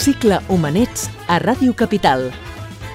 Cicle 0.00 0.38
Humanets 0.48 1.10
a 1.28 1.36
Ràdio 1.42 1.74
Capital. 1.76 2.30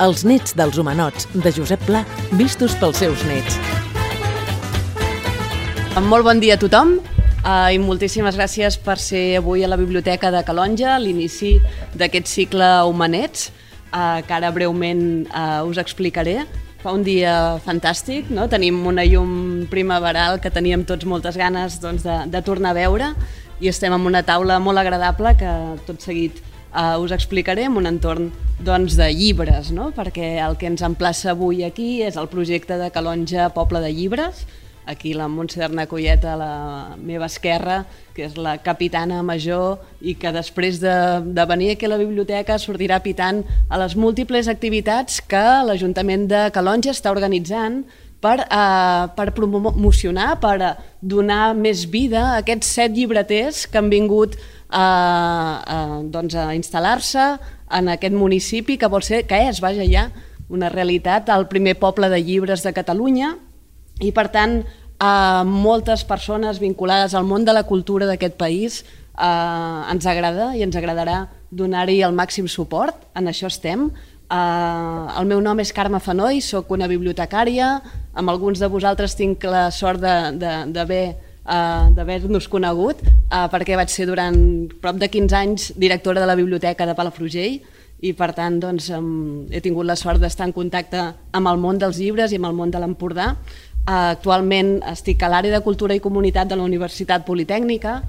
Els 0.02 0.23
nets 0.26 0.55
dels 0.57 0.79
humanots 0.81 1.28
de 1.35 1.51
Josep 1.54 1.83
Pla, 1.85 1.99
vistos 2.33 2.74
pels 2.81 2.97
seus 2.97 3.21
nets. 3.29 3.60
Molt 6.02 6.26
bon 6.26 6.42
dia 6.42 6.56
a 6.57 6.62
tothom 6.63 6.96
uh, 6.97 7.70
i 7.70 7.78
moltíssimes 7.78 8.33
gràcies 8.39 8.79
per 8.81 8.96
ser 8.97 9.38
avui 9.38 9.62
a 9.62 9.70
la 9.70 9.78
Biblioteca 9.78 10.31
de 10.33 10.42
Calonja, 10.47 10.96
l'inici 10.97 11.60
d'aquest 11.94 12.31
cicle 12.31 12.71
Humanets, 12.89 13.51
uh, 13.92 14.26
que 14.26 14.33
ara 14.40 14.49
breument 14.56 15.06
uh, 15.29 15.62
us 15.69 15.78
explicaré. 15.78 16.40
Fa 16.81 16.95
un 16.98 17.05
dia 17.05 17.59
fantàstic, 17.67 18.34
no? 18.34 18.49
tenim 18.49 18.81
una 18.90 19.05
llum 19.05 19.70
primaveral 19.70 20.41
que 20.41 20.49
teníem 20.49 20.90
tots 20.90 21.05
moltes 21.05 21.37
ganes 21.37 21.77
doncs, 21.85 22.01
de, 22.01 22.17
de 22.34 22.43
tornar 22.49 22.73
a 22.73 22.79
veure 22.81 23.13
i 23.62 23.70
estem 23.70 23.93
en 23.93 24.09
una 24.09 24.26
taula 24.26 24.57
molt 24.59 24.81
agradable 24.81 25.37
que 25.37 25.53
tot 25.85 26.01
seguit 26.01 26.41
uh, 26.75 26.99
us 27.02 27.11
explicaré 27.15 27.65
en 27.70 27.79
un 27.79 27.88
entorn 27.88 28.29
doncs, 28.59 28.95
de 28.99 29.09
llibres, 29.13 29.71
no? 29.71 29.89
perquè 29.95 30.35
el 30.43 30.59
que 30.59 30.70
ens 30.70 30.84
emplaça 30.85 31.31
avui 31.34 31.63
aquí 31.63 32.03
és 32.03 32.20
el 32.20 32.29
projecte 32.31 32.77
de 32.79 32.91
Calonja 32.91 33.49
Poble 33.55 33.81
de 33.84 33.91
Llibres, 33.95 34.45
aquí 34.85 35.13
la 35.13 35.27
Montse 35.27 35.59
Collet 35.89 36.23
a 36.25 36.35
la 36.38 36.95
meva 36.98 37.25
esquerra, 37.25 37.85
que 38.13 38.25
és 38.25 38.38
la 38.38 38.57
capitana 38.61 39.23
major 39.23 39.79
i 40.01 40.15
que 40.15 40.31
després 40.31 40.79
de, 40.79 40.95
de 41.25 41.45
venir 41.45 41.71
aquí 41.71 41.85
a 41.85 41.89
la 41.89 41.98
biblioteca 41.98 42.59
sortirà 42.61 43.01
pitant 43.01 43.43
a 43.70 43.79
les 43.81 43.95
múltiples 43.95 44.48
activitats 44.48 45.21
que 45.21 45.43
l'Ajuntament 45.65 46.27
de 46.29 46.49
Calonja 46.53 46.93
està 46.93 47.12
organitzant 47.12 47.84
per, 48.21 48.39
eh, 48.45 49.05
per 49.17 49.31
promocionar, 49.37 50.39
per 50.39 50.76
donar 51.01 51.53
més 51.57 51.85
vida 51.90 52.21
a 52.21 52.37
aquests 52.41 52.76
set 52.77 52.96
llibreters 52.96 53.65
que 53.68 53.81
han 53.81 53.91
vingut 53.91 54.37
a, 54.76 54.85
a, 55.63 55.77
doncs 56.12 56.35
a 56.35 56.49
instal·lar-se 56.57 57.26
en 57.79 57.90
aquest 57.93 58.15
municipi 58.15 58.77
que 58.77 58.90
vol 58.91 59.04
ser, 59.07 59.23
que 59.29 59.40
és, 59.48 59.62
vaja, 59.63 59.85
ja, 59.87 60.09
una 60.51 60.70
realitat, 60.70 61.31
el 61.34 61.48
primer 61.49 61.77
poble 61.79 62.09
de 62.12 62.20
llibres 62.21 62.63
de 62.65 62.73
Catalunya. 62.76 63.35
I, 64.03 64.12
per 64.14 64.28
tant, 64.34 64.59
a 65.00 65.44
moltes 65.48 66.03
persones 66.08 66.59
vinculades 66.59 67.16
al 67.16 67.26
món 67.28 67.46
de 67.48 67.56
la 67.56 67.66
cultura 67.68 68.08
d'aquest 68.08 68.38
país 68.40 68.84
eh, 68.84 69.92
ens 69.92 70.06
agrada 70.08 70.53
i 70.56 70.64
ens 70.64 70.76
agradarà 70.76 71.26
donar-hi 71.52 72.02
el 72.03 72.16
màxim 72.16 72.48
suport, 72.52 73.08
en 73.16 73.31
això 73.31 73.48
estem. 73.52 73.90
Eh, 74.28 75.18
el 75.20 75.30
meu 75.31 75.42
nom 75.44 75.59
és 75.64 75.73
Carme 75.76 76.02
Fanoi, 76.03 76.42
sóc 76.44 76.72
una 76.76 76.90
bibliotecària, 76.92 77.80
amb 78.16 78.31
alguns 78.31 78.59
de 78.59 78.70
vosaltres 78.72 79.16
tinc 79.16 79.44
la 79.48 79.70
sort 79.72 80.03
d'haver 80.03 81.06
uh, 81.46 81.94
d'haver-nos 81.96 82.50
conegut, 82.52 83.02
uh, 83.06 83.46
perquè 83.52 83.78
vaig 83.78 83.92
ser 83.94 84.08
durant 84.10 84.38
prop 84.82 85.00
de 85.02 85.10
15 85.12 85.38
anys 85.38 85.72
directora 85.78 86.22
de 86.22 86.30
la 86.30 86.38
Biblioteca 86.38 86.86
de 86.86 86.98
Palafrugell 86.98 87.62
i 88.06 88.12
per 88.18 88.34
tant 88.36 88.60
doncs, 88.62 88.90
um, 88.94 89.46
he 89.52 89.62
tingut 89.64 89.88
la 89.88 89.96
sort 89.96 90.22
d'estar 90.22 90.50
en 90.50 90.56
contacte 90.56 91.02
amb 91.32 91.52
el 91.52 91.62
món 91.62 91.80
dels 91.82 92.02
llibres 92.02 92.34
i 92.34 92.42
amb 92.42 92.50
el 92.52 92.58
món 92.58 92.74
de 92.74 92.82
l'Empordà. 92.82 93.34
Uh, 93.86 94.12
actualment 94.18 94.80
estic 94.92 95.24
a 95.24 95.32
l'àrea 95.32 95.54
de 95.54 95.64
Cultura 95.66 95.96
i 95.96 96.04
Comunitat 96.04 96.50
de 96.50 96.58
la 96.58 96.66
Universitat 96.66 97.26
Politècnica, 97.26 98.00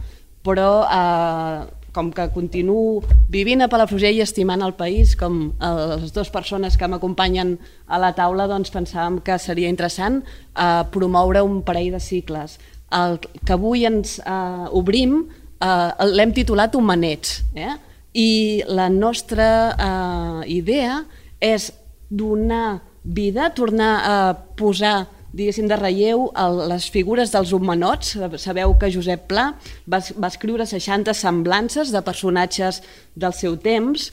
però 0.47 0.71
uh, 0.84 1.67
com 1.97 2.11
que 2.12 2.27
continuo 2.28 3.00
vivint 3.33 3.65
a 3.65 3.71
Palafrugell 3.73 4.19
i 4.19 4.25
estimant 4.25 4.61
el 4.61 4.75
país, 4.77 5.15
com 5.17 5.55
les 5.56 6.12
dues 6.12 6.28
persones 6.28 6.77
que 6.77 6.89
m'acompanyen 6.93 7.55
a 7.89 8.00
la 8.03 8.11
taula, 8.12 8.45
doncs 8.50 8.69
pensàvem 8.75 9.17
que 9.25 9.39
seria 9.41 9.71
interessant 9.73 10.21
eh, 10.21 10.83
promoure 10.93 11.41
un 11.41 11.62
parell 11.65 11.97
de 11.97 12.03
cicles 12.05 12.59
el 12.95 13.19
que 13.20 13.55
avui 13.55 13.87
ens 13.89 14.19
eh, 14.20 14.67
obrim 14.77 15.19
eh, 15.61 16.06
l'hem 16.12 16.33
titulat 16.37 16.75
Humanets. 16.75 17.41
Eh? 17.55 17.75
I 18.16 18.31
la 18.69 18.88
nostra 18.88 19.49
eh, 19.75 20.41
idea 20.59 21.03
és 21.41 21.72
donar 22.09 22.81
vida, 23.03 23.50
tornar 23.55 23.93
a 24.03 24.16
posar 24.56 25.06
diguéssim, 25.37 25.66
de 25.69 25.77
relleu 25.77 26.31
el, 26.38 26.62
les 26.71 26.87
figures 26.91 27.33
dels 27.34 27.53
humanots. 27.53 28.16
Sabeu 28.41 28.77
que 28.81 28.91
Josep 28.93 29.27
Pla 29.31 29.50
va, 29.84 30.00
va 30.16 30.31
escriure 30.33 30.66
60 30.66 31.12
semblances 31.15 31.93
de 31.93 32.03
personatges 32.06 32.81
del 33.15 33.37
seu 33.37 33.59
temps 33.60 34.10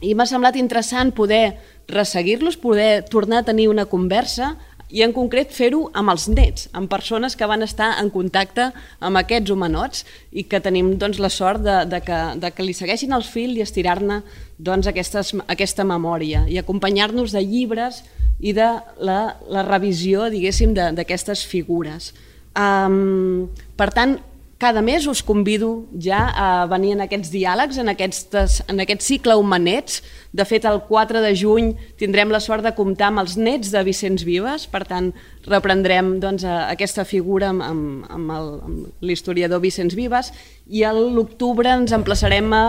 i 0.00 0.14
m'ha 0.16 0.26
semblat 0.28 0.56
interessant 0.56 1.12
poder 1.16 1.58
resseguir-los, 1.90 2.56
poder 2.60 3.04
tornar 3.10 3.42
a 3.42 3.48
tenir 3.50 3.68
una 3.68 3.86
conversa 3.86 4.54
i 4.90 5.02
en 5.06 5.12
concret 5.14 5.52
fer-ho 5.54 5.84
amb 5.96 6.12
els 6.12 6.26
nets, 6.30 6.68
amb 6.76 6.90
persones 6.90 7.36
que 7.38 7.48
van 7.48 7.62
estar 7.62 7.92
en 8.02 8.10
contacte 8.10 8.70
amb 9.00 9.20
aquests 9.20 9.52
humanots 9.54 10.04
i 10.32 10.44
que 10.50 10.60
tenim 10.62 10.96
doncs, 10.98 11.20
la 11.22 11.30
sort 11.30 11.62
de, 11.64 11.82
de, 11.90 12.00
que, 12.04 12.20
de 12.42 12.50
que 12.54 12.66
li 12.66 12.74
segueixin 12.76 13.14
el 13.16 13.26
fil 13.26 13.56
i 13.56 13.64
estirar-ne 13.64 14.20
doncs, 14.58 14.90
aquesta 14.90 15.86
memòria 15.86 16.44
i 16.50 16.58
acompanyar-nos 16.60 17.36
de 17.36 17.44
llibres 17.44 18.02
i 18.40 18.54
de 18.56 18.70
la, 19.04 19.20
la 19.52 19.64
revisió, 19.66 20.30
diguéssim, 20.32 20.72
d'aquestes 20.74 21.44
figures. 21.46 22.12
Um, 22.56 23.50
per 23.78 23.90
tant, 23.94 24.16
cada 24.60 24.82
mes 24.82 25.06
us 25.06 25.22
convido 25.24 25.86
ja 25.96 26.20
a 26.36 26.66
venir 26.68 26.92
en 26.92 27.00
aquests 27.00 27.30
diàlegs, 27.32 27.78
en, 27.80 27.88
aquestes, 27.88 28.58
en 28.68 28.82
aquest 28.84 29.00
cicle 29.00 29.32
humanets. 29.40 30.02
De 30.36 30.44
fet, 30.44 30.66
el 30.68 30.82
4 30.84 31.22
de 31.24 31.30
juny 31.32 31.70
tindrem 31.96 32.28
la 32.28 32.42
sort 32.44 32.66
de 32.66 32.74
comptar 32.76 33.08
amb 33.08 33.22
els 33.22 33.38
nets 33.40 33.72
de 33.72 33.80
Vicenç 33.86 34.26
Vives, 34.28 34.66
per 34.68 34.82
tant, 34.84 35.08
reprendrem 35.48 36.18
doncs, 36.20 36.44
aquesta 36.44 37.06
figura 37.08 37.48
amb, 37.54 37.64
amb, 37.64 38.04
amb 38.12 39.00
l'historiador 39.00 39.64
Vicenç 39.64 39.96
Vives 39.96 40.28
i 40.68 40.84
a 40.84 40.92
l'octubre 40.92 41.72
ens 41.72 41.96
emplaçarem 41.96 42.52
a, 42.52 42.62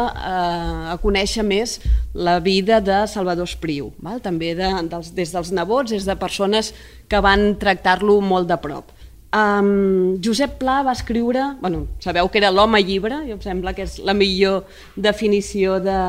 a, 0.95 0.95
conèixer 1.03 1.43
més 1.43 1.75
la 2.15 2.39
vida 2.39 2.79
de 2.79 3.03
Salvador 3.11 3.51
Espriu, 3.51 3.91
val? 3.99 4.23
també 4.23 4.55
de, 4.55 4.71
dels, 4.87 5.11
des 5.11 5.35
dels 5.35 5.51
nebots, 5.51 5.91
des 5.91 6.07
de 6.07 6.15
persones 6.15 6.71
que 7.11 7.19
van 7.19 7.57
tractar-lo 7.59 8.21
molt 8.23 8.47
de 8.47 8.61
prop. 8.63 8.95
Um, 9.31 10.19
Josep 10.19 10.57
Pla 10.59 10.81
va 10.83 10.91
escriure, 10.91 11.55
bueno, 11.61 11.85
sabeu 12.03 12.27
que 12.27 12.41
era 12.41 12.51
l'home 12.51 12.81
llibre, 12.83 13.21
i 13.27 13.31
em 13.31 13.39
sembla 13.39 13.71
que 13.71 13.85
és 13.87 13.95
la 14.03 14.15
millor 14.17 14.65
definició 14.99 15.77
de, 15.79 16.01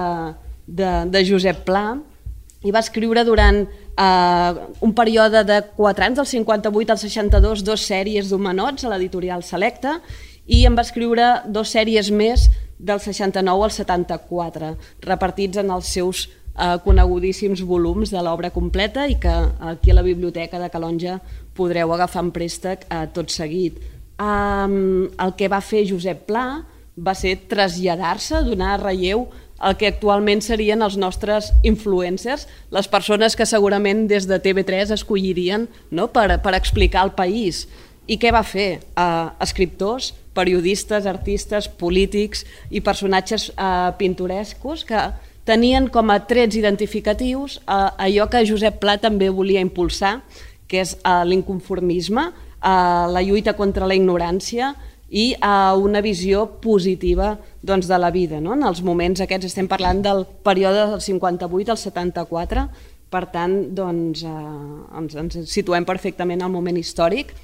de, 0.67 0.91
de 1.07 1.23
Josep 1.29 1.63
Pla, 1.69 1.85
i 2.67 2.75
va 2.75 2.83
escriure 2.83 3.23
durant 3.27 3.63
uh, 3.63 4.67
un 4.83 4.95
període 4.99 5.45
de 5.47 5.61
4 5.77 6.09
anys, 6.09 6.19
del 6.19 6.31
58 6.33 6.97
al 6.97 6.99
62, 6.99 7.65
dos 7.67 7.87
sèries 7.87 8.31
d'humanots 8.31 8.83
a 8.83 8.93
l'editorial 8.93 9.47
Selecta, 9.47 10.01
i 10.47 10.65
en 10.67 10.75
va 10.75 10.83
escriure 10.83 11.31
dos 11.47 11.71
sèries 11.71 12.11
més 12.11 12.49
del 12.79 12.99
69 12.99 13.69
al 13.69 13.75
74, 13.75 14.77
repartits 15.07 15.63
en 15.63 15.71
els 15.71 15.95
seus 15.95 16.27
uh, 16.27 16.79
conegudíssims 16.83 17.63
volums 17.67 18.11
de 18.11 18.23
l'obra 18.23 18.51
completa 18.51 19.07
i 19.07 19.19
que 19.23 19.33
aquí 19.73 19.93
a 19.93 19.99
la 20.01 20.07
Biblioteca 20.07 20.59
de 20.59 20.71
Calonja 20.71 21.21
podreu 21.57 21.93
agafar 21.95 22.25
en 22.27 22.33
préstec 22.35 22.87
eh, 22.89 23.07
tot 23.15 23.31
seguit. 23.33 23.79
Um, 24.23 25.09
el 25.21 25.33
que 25.39 25.49
va 25.51 25.63
fer 25.65 25.87
Josep 25.89 26.27
Pla 26.29 26.63
va 26.97 27.15
ser 27.17 27.37
traslladar-se, 27.49 28.43
donar 28.47 28.77
relleu 28.83 29.27
el 29.63 29.77
que 29.79 29.89
actualment 29.89 30.43
serien 30.43 30.83
els 30.83 30.97
nostres 30.99 31.53
influencers, 31.67 32.49
les 32.75 32.89
persones 32.91 33.37
que 33.39 33.47
segurament 33.47 34.07
des 34.11 34.27
de 34.27 34.39
TV3 34.43 34.93
escollirien 34.97 35.69
no? 35.91 36.09
per, 36.11 36.27
per 36.43 36.55
explicar 36.59 37.07
el 37.07 37.15
país. 37.19 37.67
I 38.11 38.19
què 38.19 38.33
va 38.35 38.43
fer? 38.43 38.83
Uh, 38.99 39.31
escriptors, 39.45 40.11
periodistes, 40.35 41.07
artistes, 41.07 41.69
polítics 41.69 42.43
i 42.71 42.83
personatges 42.83 43.51
uh, 43.55 43.93
pintorescos 43.99 44.83
que 44.89 45.05
tenien 45.47 45.87
com 45.91 46.11
a 46.11 46.19
trets 46.27 46.59
identificatius 46.59 47.61
uh, 47.63 47.95
allò 48.03 48.29
que 48.31 48.43
Josep 48.49 48.81
Pla 48.83 48.99
també 49.03 49.31
volia 49.31 49.63
impulsar, 49.63 50.21
que 50.73 50.81
és 50.81 50.95
uh, 51.05 51.21
l'inconformisme, 51.29 52.31
uh, 52.33 53.05
la 53.13 53.23
lluita 53.25 53.53
contra 53.59 53.89
la 53.89 53.99
ignorància 53.99 54.73
i 55.13 55.35
uh, 55.37 55.77
una 55.77 56.01
visió 56.01 56.47
positiva 56.65 57.35
doncs, 57.61 57.91
de 57.91 57.99
la 58.01 58.11
vida. 58.11 58.41
No? 58.41 58.57
En 58.57 58.65
els 58.65 58.81
moments 58.81 59.21
aquests 59.21 59.51
estem 59.51 59.69
parlant 59.69 60.01
del 60.05 60.25
període 60.45 60.89
del 60.95 61.05
58 61.05 61.75
al 61.75 61.81
74, 61.81 62.67
per 63.13 63.27
tant 63.35 63.59
doncs, 63.77 64.25
uh, 64.25 64.89
ens, 65.03 65.17
ens 65.21 65.53
situem 65.53 65.85
perfectament 65.85 66.41
al 66.41 66.55
moment 66.55 66.81
històric. 66.81 67.35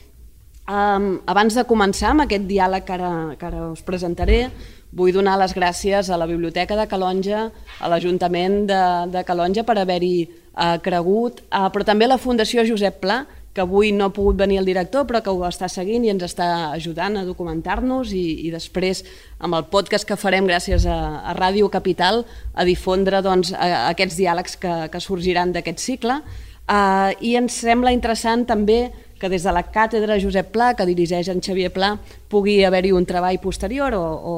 Um, 0.69 1.15
abans 1.29 1.55
de 1.57 1.65
començar 1.69 2.15
amb 2.15 2.25
aquest 2.25 2.49
diàleg 2.49 2.85
que 2.85 2.97
ara, 2.97 3.13
que 3.41 3.47
ara 3.49 3.69
us 3.71 3.85
presentaré, 3.85 4.47
vull 4.93 5.13
donar 5.13 5.37
les 5.41 5.55
gràcies 5.57 6.09
a 6.11 6.17
la 6.21 6.27
Biblioteca 6.27 6.77
de 6.79 6.87
Calonja, 6.89 7.49
a 7.81 7.91
l'Ajuntament 7.91 8.63
de, 8.69 8.83
de 9.13 9.25
Calonja 9.29 9.65
per 9.69 9.79
haver-hi 9.79 10.15
eh, 10.25 10.79
cregut, 10.85 11.43
eh, 11.49 11.67
però 11.75 11.85
també 11.85 12.09
la 12.09 12.21
Fundació 12.21 12.65
Josep 12.67 13.03
Pla, 13.03 13.25
que 13.59 13.65
avui 13.65 13.91
no 13.91 14.07
ha 14.07 14.15
pogut 14.15 14.37
venir 14.39 14.61
el 14.61 14.69
director 14.69 15.07
però 15.09 15.19
que 15.25 15.33
ho 15.35 15.41
està 15.49 15.67
seguint 15.73 16.05
i 16.07 16.13
ens 16.13 16.23
està 16.23 16.71
ajudant 16.77 17.17
a 17.19 17.25
documentar-nos 17.27 18.13
i, 18.15 18.47
i 18.47 18.53
després 18.55 19.03
amb 19.43 19.59
el 19.59 19.65
podcast 19.73 20.07
que 20.07 20.19
farem 20.21 20.47
gràcies 20.47 20.87
a, 20.87 20.99
a 21.27 21.35
Ràdio 21.35 21.67
Capital 21.73 22.23
a 22.55 22.67
difondre 22.69 23.19
doncs, 23.25 23.51
a, 23.57 23.67
a 23.67 23.81
aquests 23.89 24.21
diàlegs 24.21 24.55
que, 24.63 24.77
que 24.93 25.03
sorgiran 25.03 25.51
d'aquest 25.57 25.83
cicle. 25.83 26.21
Uh, 26.69 27.17
i 27.25 27.33
ens 27.41 27.57
sembla 27.65 27.95
interessant 27.97 28.45
també 28.47 28.91
que 29.19 29.31
des 29.31 29.45
de 29.45 29.53
la 29.55 29.65
càtedra 29.67 30.19
Josep 30.23 30.53
Pla, 30.55 30.73
que 30.79 30.87
dirigeix 30.89 31.29
en 31.33 31.43
Xavier 31.45 31.73
Pla, 31.75 31.97
pugui 32.31 32.63
haver-hi 32.65 32.93
un 32.95 33.07
treball 33.07 33.41
posterior 33.43 33.95
o, 33.99 34.05
o 34.05 34.35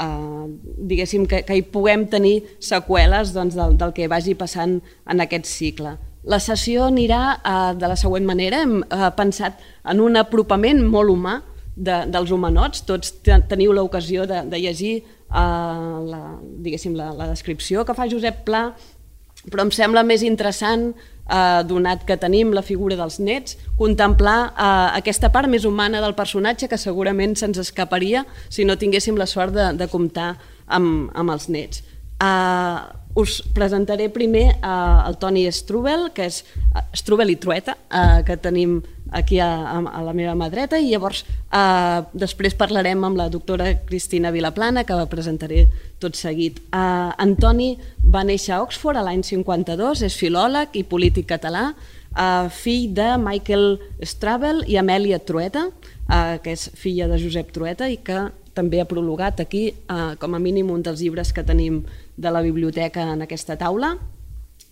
eh, 0.00 0.46
diguéssim, 0.90 1.26
que, 1.26 1.42
que 1.46 1.58
hi 1.58 1.62
puguem 1.62 2.06
tenir 2.10 2.40
seqüeles 2.58 3.34
doncs, 3.36 3.56
del, 3.58 3.76
del 3.80 3.94
que 3.96 4.08
vagi 4.10 4.36
passant 4.38 4.78
en 5.06 5.24
aquest 5.24 5.48
cicle. 5.50 5.96
La 6.28 6.40
sessió 6.40 6.84
anirà 6.88 7.22
eh, 7.38 7.54
de 7.80 7.88
la 7.88 7.96
següent 7.96 8.26
manera. 8.28 8.62
Hem 8.64 8.80
eh, 8.82 9.08
pensat 9.16 9.60
en 9.88 10.02
un 10.04 10.20
apropament 10.20 10.82
molt 10.84 11.12
humà 11.12 11.40
de, 11.76 12.02
dels 12.12 12.32
humanots. 12.34 12.84
Tots 12.88 13.14
teniu 13.24 13.72
l'ocasió 13.76 14.26
de, 14.28 14.44
de 14.50 14.60
llegir 14.60 14.94
eh, 15.00 15.04
la, 15.32 16.22
diguéssim, 16.40 16.96
la, 16.98 17.12
la 17.16 17.30
descripció 17.30 17.86
que 17.88 17.96
fa 17.96 18.08
Josep 18.10 18.44
Pla, 18.48 18.68
però 19.48 19.64
em 19.64 19.72
sembla 19.72 20.04
més 20.04 20.24
interessant 20.26 20.90
eh, 21.30 21.62
donat 21.66 22.04
que 22.06 22.18
tenim 22.20 22.52
la 22.56 22.64
figura 22.66 22.98
dels 22.98 23.20
nets, 23.22 23.56
contemplar 23.78 24.38
eh, 24.50 24.98
aquesta 25.00 25.30
part 25.32 25.48
més 25.48 25.64
humana 25.68 26.02
del 26.02 26.16
personatge 26.18 26.68
que 26.68 26.80
segurament 26.80 27.36
se'ns 27.38 27.60
escaparia 27.62 28.24
si 28.48 28.66
no 28.66 28.78
tinguéssim 28.80 29.18
la 29.18 29.28
sort 29.30 29.54
de, 29.54 29.70
de 29.78 29.88
comptar 29.90 30.34
amb, 30.66 31.10
amb 31.14 31.36
els 31.36 31.48
nets. 31.48 31.84
Eh, 32.20 33.00
us 33.14 33.40
presentaré 33.54 34.08
primer 34.08 34.54
uh, 34.62 35.02
el 35.08 35.16
Toni 35.18 35.42
Strubel, 35.50 36.10
que 36.14 36.28
és 36.30 36.44
uh, 36.46 36.82
Strubel 36.94 37.32
i 37.32 37.36
Trueta, 37.42 37.74
uh, 37.90 38.20
que 38.26 38.36
tenim 38.38 38.78
aquí 39.10 39.40
a, 39.42 39.50
a 39.82 40.02
la 40.06 40.14
meva 40.14 40.36
mà 40.38 40.46
dreta, 40.52 40.78
i 40.78 40.92
llavors 40.92 41.24
uh, 41.26 42.06
després 42.14 42.54
parlarem 42.54 43.02
amb 43.04 43.18
la 43.18 43.26
doctora 43.32 43.72
Cristina 43.88 44.30
Vilaplana, 44.30 44.84
que 44.86 44.98
la 44.98 45.08
presentaré 45.10 45.64
tot 45.98 46.14
seguit. 46.14 46.62
Uh, 46.70 47.10
Antoni 47.18 47.72
va 48.06 48.22
néixer 48.26 48.54
a 48.54 48.62
Oxford 48.62 49.00
a 49.00 49.06
l'any 49.06 49.24
52, 49.26 50.04
és 50.06 50.18
filòleg 50.20 50.78
i 50.78 50.86
polític 50.86 51.26
català, 51.34 51.72
uh, 52.14 52.46
fill 52.46 52.92
de 52.94 53.16
Michael 53.18 53.80
Strubel 54.06 54.62
i 54.70 54.78
Amèlia 54.78 55.18
Trueta, 55.18 55.66
uh, 55.66 56.36
que 56.44 56.54
és 56.54 56.70
filla 56.78 57.10
de 57.10 57.18
Josep 57.18 57.50
Trueta 57.56 57.90
i 57.90 57.98
que 57.98 58.28
també 58.54 58.80
ha 58.80 58.88
prologat 58.88 59.40
aquí, 59.40 59.70
uh, 59.88 60.16
com 60.20 60.34
a 60.34 60.40
mínim, 60.42 60.70
un 60.70 60.82
dels 60.82 61.00
llibres 61.00 61.32
que 61.32 61.44
tenim 61.46 61.84
de 62.16 62.30
la 62.30 62.42
biblioteca 62.42 63.12
en 63.12 63.22
aquesta 63.22 63.56
taula. 63.56 63.96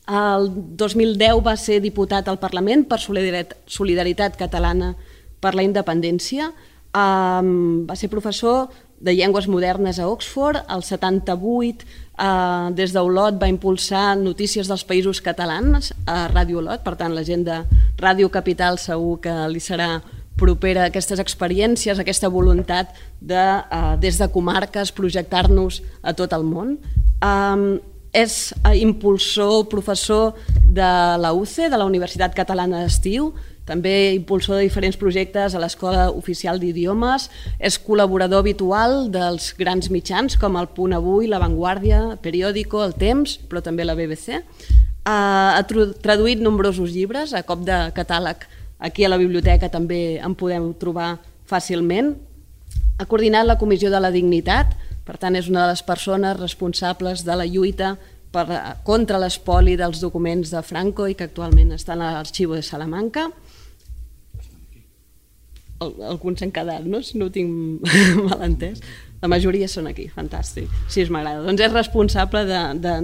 El 0.08 0.48
2010 0.80 1.42
va 1.44 1.54
ser 1.60 1.82
diputat 1.84 2.28
al 2.28 2.40
Parlament 2.40 2.86
per 2.88 2.98
Solidaritat 2.98 4.36
Catalana 4.40 4.94
per 5.40 5.54
la 5.54 5.64
Independència. 5.66 6.50
Um, 6.96 7.84
va 7.86 7.96
ser 7.96 8.08
professor 8.08 8.70
de 8.98 9.14
llengües 9.14 9.46
modernes 9.48 9.98
a 10.00 10.08
Oxford. 10.08 10.64
El 10.68 10.82
78, 10.82 11.84
uh, 12.18 12.72
des 12.74 12.94
d'Olot, 12.96 13.36
va 13.38 13.50
impulsar 13.52 14.16
notícies 14.18 14.68
dels 14.68 14.84
països 14.88 15.20
catalans 15.22 15.92
a 16.06 16.26
Ràdio 16.32 16.62
Olot. 16.62 16.82
Per 16.82 16.96
tant, 16.96 17.14
la 17.14 17.24
gent 17.24 17.44
de 17.46 17.60
Ràdio 18.00 18.32
Capital 18.32 18.80
segur 18.80 19.18
que 19.20 19.34
li 19.52 19.60
serà 19.60 19.98
propera 20.38 20.86
aquestes 20.88 21.20
experiències, 21.22 21.98
aquesta 21.98 22.30
voluntat 22.32 22.94
de, 23.20 23.44
uh, 23.60 23.94
des 24.00 24.18
de 24.20 24.30
comarques, 24.32 24.94
projectar-nos 24.94 25.82
a 26.02 26.14
tot 26.16 26.32
el 26.36 26.46
món. 26.46 26.76
Um, 27.18 27.78
és 28.16 28.54
uh, 28.62 28.72
impulsor, 28.72 29.66
professor 29.68 30.38
de 30.64 30.90
la 31.20 31.34
UCE, 31.36 31.68
de 31.68 31.76
la 31.76 31.86
Universitat 31.88 32.34
Catalana 32.36 32.84
d'Estiu, 32.84 33.32
també 33.68 34.14
impulsor 34.16 34.56
de 34.56 34.64
diferents 34.64 34.96
projectes 34.96 35.52
a 35.52 35.60
l'Escola 35.60 36.06
Oficial 36.16 36.56
d'Idiomes, 36.60 37.28
és 37.60 37.76
col·laborador 37.84 38.40
habitual 38.40 39.10
dels 39.12 39.50
grans 39.58 39.90
mitjans 39.92 40.38
com 40.40 40.56
el 40.56 40.70
Punt 40.72 40.96
Avui, 40.96 41.28
La 41.28 41.40
Vanguardia, 41.42 42.16
Periódico, 42.24 42.80
El 42.84 42.96
Temps, 42.96 43.36
però 43.50 43.60
també 43.64 43.84
la 43.84 43.96
BBC. 43.98 44.40
Uh, 45.08 45.56
ha 45.56 45.64
traduït 45.68 46.40
nombrosos 46.40 46.94
llibres 46.96 47.34
a 47.36 47.44
cop 47.44 47.60
de 47.68 47.76
catàleg. 47.96 48.48
Aquí 48.78 49.04
a 49.04 49.10
la 49.10 49.18
biblioteca 49.18 49.70
també 49.72 50.18
en 50.22 50.36
podem 50.38 50.70
trobar 50.78 51.16
fàcilment. 51.50 52.14
Ha 52.98 53.06
coordinat 53.10 53.46
la 53.46 53.58
Comissió 53.58 53.90
de 53.90 54.00
la 54.02 54.12
Dignitat, 54.14 54.76
per 55.06 55.16
tant, 55.18 55.34
és 55.38 55.48
una 55.48 55.64
de 55.64 55.72
les 55.72 55.82
persones 55.82 56.38
responsables 56.38 57.24
de 57.24 57.36
la 57.38 57.46
lluita 57.48 57.96
per, 58.30 58.44
contra 58.84 59.20
l'espoli 59.20 59.76
dels 59.80 60.02
documents 60.04 60.52
de 60.52 60.62
Franco 60.62 61.08
i 61.08 61.16
que 61.16 61.26
actualment 61.28 61.72
estan 61.74 62.02
a 62.02 62.12
l'arxiu 62.18 62.54
de 62.54 62.62
Salamanca. 62.62 63.28
Alguns 65.80 66.42
s'han 66.42 66.52
quedat, 66.54 66.86
no? 66.86 67.00
si 67.02 67.18
no 67.18 67.28
ho 67.28 67.34
tinc 67.34 67.86
mal 68.28 68.42
entès. 68.46 68.82
La 69.22 69.30
majoria 69.30 69.66
són 69.70 69.88
aquí, 69.90 70.06
fantàstic. 70.14 70.70
Sí, 70.90 71.02
m'agrada. 71.10 71.42
Doncs 71.46 71.64
és 71.66 71.74
responsable 71.74 72.44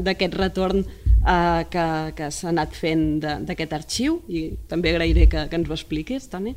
d'aquest 0.05 0.37
retorn 0.39 0.85
eh, 1.27 1.65
que, 1.71 1.87
que 2.17 2.31
s'ha 2.31 2.51
anat 2.53 2.77
fent 2.77 3.07
d'aquest 3.23 3.75
arxiu 3.77 4.21
i 4.29 4.47
també 4.71 4.93
agrairé 4.93 5.27
que, 5.31 5.47
que 5.51 5.61
ens 5.61 5.71
ho 5.71 5.77
expliquis, 5.77 6.29
Toni. 6.33 6.55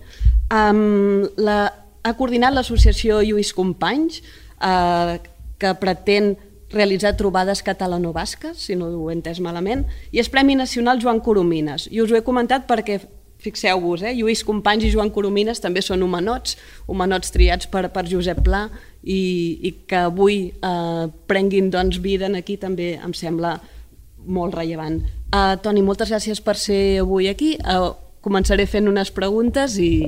Um, 0.54 1.28
la, 1.40 1.60
ha 2.04 2.16
coordinat 2.20 2.56
l'associació 2.56 3.22
Lluís 3.26 3.54
Companys, 3.56 4.22
eh, 4.64 5.18
que 5.58 5.74
pretén 5.82 6.36
realitzar 6.72 7.16
trobades 7.16 7.62
catalano-basques, 7.64 8.58
si 8.60 8.76
no 8.76 8.90
ho 8.92 9.10
he 9.10 9.16
entès 9.16 9.40
malament, 9.44 9.86
i 10.12 10.20
és 10.20 10.30
Premi 10.30 10.58
Nacional 10.60 11.00
Joan 11.00 11.22
Coromines. 11.24 11.88
I 11.92 12.02
us 12.04 12.12
ho 12.12 12.20
he 12.20 12.26
comentat 12.26 12.68
perquè, 12.68 13.00
fixeu-vos, 13.40 14.04
eh, 14.04 14.16
Lluís 14.18 14.44
Companys 14.44 14.84
i 14.84 14.92
Joan 14.92 15.12
Coromines 15.14 15.62
també 15.64 15.84
són 15.86 16.04
humanots, 16.04 16.58
humanots 16.90 17.32
triats 17.32 17.70
per, 17.72 17.86
per 17.94 18.08
Josep 18.10 18.44
Pla, 18.44 18.66
i, 19.08 19.22
i 19.64 19.72
que 19.88 20.04
avui 20.10 20.40
eh, 20.52 21.06
prenguin 21.30 21.72
doncs, 21.72 22.02
vida 22.04 22.28
aquí 22.36 22.58
també 22.60 22.96
em 22.98 23.14
sembla 23.16 23.56
molt 24.28 24.56
rellevant. 24.56 25.02
Uh, 25.28 25.56
Toni, 25.64 25.84
moltes 25.84 26.12
gràcies 26.12 26.42
per 26.44 26.56
ser 26.60 27.00
avui 27.02 27.28
aquí. 27.32 27.56
Uh, 27.60 27.92
començaré 28.24 28.68
fent 28.70 28.88
unes 28.90 29.12
preguntes 29.16 29.78
i... 29.82 30.06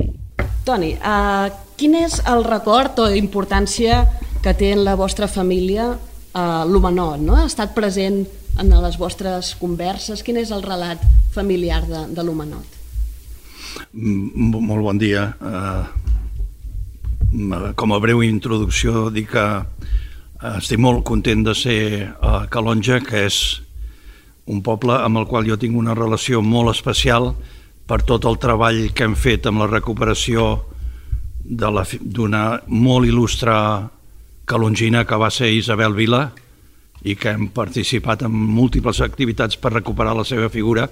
Toni, 0.68 0.94
uh, 1.00 1.48
quin 1.80 1.96
és 1.98 2.20
el 2.30 2.44
record 2.44 3.00
o 3.00 3.08
importància 3.16 4.04
que 4.44 4.54
té 4.54 4.74
en 4.76 4.84
la 4.84 4.96
vostra 5.00 5.28
família 5.28 5.92
eh, 5.92 6.64
l'humanot, 6.68 7.20
no? 7.24 7.36
ha 7.36 7.46
estat 7.48 7.74
present 7.76 8.26
en 8.60 8.74
les 8.84 8.98
vostres 9.00 9.56
converses? 9.60 10.24
Quin 10.24 10.38
és 10.40 10.52
el 10.56 10.64
relat 10.64 11.04
familiar 11.36 11.82
de, 11.88 12.06
de 12.16 12.24
l'humanot? 12.24 12.78
Mm, 13.94 14.52
molt 14.68 14.84
bon 14.86 15.00
dia. 15.00 15.34
Uh, 15.40 15.86
com 17.78 17.94
a 17.94 18.00
breu 18.02 18.24
introducció, 18.26 19.10
dic 19.14 19.32
que 19.36 19.46
uh, 19.62 20.58
estic 20.58 20.80
molt 20.82 21.04
content 21.08 21.44
de 21.46 21.56
ser 21.56 22.10
a 22.22 22.48
Calonja, 22.52 23.00
que 23.06 23.26
és 23.28 23.62
un 24.50 24.64
poble 24.66 24.98
amb 24.98 25.22
el 25.22 25.28
qual 25.30 25.48
jo 25.48 25.58
tinc 25.62 25.78
una 25.78 25.96
relació 25.98 26.42
molt 26.42 26.74
especial 26.74 27.34
per 27.90 28.02
tot 28.06 28.26
el 28.30 28.38
treball 28.42 28.90
que 28.94 29.06
hem 29.06 29.16
fet 29.18 29.48
amb 29.50 29.64
la 29.64 29.70
recuperació 29.70 30.50
d'una 31.50 32.44
molt 32.68 33.10
il·lustre 33.10 33.56
calongina 34.50 35.06
que 35.06 35.18
va 35.18 35.30
ser 35.34 35.52
Isabel 35.54 35.96
Vila 35.98 36.28
i 37.06 37.16
que 37.16 37.32
hem 37.32 37.48
participat 37.56 38.26
en 38.28 38.34
múltiples 38.34 39.00
activitats 39.06 39.58
per 39.58 39.74
recuperar 39.74 40.18
la 40.18 40.26
seva 40.28 40.50
figura. 40.50 40.90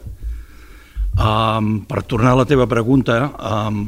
Um, 1.17 1.81
per 1.89 2.03
tornar 2.05 2.35
a 2.35 2.41
la 2.43 2.45
teva 2.45 2.67
pregunta, 2.69 3.17
um, 3.41 3.81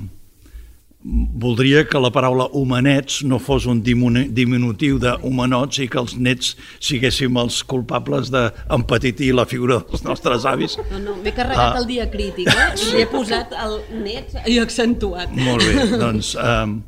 voldria 1.01 1.85
que 1.87 1.99
la 1.99 2.09
paraula 2.11 2.49
humanets 2.51 3.21
no 3.23 3.39
fos 3.39 3.65
un 3.71 3.79
diminutiu 3.83 4.97
de 4.99 5.13
humanots 5.23 5.79
i 5.79 5.87
que 5.87 5.99
els 6.01 6.17
nets 6.19 6.57
siguéssim 6.83 7.39
els 7.39 7.61
culpables 7.63 8.31
d'empetitir 8.33 9.31
la 9.35 9.45
figura 9.47 9.79
dels 9.79 10.03
nostres 10.03 10.45
avis. 10.49 10.75
No, 10.91 10.99
no, 11.05 11.15
m'he 11.23 11.31
carregat 11.31 11.77
uh, 11.77 11.79
el 11.79 11.87
dia 11.87 12.09
crític, 12.11 12.51
eh? 12.51 12.69
i 12.75 13.03
he 13.03 13.07
posat 13.07 13.55
el 13.55 13.79
net 14.03 14.35
i 14.43 14.59
accentuat. 14.59 15.31
Molt 15.39 15.63
bé, 15.63 15.87
doncs 16.03 16.35
um, 16.35 16.81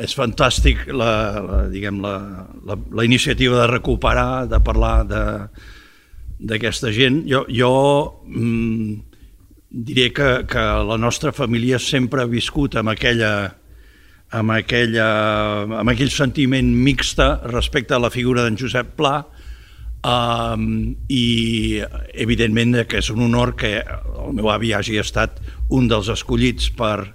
és 0.00 0.16
fantàstic 0.16 0.88
la, 0.88 1.12
la, 1.44 1.62
diguem, 1.70 2.00
la, 2.02 2.16
la, 2.64 2.80
la 2.96 3.04
iniciativa 3.04 3.60
de 3.60 3.68
recuperar, 3.74 4.46
de 4.48 4.60
parlar 4.64 4.96
d'aquesta 5.04 6.96
gent. 6.96 7.26
Jo, 7.28 7.44
jo 7.52 7.74
mm, 8.24 9.13
diré 9.74 10.12
que, 10.12 10.46
que 10.46 10.64
la 10.86 10.96
nostra 10.98 11.32
família 11.32 11.80
sempre 11.82 12.22
ha 12.22 12.30
viscut 12.30 12.76
amb 12.78 12.92
aquella, 12.92 13.32
amb, 14.30 14.54
aquella, 14.54 15.08
amb 15.80 15.90
aquell 15.90 16.12
sentiment 16.14 16.70
mixta 16.86 17.40
respecte 17.50 17.96
a 17.96 18.02
la 18.02 18.12
figura 18.14 18.44
d'en 18.44 18.58
Josep 18.60 18.94
Pla 18.94 19.16
um, 20.06 20.94
i 21.10 21.82
evidentment 22.14 22.84
que 22.86 23.02
és 23.02 23.10
un 23.10 23.26
honor 23.26 23.56
que 23.58 23.80
el 23.82 24.38
meu 24.38 24.52
avi 24.54 24.72
hagi 24.78 25.00
estat 25.02 25.42
un 25.74 25.90
dels 25.90 26.12
escollits 26.12 26.70
per, 26.78 27.10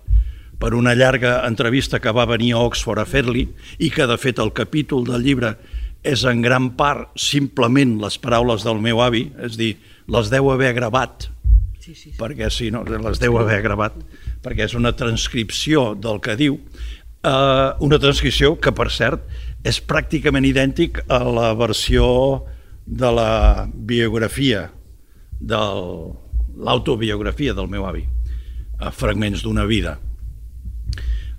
per 0.60 0.76
una 0.76 0.98
llarga 1.00 1.40
entrevista 1.48 2.04
que 2.04 2.12
va 2.12 2.28
venir 2.28 2.54
a 2.54 2.66
Oxford 2.68 3.00
a 3.00 3.08
fer-li 3.08 3.48
i 3.80 3.88
que, 3.88 4.04
de 4.04 4.20
fet, 4.20 4.44
el 4.44 4.52
capítol 4.52 5.08
del 5.08 5.24
llibre 5.24 5.56
és 6.04 6.28
en 6.28 6.44
gran 6.44 6.74
part 6.80 7.16
simplement 7.20 7.98
les 8.04 8.20
paraules 8.20 8.68
del 8.68 8.84
meu 8.84 9.00
avi, 9.04 9.30
és 9.44 9.56
dir, 9.60 9.78
les 10.12 10.32
deu 10.32 10.52
haver 10.52 10.74
gravat, 10.76 11.30
sí, 11.94 12.12
sí, 12.12 12.16
perquè 12.20 12.50
si 12.54 12.70
no, 12.74 12.84
les 12.88 13.22
deu 13.22 13.38
haver 13.42 13.62
gravat, 13.66 13.96
perquè 14.44 14.68
és 14.68 14.76
una 14.78 14.94
transcripció 14.98 15.94
del 16.00 16.22
que 16.24 16.36
diu, 16.40 16.60
eh, 17.24 17.70
una 17.86 18.00
transcripció 18.02 18.56
que, 18.62 18.74
per 18.76 18.90
cert, 18.94 19.26
és 19.68 19.82
pràcticament 19.84 20.48
idèntic 20.48 21.02
a 21.12 21.24
la 21.26 21.54
versió 21.58 22.10
de 22.86 23.10
la 23.14 23.32
biografia, 23.74 24.70
de 25.40 25.64
l'autobiografia 26.60 27.56
del 27.58 27.68
meu 27.72 27.88
avi, 27.90 28.06
a 28.80 28.94
fragments 28.96 29.44
d'una 29.44 29.66
vida 29.68 29.98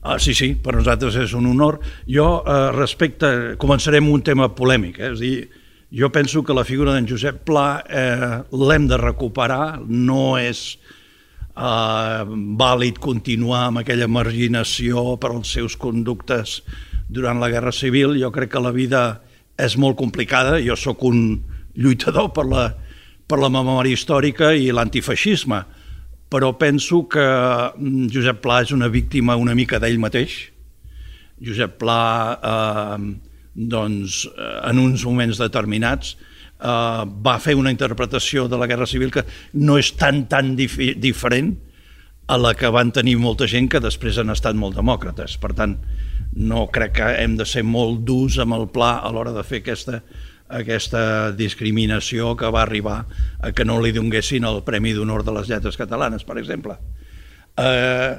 Ah, 0.02 0.18
sí, 0.18 0.32
sí, 0.32 0.54
per 0.56 0.72
nosaltres 0.72 1.16
és 1.20 1.32
un 1.36 1.44
honor. 1.50 1.76
Jo, 2.08 2.40
eh, 2.40 2.70
respecte, 2.72 3.56
començarem 3.60 4.06
un 4.08 4.22
tema 4.24 4.48
polèmic, 4.56 4.96
eh? 4.98 5.10
és 5.12 5.18
a 5.18 5.20
dir, 5.20 5.48
jo 5.90 6.10
penso 6.12 6.42
que 6.42 6.54
la 6.54 6.64
figura 6.64 6.94
d'en 6.94 7.08
Josep 7.08 7.42
Pla 7.44 7.82
eh, 7.88 8.40
l'hem 8.54 8.86
de 8.86 8.98
recuperar, 9.00 9.80
no 9.86 10.38
és 10.38 10.78
eh, 11.56 12.22
vàlid 12.60 13.00
continuar 13.02 13.66
amb 13.68 13.82
aquella 13.82 14.06
marginació 14.08 15.16
per 15.20 15.32
als 15.34 15.50
seus 15.56 15.76
conductes 15.76 16.60
durant 17.10 17.42
la 17.42 17.50
Guerra 17.50 17.72
Civil. 17.74 18.14
Jo 18.20 18.30
crec 18.30 18.52
que 18.54 18.62
la 18.62 18.74
vida 18.74 19.02
és 19.58 19.76
molt 19.76 19.98
complicada, 19.98 20.60
jo 20.62 20.76
sóc 20.78 21.02
un 21.04 21.42
lluitador 21.74 22.30
per 22.34 22.46
la, 22.46 22.68
per 23.26 23.40
la 23.42 23.50
memòria 23.52 23.94
històrica 23.94 24.54
i 24.54 24.70
l'antifeixisme, 24.74 25.60
però 26.30 26.52
penso 26.58 27.02
que 27.10 27.24
mm, 27.24 28.06
Josep 28.14 28.40
Pla 28.44 28.62
és 28.62 28.70
una 28.70 28.88
víctima 28.88 29.36
una 29.36 29.56
mica 29.58 29.82
d'ell 29.82 29.98
mateix. 29.98 30.38
Josep 31.42 31.78
Pla, 31.82 32.00
eh, 32.38 33.29
doncs, 33.54 34.24
eh, 34.30 34.50
en 34.70 34.78
uns 34.78 35.04
moments 35.04 35.38
determinats, 35.38 36.16
eh, 36.60 37.04
va 37.26 37.38
fer 37.38 37.56
una 37.56 37.70
interpretació 37.70 38.48
de 38.48 38.58
la 38.58 38.66
Guerra 38.66 38.86
Civil 38.86 39.10
que 39.10 39.24
no 39.54 39.78
és 39.78 39.92
tan, 39.96 40.26
tan 40.28 40.54
dif 40.56 40.76
diferent 40.96 41.56
a 42.30 42.38
la 42.38 42.54
que 42.54 42.70
van 42.70 42.92
tenir 42.94 43.16
molta 43.18 43.48
gent 43.50 43.68
que 43.68 43.80
després 43.82 44.18
han 44.18 44.30
estat 44.30 44.54
molt 44.54 44.76
demòcrates. 44.78 45.36
Per 45.42 45.50
tant, 45.58 45.76
no 46.36 46.68
crec 46.70 46.94
que 47.00 47.08
hem 47.18 47.36
de 47.36 47.46
ser 47.46 47.64
molt 47.66 48.04
durs 48.06 48.38
amb 48.38 48.54
el 48.54 48.68
pla 48.70 49.00
a 49.02 49.10
l'hora 49.10 49.32
de 49.34 49.42
fer 49.42 49.64
aquesta, 49.64 49.98
aquesta 50.46 51.02
discriminació 51.34 52.36
que 52.38 52.50
va 52.54 52.62
arribar 52.62 53.00
a 53.40 53.50
que 53.50 53.66
no 53.66 53.80
li 53.82 53.90
donguessin 53.96 54.46
el 54.46 54.62
Premi 54.66 54.94
d'Honor 54.94 55.24
de 55.26 55.34
les 55.34 55.50
Lletres 55.50 55.78
Catalanes, 55.80 56.22
per 56.26 56.38
exemple. 56.38 56.78
Eh, 57.58 58.14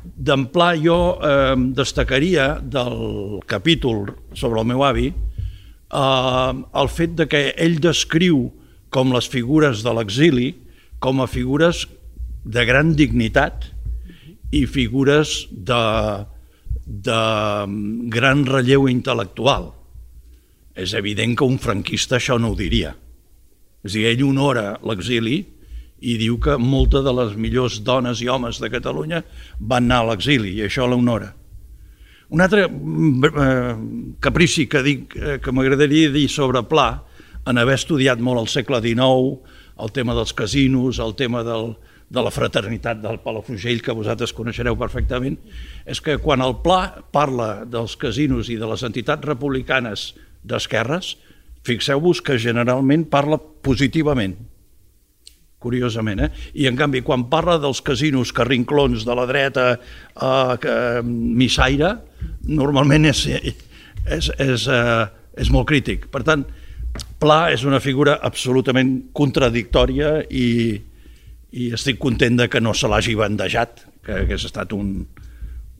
D'emplà 0.00 0.72
jo 0.80 0.98
eh, 1.18 1.54
destacaria 1.76 2.56
del 2.60 3.40
capítol 3.46 4.06
sobre 4.34 4.60
el 4.62 4.68
meu 4.70 4.84
avi 4.86 5.08
eh, 5.10 6.52
el 6.82 6.90
fet 6.92 7.16
de 7.18 7.28
que 7.30 7.42
ell 7.56 7.78
descriu 7.82 8.48
com 8.92 9.12
les 9.14 9.28
figures 9.28 9.82
de 9.84 9.94
l'exili 9.96 10.52
com 11.02 11.22
a 11.22 11.28
figures 11.30 11.86
de 12.44 12.64
gran 12.68 12.94
dignitat 12.98 13.70
i 14.52 14.66
figures 14.66 15.46
de, 15.50 15.84
de 16.84 17.20
gran 18.12 18.44
relleu 18.46 18.88
intel·lectual. 18.90 19.70
És 20.76 20.92
evident 20.96 21.36
que 21.36 21.48
un 21.48 21.58
franquista 21.60 22.18
això 22.18 22.38
no 22.40 22.52
ho 22.52 22.58
diria. 22.58 22.92
És 23.82 23.94
a 23.94 23.98
dir, 23.98 24.06
ell 24.12 24.24
honora 24.28 24.76
l'exili 24.86 25.40
i 26.02 26.16
diu 26.18 26.38
que 26.42 26.58
moltes 26.58 27.04
de 27.06 27.14
les 27.14 27.36
millors 27.38 27.78
dones 27.86 28.20
i 28.22 28.28
homes 28.28 28.58
de 28.60 28.70
Catalunya 28.72 29.22
van 29.60 29.86
anar 29.86 30.02
a 30.02 30.08
l'exili 30.10 30.56
i 30.58 30.66
això 30.66 30.88
l'honora. 30.90 31.30
Un 32.32 32.40
altre 32.40 32.66
mm, 32.66 33.24
eh, 33.28 34.16
caprici 34.24 34.66
que 34.66 34.82
dic 34.82 35.16
eh, 35.16 35.38
que 35.42 35.52
m'agradaria 35.54 36.10
dir 36.10 36.28
sobre 36.32 36.64
Pla, 36.66 37.04
en 37.46 37.58
haver 37.58 37.76
estudiat 37.76 38.20
molt 38.22 38.40
el 38.40 38.50
segle 38.50 38.80
XIX, 38.82 39.40
el 39.82 39.92
tema 39.92 40.14
dels 40.14 40.32
casinos, 40.32 41.00
el 41.02 41.14
tema 41.18 41.42
del, 41.44 41.74
de 42.08 42.22
la 42.22 42.30
fraternitat 42.30 43.02
del 43.02 43.20
Palafrugell, 43.24 43.82
que 43.82 43.96
vosaltres 43.96 44.34
coneixereu 44.36 44.78
perfectament, 44.80 45.38
és 45.88 46.00
que 46.00 46.18
quan 46.22 46.44
el 46.44 46.58
Pla 46.64 47.04
parla 47.14 47.66
dels 47.68 47.96
casinos 48.00 48.50
i 48.52 48.58
de 48.60 48.68
les 48.70 48.84
entitats 48.86 49.26
republicanes 49.26 50.12
d'esquerres, 50.44 51.16
fixeu-vos 51.66 52.22
que 52.24 52.40
generalment 52.42 53.06
parla 53.10 53.38
positivament, 53.38 54.36
curiosament, 55.62 56.24
eh? 56.26 56.30
I 56.58 56.68
en 56.70 56.78
canvi, 56.78 57.04
quan 57.06 57.28
parla 57.30 57.58
dels 57.62 57.80
casinos 57.84 58.34
carrinclons 58.36 59.06
de 59.08 59.16
la 59.16 59.26
dreta 59.30 59.68
eh, 59.74 60.56
que, 60.62 60.74
missaire, 61.06 61.94
normalment 62.50 63.06
és, 63.10 63.26
és, 63.30 64.32
és, 64.36 64.66
eh, 64.66 65.06
és 65.38 65.54
molt 65.54 65.70
crític. 65.70 66.10
Per 66.12 66.24
tant, 66.26 66.44
Pla 67.22 67.46
és 67.54 67.62
una 67.64 67.78
figura 67.80 68.18
absolutament 68.26 68.90
contradictòria 69.16 70.18
i, 70.28 70.74
i 71.56 71.70
estic 71.72 72.00
content 72.02 72.36
de 72.40 72.48
que 72.52 72.60
no 72.60 72.74
se 72.76 72.90
l'hagi 72.90 73.14
bandejat, 73.16 73.86
que 74.04 74.18
hagués 74.24 74.44
estat 74.50 74.74
un, 74.76 74.90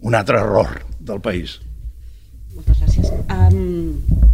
un 0.06 0.16
altre 0.16 0.38
error 0.40 0.78
del 1.00 1.20
país. 1.20 1.58
Moltes 2.54 2.78
gràcies. 2.80 3.10
Um, 3.28 4.31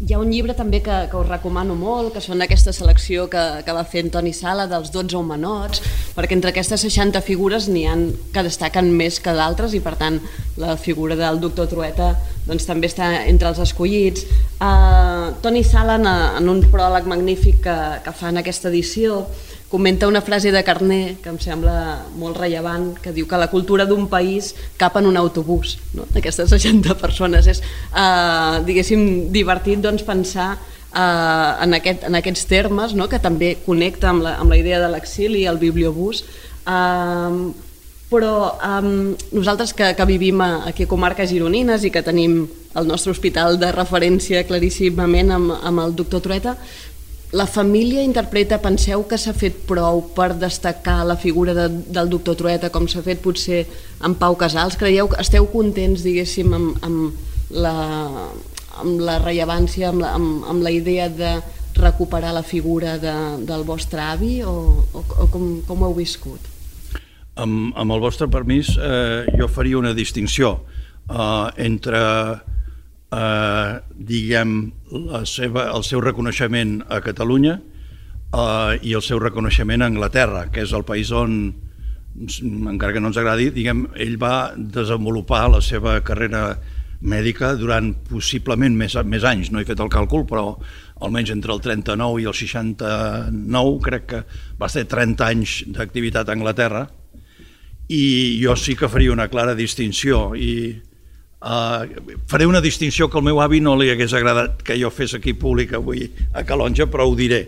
hi 0.00 0.14
ha 0.14 0.18
un 0.18 0.30
llibre 0.32 0.54
també 0.56 0.78
que, 0.80 0.94
que 1.12 1.18
us 1.18 1.28
recomano 1.28 1.74
molt, 1.76 2.14
que 2.14 2.22
són 2.24 2.40
aquesta 2.40 2.72
selecció 2.72 3.26
que, 3.28 3.42
que 3.66 3.74
va 3.76 3.82
fer 3.84 4.06
Toni 4.08 4.32
Sala 4.32 4.64
dels 4.70 4.88
12 4.94 5.18
humanots, 5.18 5.82
perquè 6.16 6.38
entre 6.38 6.54
aquestes 6.54 6.86
60 6.86 7.20
figures 7.26 7.68
n'hi 7.68 7.84
han 7.84 8.06
que 8.32 8.44
destaquen 8.46 8.88
més 8.96 9.20
que 9.20 9.34
d'altres 9.36 9.76
i 9.76 9.82
per 9.84 9.98
tant 10.00 10.16
la 10.60 10.78
figura 10.80 11.18
del 11.20 11.42
doctor 11.44 11.68
Trueta 11.68 12.14
doncs, 12.46 12.64
també 12.64 12.88
està 12.88 13.10
entre 13.26 13.52
els 13.52 13.60
escollits. 13.60 14.24
Uh, 14.56 15.36
Toni 15.44 15.60
Sala 15.68 15.98
en, 16.00 16.08
en 16.08 16.48
un 16.48 16.64
pròleg 16.72 17.04
magnífic 17.04 17.60
que, 17.68 17.78
que 18.06 18.16
fa 18.16 18.32
en 18.32 18.40
aquesta 18.40 18.72
edició 18.72 19.26
comenta 19.70 20.08
una 20.08 20.20
frase 20.20 20.50
de 20.50 20.64
Carné 20.66 21.16
que 21.22 21.30
em 21.30 21.38
sembla 21.38 22.02
molt 22.18 22.40
rellevant, 22.42 22.90
que 22.98 23.14
diu 23.14 23.28
que 23.30 23.38
la 23.38 23.48
cultura 23.52 23.86
d'un 23.86 24.08
país 24.10 24.50
cap 24.76 24.98
en 24.98 25.06
un 25.06 25.16
autobús, 25.16 25.76
no? 25.94 26.08
d'aquestes 26.10 26.50
60 26.50 26.98
persones. 26.98 27.46
És, 27.46 27.62
eh, 27.94 28.58
diguéssim, 28.66 29.30
divertit 29.30 29.80
doncs, 29.80 30.02
pensar 30.02 30.50
eh, 30.58 30.98
en, 30.98 31.78
aquest, 31.78 32.04
en 32.10 32.18
aquests 32.18 32.44
termes, 32.50 32.98
no? 32.98 33.06
que 33.08 33.22
també 33.22 33.54
connecta 33.64 34.10
amb 34.10 34.26
la, 34.26 34.36
amb 34.42 34.50
la 34.50 34.58
idea 34.58 34.82
de 34.82 34.90
l'exili 34.90 35.44
i 35.44 35.50
el 35.50 35.62
bibliobús, 35.62 36.24
eh, 36.66 37.42
però 38.10 38.58
um, 38.58 39.14
nosaltres 39.30 39.70
que, 39.72 39.92
que 39.94 40.04
vivim 40.04 40.40
a, 40.42 40.64
aquí 40.66 40.82
a 40.82 40.90
comarques 40.90 41.30
gironines 41.30 41.84
i 41.86 41.92
que 41.94 42.02
tenim 42.02 42.40
el 42.74 42.86
nostre 42.86 43.14
hospital 43.14 43.58
de 43.62 43.70
referència 43.70 44.42
claríssimament 44.48 45.30
amb, 45.34 45.54
amb 45.54 45.82
el 45.84 45.94
doctor 45.94 46.22
Trueta, 46.24 46.56
la 47.32 47.46
família 47.46 48.02
interpreta, 48.02 48.58
penseu 48.58 49.04
que 49.06 49.18
s'ha 49.18 49.32
fet 49.36 49.60
prou 49.68 50.02
per 50.16 50.32
destacar 50.34 51.04
la 51.06 51.14
figura 51.16 51.54
de, 51.54 51.68
del 51.86 52.10
doctor 52.10 52.34
Trueta 52.34 52.72
com 52.74 52.88
s'ha 52.90 53.04
fet 53.06 53.22
potser 53.22 53.62
amb 54.02 54.18
Pau 54.18 54.34
Casals? 54.34 54.74
Creieu 54.80 55.06
que 55.12 55.20
esteu 55.22 55.46
contents, 55.52 56.02
diguéssim, 56.02 56.50
amb, 56.56 56.82
amb, 56.82 57.20
la, 57.54 57.74
amb 58.82 59.04
la 59.06 59.20
rellevància, 59.22 59.92
amb 59.92 60.02
la, 60.02 60.14
amb, 60.18 60.42
amb 60.50 60.66
la 60.66 60.74
idea 60.74 61.06
de 61.08 61.36
recuperar 61.78 62.34
la 62.34 62.42
figura 62.42 62.98
de, 62.98 63.14
del 63.46 63.62
vostre 63.64 64.02
avi 64.02 64.40
o, 64.42 64.56
o, 64.90 65.04
o 65.22 65.28
com, 65.30 65.60
com 65.68 65.84
ho 65.84 65.92
heu 65.92 65.96
viscut? 66.00 66.50
Amb, 67.38 67.70
amb 67.78 67.94
el 67.94 68.02
vostre 68.02 68.26
permís, 68.28 68.74
eh, 68.74 69.30
jo 69.38 69.46
faria 69.48 69.78
una 69.78 69.94
distinció 69.94 70.56
eh, 71.06 71.46
entre 71.62 72.02
eh, 73.14 73.80
diguem, 73.94 74.58
la 74.90 75.24
seva, 75.26 75.68
el 75.74 75.84
seu 75.86 76.02
reconeixement 76.02 76.80
a 76.88 77.00
Catalunya 77.04 77.56
eh, 77.58 78.78
i 78.82 78.94
el 78.96 79.04
seu 79.06 79.20
reconeixement 79.22 79.82
a 79.82 79.90
Anglaterra, 79.90 80.48
que 80.52 80.64
és 80.64 80.74
el 80.76 80.84
país 80.88 81.12
on, 81.14 81.38
encara 82.18 82.92
que 82.92 83.02
no 83.02 83.10
ens 83.12 83.20
agradi, 83.20 83.50
diguem, 83.54 83.86
ell 83.94 84.18
va 84.20 84.52
desenvolupar 84.56 85.46
la 85.54 85.62
seva 85.64 86.00
carrera 86.06 86.58
mèdica 87.00 87.54
durant 87.56 87.94
possiblement 88.10 88.74
més, 88.76 88.96
més 89.08 89.24
anys, 89.24 89.50
no 89.50 89.60
he 89.60 89.68
fet 89.68 89.80
el 89.80 89.88
càlcul, 89.92 90.26
però 90.28 90.58
almenys 91.00 91.32
entre 91.32 91.54
el 91.54 91.62
39 91.64 92.20
i 92.20 92.28
el 92.28 92.36
69 92.36 93.78
crec 93.86 94.06
que 94.10 94.24
va 94.60 94.68
ser 94.68 94.84
30 94.90 95.28
anys 95.30 95.54
d'activitat 95.72 96.28
a 96.28 96.36
Anglaterra. 96.36 96.84
I 97.90 98.38
jo 98.38 98.54
sí 98.54 98.76
que 98.78 98.90
faria 98.90 99.14
una 99.14 99.30
clara 99.32 99.56
distinció 99.58 100.36
i 100.36 100.76
Uh, 101.40 102.18
faré 102.28 102.44
una 102.44 102.60
distinció 102.60 103.08
que 103.08 103.16
al 103.16 103.24
meu 103.24 103.38
avi 103.40 103.62
no 103.64 103.72
li 103.80 103.88
hagués 103.88 104.12
agradat 104.12 104.58
que 104.60 104.76
jo 104.76 104.90
fes 104.92 105.14
aquí 105.16 105.32
públic 105.32 105.72
avui 105.72 106.04
a 106.36 106.44
Calonja, 106.44 106.84
però 106.92 107.06
ho 107.08 107.14
diré, 107.16 107.46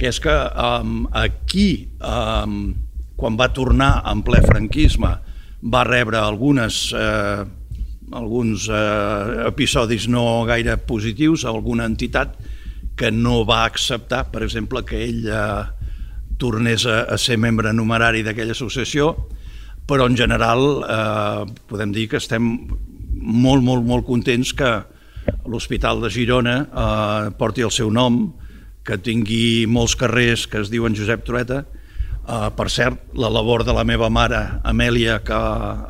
que 0.00 0.08
és 0.08 0.20
que 0.22 0.32
um, 0.32 1.02
aquí, 1.12 1.90
um, 2.00 2.72
quan 3.20 3.36
va 3.36 3.50
tornar 3.52 3.98
en 4.08 4.22
ple 4.24 4.40
franquisme, 4.46 5.12
va 5.62 5.82
rebre 5.84 6.16
algunes, 6.22 6.86
uh, 6.96 7.44
alguns 8.16 8.64
uh, 8.72 9.44
episodis 9.50 10.08
no 10.08 10.46
gaire 10.48 10.78
positius, 10.80 11.44
alguna 11.44 11.84
entitat 11.90 12.38
que 12.96 13.12
no 13.12 13.42
va 13.44 13.66
acceptar, 13.66 14.24
per 14.32 14.42
exemple, 14.46 14.86
que 14.88 15.04
ell 15.04 15.28
uh, 15.28 15.68
tornés 16.40 16.88
a, 16.88 17.02
a 17.12 17.20
ser 17.20 17.36
membre 17.36 17.76
numerari 17.76 18.24
d'aquella 18.24 18.56
associació, 18.56 19.12
però 19.86 20.06
en 20.08 20.16
general 20.16 20.62
eh, 20.86 21.44
podem 21.68 21.92
dir 21.94 22.08
que 22.10 22.18
estem 22.22 22.48
molt, 23.22 23.62
molt, 23.62 23.86
molt 23.86 24.06
contents 24.06 24.52
que 24.58 24.72
l'Hospital 25.46 26.02
de 26.02 26.10
Girona 26.10 26.56
eh, 26.66 27.30
porti 27.38 27.62
el 27.62 27.72
seu 27.74 27.90
nom, 27.94 28.24
que 28.82 28.98
tingui 28.98 29.68
molts 29.70 29.94
carrers 29.98 30.48
que 30.50 30.58
es 30.62 30.70
diuen 30.72 30.96
Josep 30.98 31.24
Trueta. 31.26 31.62
Eh, 31.62 32.48
per 32.58 32.68
cert, 32.70 33.12
la 33.14 33.30
labor 33.30 33.64
de 33.66 33.74
la 33.74 33.86
meva 33.86 34.10
mare, 34.10 34.42
Amèlia, 34.66 35.20
que 35.26 35.38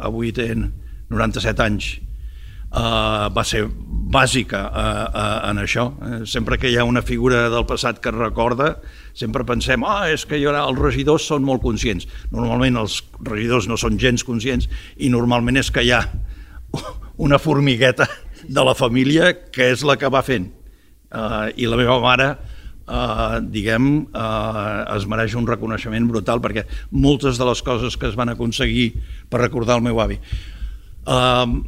avui 0.09 0.33
té 0.37 0.51
97 0.55 1.65
anys, 1.65 1.93
eh, 1.97 3.29
va 3.33 3.45
ser 3.45 3.65
bàsica 4.13 4.67
a, 4.69 4.87
a, 5.07 5.25
en 5.51 5.63
això. 5.63 5.87
Eh, 6.05 6.21
sempre 6.29 6.59
que 6.61 6.71
hi 6.71 6.77
ha 6.77 6.89
una 6.89 7.05
figura 7.05 7.47
del 7.53 7.65
passat 7.69 8.01
que 8.05 8.13
recorda, 8.13 8.75
sempre 9.17 9.47
pensem, 9.49 9.85
ah, 9.89 10.11
és 10.13 10.27
que 10.29 10.37
hi 10.37 10.45
haurà, 10.49 10.67
els 10.69 10.81
regidors 10.81 11.29
són 11.29 11.45
molt 11.49 11.65
conscients. 11.65 12.09
Normalment 12.33 12.81
els 12.85 13.01
regidors 13.29 13.69
no 13.69 13.81
són 13.81 14.01
gens 14.01 14.25
conscients 14.25 14.69
i 14.97 15.13
normalment 15.13 15.61
és 15.61 15.73
que 15.73 15.85
hi 15.85 15.97
ha 15.97 16.05
una 17.17 17.39
formigueta 17.39 18.09
de 18.43 18.65
la 18.65 18.75
família 18.75 19.33
que 19.53 19.71
és 19.73 19.85
la 19.87 19.97
que 20.01 20.11
va 20.11 20.25
fent. 20.27 20.51
Uh, 21.13 21.53
I 21.57 21.69
la 21.69 21.77
meva 21.77 21.99
mare, 22.03 22.29
uh, 22.87 23.41
diguem, 23.45 23.91
uh, 24.17 24.97
es 24.97 25.07
mereix 25.11 25.37
un 25.39 25.47
reconeixement 25.49 26.09
brutal 26.09 26.41
perquè 26.45 26.65
moltes 26.91 27.39
de 27.39 27.49
les 27.49 27.63
coses 27.63 27.97
que 27.97 28.09
es 28.09 28.17
van 28.19 28.33
aconseguir 28.33 28.93
per 29.29 29.43
recordar 29.45 29.79
el 29.79 29.85
meu 29.85 30.01
avi. 30.01 30.19
Uh, 31.03 31.61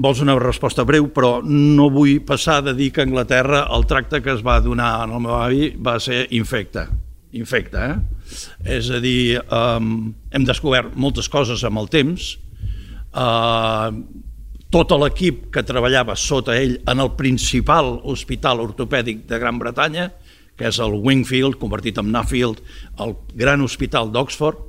vols 0.00 0.22
una 0.24 0.36
resposta 0.40 0.84
breu, 0.88 1.10
però 1.12 1.38
no 1.44 1.90
vull 1.92 2.20
passar 2.26 2.60
de 2.64 2.74
dir 2.76 2.90
que 2.94 3.02
a 3.02 3.06
Anglaterra 3.08 3.66
el 3.76 3.86
tracte 3.86 4.22
que 4.24 4.32
es 4.32 4.42
va 4.46 4.60
donar 4.64 4.94
al 5.04 5.16
meu 5.20 5.36
avi 5.36 5.74
va 5.76 5.98
ser 6.00 6.24
infecte. 6.36 6.86
Infecte, 7.36 7.78
eh? 7.78 8.30
És 8.78 8.88
a 8.90 8.98
dir, 9.02 9.38
um, 9.54 10.10
hem 10.34 10.46
descobert 10.46 10.96
moltes 10.98 11.28
coses 11.30 11.62
amb 11.66 11.78
el 11.78 11.90
temps, 11.92 12.32
uh, 13.14 13.90
tot 14.70 14.92
l'equip 14.94 15.48
que 15.50 15.64
treballava 15.66 16.14
sota 16.14 16.54
ell 16.54 16.76
en 16.88 17.02
el 17.02 17.10
principal 17.18 17.96
hospital 18.06 18.62
ortopèdic 18.62 19.24
de 19.26 19.38
Gran 19.42 19.58
Bretanya, 19.58 20.10
que 20.54 20.68
és 20.70 20.78
el 20.78 20.94
Wingfield, 20.94 21.58
convertit 21.58 21.98
en 21.98 22.12
Nuffield, 22.14 22.60
el 23.02 23.16
gran 23.34 23.64
hospital 23.66 24.12
d'Oxford, 24.14 24.68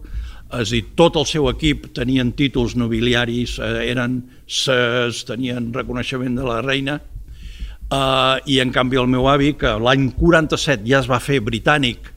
és 0.52 0.72
a 0.72 0.74
dir, 0.74 0.82
tot 1.00 1.16
el 1.20 1.28
seu 1.30 1.46
equip 1.52 1.92
tenien 1.96 2.34
títols 2.36 2.74
nobiliaris, 2.80 3.58
eh, 3.62 3.86
eren 3.92 4.18
ses, 4.48 5.22
tenien 5.28 5.70
reconeixement 5.76 6.34
de 6.36 6.48
la 6.48 6.58
reina, 6.66 6.98
eh, 6.98 8.38
i 8.48 8.58
en 8.60 8.74
canvi 8.74 9.00
el 9.00 9.08
meu 9.08 9.30
avi, 9.30 9.54
que 9.54 9.78
l'any 9.80 10.10
47 10.18 10.88
ja 10.90 11.00
es 11.00 11.12
va 11.12 11.22
fer 11.24 11.40
britànic, 11.46 12.10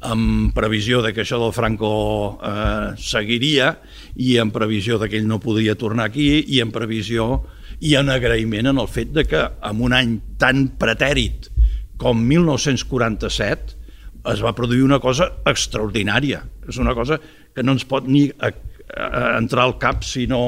amb 0.00 0.54
previsió 0.54 1.00
de 1.02 1.10
que 1.14 1.24
això 1.24 1.40
del 1.42 1.54
Franco 1.56 2.38
eh, 2.38 2.94
seguiria 3.02 3.72
i 4.14 4.36
en 4.38 4.52
previsió 4.54 4.98
de 4.98 5.08
que 5.10 5.18
ell 5.18 5.26
no 5.26 5.40
podria 5.42 5.74
tornar 5.78 6.06
aquí 6.06 6.44
i 6.46 6.60
en 6.62 6.70
previsió 6.70 7.42
i 7.82 7.96
en 7.98 8.10
agraïment 8.10 8.70
en 8.70 8.78
el 8.78 8.88
fet 8.90 9.10
de 9.14 9.24
que 9.26 9.42
en 9.42 9.82
un 9.82 9.94
any 9.94 10.18
tan 10.38 10.68
pretèrit 10.78 11.50
com 11.98 12.20
1947 12.22 13.74
es 14.32 14.42
va 14.44 14.54
produir 14.54 14.84
una 14.84 14.98
cosa 15.02 15.28
extraordinària. 15.48 16.42
És 16.68 16.78
una 16.78 16.94
cosa 16.94 17.18
que 17.54 17.64
no 17.64 17.74
ens 17.74 17.86
pot 17.88 18.06
ni 18.06 18.28
a, 18.38 18.50
a 18.94 19.22
entrar 19.38 19.64
al 19.66 19.78
cap 19.82 20.04
si 20.06 20.26
no 20.30 20.40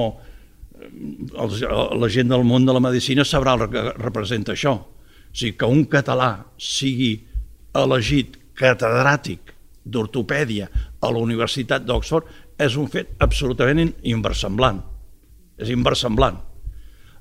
els, 0.80 1.62
la 1.62 2.10
gent 2.12 2.30
del 2.30 2.44
món 2.46 2.66
de 2.66 2.74
la 2.76 2.82
medicina 2.82 3.26
sabrà 3.26 3.56
el 3.56 3.66
que 3.72 3.86
representa 3.98 4.54
això. 4.54 4.76
O 4.78 5.34
sigui, 5.34 5.56
que 5.58 5.70
un 5.70 5.84
català 5.90 6.32
sigui 6.58 7.12
elegit 7.78 8.39
catedràtic 8.60 9.54
d'ortopèdia 9.84 10.68
a 11.00 11.10
la 11.10 11.22
Universitat 11.24 11.86
d'Oxford 11.86 12.28
és 12.60 12.76
un 12.76 12.88
fet 12.92 13.16
absolutament 13.24 13.94
inversemblant. 14.12 14.82
És 15.60 15.72
inversemblant. 15.72 16.38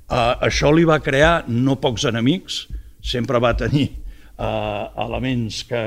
Uh, 0.09 0.35
això 0.47 0.71
li 0.73 0.85
va 0.89 0.99
crear 1.05 1.45
no 1.47 1.77
pocs 1.79 2.07
enemics, 2.09 2.63
sempre 2.99 3.39
va 3.39 3.53
tenir 3.57 3.87
uh, 3.91 4.89
elements 5.05 5.61
que, 5.69 5.83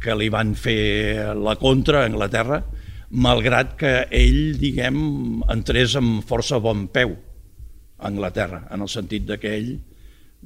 que 0.00 0.16
li 0.16 0.30
van 0.32 0.54
fer 0.54 1.34
la 1.34 1.56
contra 1.60 2.02
a 2.02 2.08
Anglaterra, 2.08 2.62
malgrat 3.12 3.74
que 3.80 3.92
ell, 4.16 4.54
diguem, 4.60 5.42
entrés 5.52 5.98
amb 5.98 6.22
força 6.24 6.62
bon 6.62 6.86
peu 6.94 7.12
a 7.98 8.08
Anglaterra, 8.08 8.62
en 8.72 8.86
el 8.86 8.92
sentit 8.92 9.28
que 9.42 9.56
ell 9.58 9.72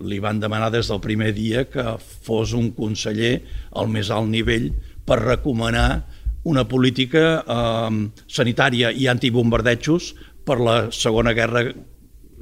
li 0.05 0.19
van 0.21 0.41
demanar 0.41 0.71
des 0.75 0.89
del 0.91 1.01
primer 1.01 1.33
dia 1.37 1.65
que 1.71 1.97
fos 2.01 2.53
un 2.57 2.71
conseller 2.77 3.41
al 3.73 3.89
més 3.89 4.11
alt 4.13 4.29
nivell 4.29 4.71
per 5.07 5.23
recomanar 5.23 6.05
una 6.47 6.67
política 6.69 7.43
eh, 7.43 7.99
sanitària 8.29 8.93
i 8.93 9.09
antibombardejos 9.11 10.13
per 10.47 10.61
la 10.61 10.77
Segona 10.95 11.35
Guerra 11.35 11.65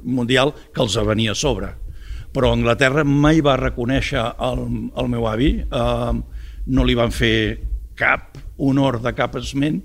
Mundial 0.03 0.53
que 0.73 0.83
els 0.83 0.97
venia 1.07 1.33
a 1.33 1.39
sobre. 1.39 1.71
Però 2.35 2.51
Anglaterra 2.53 3.05
mai 3.07 3.39
va 3.41 3.55
reconèixer 3.57 4.21
el, 4.21 4.65
el 4.93 5.09
meu 5.09 5.25
avi, 5.29 5.55
eh, 5.63 6.13
no 6.65 6.85
li 6.85 6.97
van 6.97 7.13
fer 7.13 7.35
cap 7.95 8.35
honor 8.57 8.99
de 9.01 9.13
cap 9.15 9.37
esment 9.39 9.81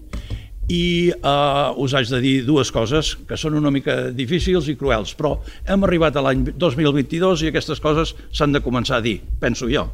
i 0.70 1.10
eh, 1.10 1.82
us 1.82 1.94
haig 1.98 2.10
de 2.12 2.20
dir 2.22 2.34
dues 2.46 2.70
coses 2.70 3.16
que 3.26 3.38
són 3.40 3.58
una 3.58 3.72
mica 3.74 3.96
difícils 4.14 4.68
i 4.70 4.76
cruels, 4.78 5.16
però 5.18 5.34
hem 5.66 5.86
arribat 5.86 6.16
a 6.16 6.24
l'any 6.24 6.44
2022 6.54 7.44
i 7.44 7.50
aquestes 7.50 7.82
coses 7.82 8.14
s'han 8.30 8.54
de 8.54 8.62
començar 8.62 9.00
a 9.00 9.04
dir, 9.04 9.18
penso 9.42 9.68
jo. 9.70 9.88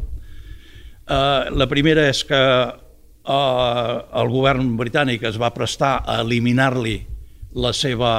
Eh, 1.07 1.43
la 1.57 1.69
primera 1.71 2.09
és 2.11 2.23
que 2.29 2.37
eh, 2.37 3.95
el 4.21 4.33
govern 4.33 4.75
britànic 4.77 5.25
es 5.31 5.41
va 5.41 5.55
prestar 5.55 6.01
a 6.05 6.21
eliminar-li 6.25 6.99
la 7.57 7.73
seva 7.73 8.13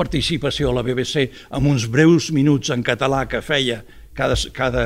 participació 0.00 0.70
a 0.70 0.78
la 0.78 0.84
BBC 0.86 1.26
amb 1.52 1.68
uns 1.68 1.84
breus 1.92 2.30
minuts 2.32 2.72
en 2.72 2.84
català 2.86 3.26
que 3.28 3.42
feia 3.44 3.82
cada, 4.16 4.38
cada 4.56 4.84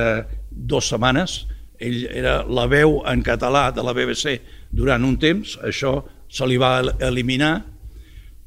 dues 0.50 0.90
setmanes. 0.90 1.44
Ell 1.78 2.08
era 2.10 2.40
la 2.46 2.66
veu 2.70 2.98
en 3.06 3.22
català 3.22 3.68
de 3.74 3.84
la 3.86 3.94
BBC 3.94 4.40
durant 4.74 5.06
un 5.06 5.14
temps, 5.22 5.54
això 5.62 6.00
se 6.28 6.46
li 6.46 6.58
va 6.60 6.78
eliminar. 7.00 7.54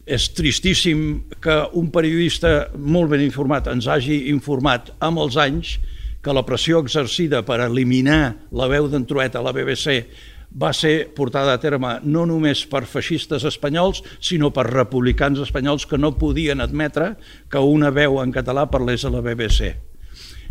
És 0.08 0.30
tristíssim 0.32 1.28
que 1.44 1.58
un 1.76 1.90
periodista 1.92 2.70
molt 2.80 3.12
ben 3.12 3.26
informat 3.26 3.68
ens 3.68 3.90
hagi 3.92 4.30
informat 4.32 4.94
amb 5.04 5.20
els 5.20 5.36
anys 5.36 5.76
que 6.24 6.34
la 6.36 6.46
pressió 6.48 6.80
exercida 6.80 7.44
per 7.44 7.60
eliminar 7.66 8.38
la 8.56 8.68
veu 8.72 8.88
d'en 8.88 9.06
a 9.08 9.42
la 9.44 9.52
BBC 9.52 10.06
va 10.52 10.72
ser 10.74 11.14
portada 11.14 11.54
a 11.54 11.60
terme 11.60 12.00
no 12.04 12.26
només 12.26 12.66
per 12.66 12.86
feixistes 12.86 13.44
espanyols, 13.44 14.02
sinó 14.20 14.52
per 14.54 14.66
republicans 14.70 15.40
espanyols 15.40 15.86
que 15.86 15.98
no 15.98 16.18
podien 16.18 16.62
admetre 16.62 17.16
que 17.50 17.60
una 17.60 17.92
veu 17.92 18.22
en 18.24 18.32
català 18.32 18.66
parlés 18.72 19.06
a 19.06 19.10
la 19.10 19.22
BBC. 19.22 19.87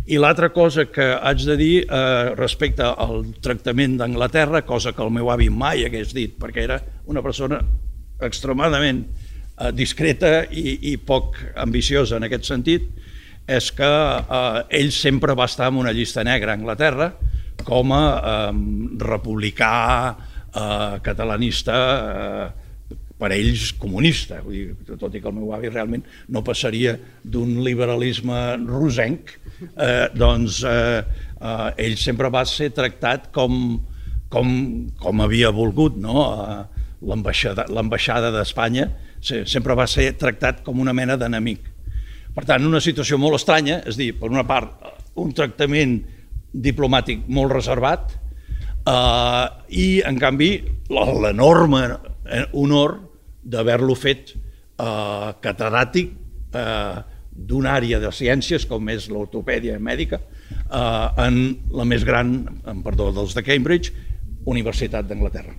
I 0.07 0.15
l'altra 0.21 0.53
cosa 0.55 0.85
que 0.87 1.03
haig 1.03 1.41
de 1.43 1.55
dir 1.59 1.73
eh, 1.83 2.29
respecte 2.39 2.85
al 2.87 3.25
tractament 3.43 3.97
d'Anglaterra, 3.99 4.61
cosa 4.63 4.93
que 4.95 5.03
el 5.03 5.11
meu 5.11 5.27
avi 5.33 5.49
mai 5.51 5.83
hagués 5.83 6.13
dit, 6.15 6.37
perquè 6.39 6.63
era 6.63 6.77
una 7.11 7.23
persona 7.25 7.59
extremadament 8.23 9.01
eh, 9.03 9.71
discreta 9.75 10.45
i, 10.47 10.93
i 10.93 10.97
poc 10.97 11.35
ambiciosa 11.59 12.21
en 12.21 12.27
aquest 12.29 12.47
sentit, 12.47 12.87
és 13.47 13.67
que 13.75 13.89
eh, 13.89 14.61
ell 14.79 14.93
sempre 14.95 15.35
va 15.35 15.49
estar 15.51 15.67
en 15.73 15.81
una 15.83 15.91
llista 15.91 16.23
negra 16.23 16.55
a 16.55 16.59
Anglaterra 16.61 17.11
com 17.67 17.91
a 17.91 18.03
eh, 18.15 18.55
republicà, 19.03 19.75
eh, 20.47 20.99
catalanista, 21.03 21.77
eh, 21.83 22.66
per 23.17 23.31
ells 23.33 23.71
comunista, 23.81 24.41
vull 24.45 24.55
dir, 24.55 24.95
tot 25.01 25.15
i 25.17 25.21
que 25.21 25.29
el 25.29 25.35
meu 25.39 25.53
avi 25.55 25.71
realment 25.71 26.03
no 26.33 26.43
passaria 26.45 26.93
d'un 27.25 27.55
liberalisme 27.65 28.41
rosenc, 28.67 29.33
eh, 29.73 30.07
doncs 30.13 30.61
eh, 30.69 31.01
eh, 31.01 31.69
ell 31.87 31.97
sempre 31.97 32.29
va 32.33 32.43
ser 32.45 32.69
tractat 32.77 33.31
com, 33.33 33.79
com, 34.29 34.51
com 35.01 35.23
havia 35.25 35.53
volgut, 35.53 35.97
no? 36.01 36.27
Eh, 36.33 36.83
L'ambaixada 37.07 38.31
d'Espanya 38.33 38.87
sempre 39.21 39.75
va 39.77 39.85
ser 39.85 40.07
tractat 40.17 40.63
com 40.65 40.79
una 40.81 40.95
mena 40.97 41.13
d'enemic. 41.13 41.67
Per 42.33 42.41
tant, 42.45 42.65
una 42.65 42.81
situació 42.81 43.19
molt 43.21 43.37
estranya, 43.37 43.83
és 43.85 43.99
dir, 43.99 44.15
per 44.17 44.31
una 44.33 44.41
part, 44.49 44.81
un 45.21 45.29
tractament 45.37 45.99
diplomàtic 46.53 47.27
molt 47.29 47.53
reservat 47.53 48.15
eh, 48.17 49.45
i, 49.77 49.87
en 50.09 50.17
canvi, 50.21 50.51
l'enorme 50.89 51.83
honor 52.57 52.97
d'haver-lo 53.47 53.95
fet 53.95 54.33
eh, 54.35 55.29
catedràtic 55.43 56.11
eh, 56.53 56.97
d'una 57.37 57.75
àrea 57.77 58.01
de 58.01 58.11
ciències 58.11 58.65
com 58.67 58.89
és 58.89 59.07
l'ortopèdia 59.13 59.77
mèdica 59.79 60.19
eh, 60.19 61.25
en 61.27 61.39
la 61.71 61.85
més 61.85 62.05
gran, 62.07 62.39
en 62.65 62.83
perdó, 62.85 63.11
dels 63.15 63.35
de 63.37 63.45
Cambridge, 63.45 63.93
Universitat 64.47 65.07
d'Anglaterra. 65.07 65.53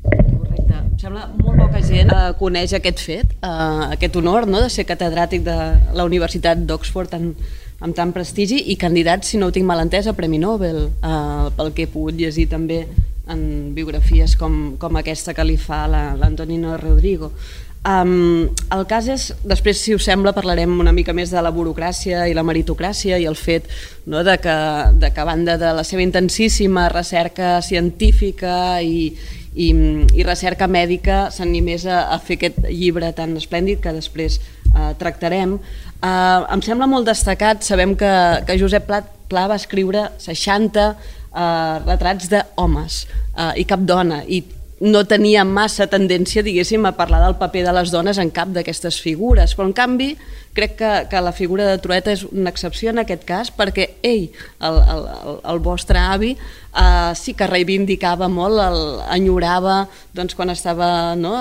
Correcte. 0.00 0.76
Em 0.76 0.92
sembla 1.00 1.26
molt 1.34 1.58
poca 1.60 1.82
gent 1.84 2.12
eh, 2.14 2.28
coneix 2.40 2.74
aquest 2.76 3.02
fet, 3.04 3.34
eh, 3.42 3.88
aquest 3.96 4.16
honor 4.20 4.48
no, 4.48 4.62
de 4.64 4.70
ser 4.72 4.86
catedràtic 4.88 5.44
de 5.46 5.58
la 5.96 6.06
Universitat 6.08 6.62
d'Oxford 6.66 7.18
amb, 7.18 7.44
amb 7.80 7.96
tant 7.96 8.14
prestigi 8.16 8.62
i 8.72 8.78
candidat, 8.80 9.26
si 9.26 9.38
no 9.40 9.48
ho 9.48 9.54
tinc 9.54 9.68
mal 9.68 9.82
entès, 9.82 10.08
a 10.08 10.16
Premi 10.16 10.40
Nobel, 10.40 10.86
eh, 10.88 11.46
pel 11.56 11.72
que 11.76 11.86
he 11.86 11.92
pogut 11.92 12.18
llegir 12.18 12.48
també 12.50 12.84
en 13.30 13.74
biografies 13.74 14.36
com, 14.36 14.76
com 14.78 15.00
aquesta 15.00 15.34
que 15.34 15.46
li 15.46 15.56
fa 15.60 15.86
l'Antonino 15.88 16.74
la, 16.74 16.78
Rodrigo. 16.82 17.32
Um, 17.80 18.50
el 18.74 18.82
cas 18.84 19.06
és, 19.08 19.30
després 19.48 19.78
si 19.80 19.94
us 19.96 20.04
sembla 20.04 20.34
parlarem 20.36 20.74
una 20.82 20.92
mica 20.92 21.14
més 21.16 21.30
de 21.32 21.40
la 21.40 21.48
burocràcia 21.54 22.26
i 22.28 22.34
la 22.36 22.44
meritocràcia 22.44 23.16
i 23.16 23.24
el 23.24 23.38
fet 23.40 23.70
no, 24.04 24.20
de, 24.20 24.34
que, 24.36 24.56
de 25.00 25.08
que 25.16 25.22
a 25.22 25.24
banda 25.24 25.56
de 25.56 25.70
la 25.78 25.84
seva 25.88 26.04
intensíssima 26.04 26.90
recerca 26.92 27.54
científica 27.64 28.82
i, 28.84 29.14
i, 29.54 29.70
i 30.12 30.26
recerca 30.28 30.68
mèdica 30.68 31.30
s'animés 31.32 31.86
a, 31.88 32.02
a 32.12 32.18
fer 32.20 32.36
aquest 32.36 32.60
llibre 32.68 33.14
tan 33.16 33.32
esplèndid 33.40 33.80
que 33.80 33.96
després 33.96 34.36
eh, 34.74 34.92
tractarem. 35.00 35.56
Eh, 35.56 36.40
em 36.52 36.66
sembla 36.66 36.90
molt 36.90 37.08
destacat, 37.08 37.64
sabem 37.64 37.96
que, 37.96 38.12
que 38.44 38.58
Josep 38.60 38.84
Pla, 38.92 39.00
Pla 39.30 39.46
va 39.48 39.56
escriure 39.56 40.10
60 40.20 40.90
eh, 41.34 41.76
retrats 41.86 42.30
d'homes 42.32 43.04
eh, 43.36 43.52
i 43.62 43.66
cap 43.68 43.84
dona, 43.86 44.22
i 44.26 44.42
no 44.80 45.02
tenia 45.04 45.44
massa 45.44 45.84
tendència, 45.92 46.40
diguéssim, 46.42 46.86
a 46.88 46.94
parlar 46.96 47.20
del 47.20 47.36
paper 47.36 47.66
de 47.66 47.72
les 47.76 47.90
dones 47.92 48.18
en 48.18 48.30
cap 48.32 48.48
d'aquestes 48.54 48.96
figures, 49.04 49.52
però 49.52 49.66
en 49.68 49.74
canvi 49.76 50.14
crec 50.56 50.78
que, 50.78 50.92
que 51.10 51.20
la 51.20 51.34
figura 51.36 51.66
de 51.68 51.76
Trueta 51.84 52.14
és 52.14 52.24
una 52.24 52.48
excepció 52.50 52.90
en 52.90 53.02
aquest 53.02 53.26
cas 53.28 53.52
perquè 53.54 53.86
ell, 54.02 54.30
el, 54.66 54.78
el, 54.80 55.04
el 55.52 55.60
vostre 55.62 56.00
avi, 56.00 56.32
eh, 56.32 57.12
sí 57.14 57.36
que 57.36 57.48
reivindicava 57.50 58.30
molt, 58.32 58.56
el, 58.64 58.80
enyorava 59.20 59.82
doncs, 60.16 60.34
quan 60.38 60.50
estava 60.50 61.12
no, 61.14 61.34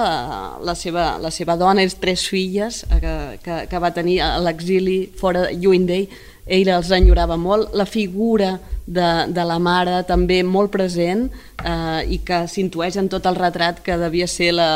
la, 0.60 0.76
seva, 0.76 1.14
la 1.24 1.32
seva 1.32 1.56
dona 1.58 1.88
i 1.88 1.94
tres 1.96 2.28
filles 2.28 2.84
eh, 2.90 3.00
que, 3.00 3.16
que, 3.46 3.62
que 3.72 3.82
va 3.82 3.96
tenir 3.96 4.20
a 4.26 4.36
l'exili 4.44 5.06
fora 5.16 5.48
lluny 5.56 5.88
d'ell, 5.88 6.20
ell 6.50 6.74
els 6.76 6.92
enyorava 6.92 7.40
molt, 7.40 7.72
la 7.78 7.88
figura 7.88 8.58
de, 8.90 9.10
de 9.30 9.46
la 9.46 9.60
mare 9.62 10.02
també 10.10 10.40
molt 10.44 10.72
present 10.74 11.28
eh, 11.30 12.02
i 12.10 12.20
que 12.26 12.42
s'intueix 12.50 12.98
en 12.98 13.10
tot 13.12 13.28
el 13.30 13.38
retrat 13.38 13.84
que 13.86 13.98
devia 14.02 14.28
ser 14.28 14.52
la, 14.58 14.70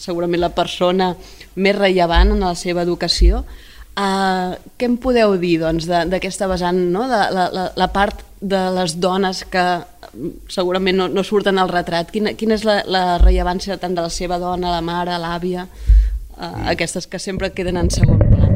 segurament 0.00 0.42
la 0.42 0.52
persona 0.52 1.14
més 1.56 1.76
rellevant 1.78 2.34
en 2.34 2.44
la 2.44 2.54
seva 2.58 2.84
educació. 2.84 3.44
Eh, 3.96 4.52
què 4.76 4.90
em 4.90 4.98
podeu 5.00 5.38
dir 5.40 5.56
doncs, 5.64 5.88
d'aquesta 5.88 6.44
doncs, 6.44 6.52
vessant, 6.52 6.82
no? 6.92 7.06
de 7.08 7.22
la, 7.32 7.48
la, 7.52 7.68
la 7.80 7.90
part 7.94 8.26
de 8.40 8.60
les 8.76 8.98
dones 9.00 9.40
que 9.48 9.64
segurament 10.52 11.00
no, 11.00 11.08
no 11.08 11.24
surten 11.24 11.56
al 11.58 11.72
retrat? 11.72 12.12
Quina, 12.12 12.36
quina 12.36 12.60
és 12.60 12.66
la, 12.68 12.82
la 12.84 13.06
rellevància 13.24 13.80
tant 13.80 13.96
de 13.96 14.04
la 14.04 14.12
seva 14.12 14.36
dona, 14.42 14.74
la 14.76 14.84
mare, 14.84 15.16
l'àvia, 15.22 15.64
eh, 16.36 16.52
aquestes 16.76 17.08
que 17.08 17.22
sempre 17.22 17.54
queden 17.56 17.80
en 17.80 17.88
segon 17.94 18.20
pla? 18.20 18.52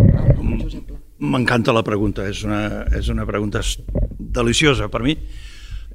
M'encanta 1.20 1.72
la 1.76 1.82
pregunta, 1.84 2.24
és 2.28 2.44
una, 2.46 2.86
és 2.96 3.10
una 3.12 3.26
pregunta 3.28 3.60
deliciosa 4.32 4.88
per 4.88 5.02
mi. 5.04 5.16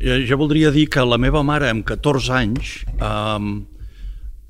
Jo, 0.02 0.18
jo 0.28 0.38
voldria 0.38 0.72
dir 0.76 0.90
que 0.92 1.04
la 1.08 1.20
meva 1.22 1.44
mare, 1.48 1.70
amb 1.72 1.86
14 1.88 2.34
anys, 2.36 2.74
eh, 2.96 3.54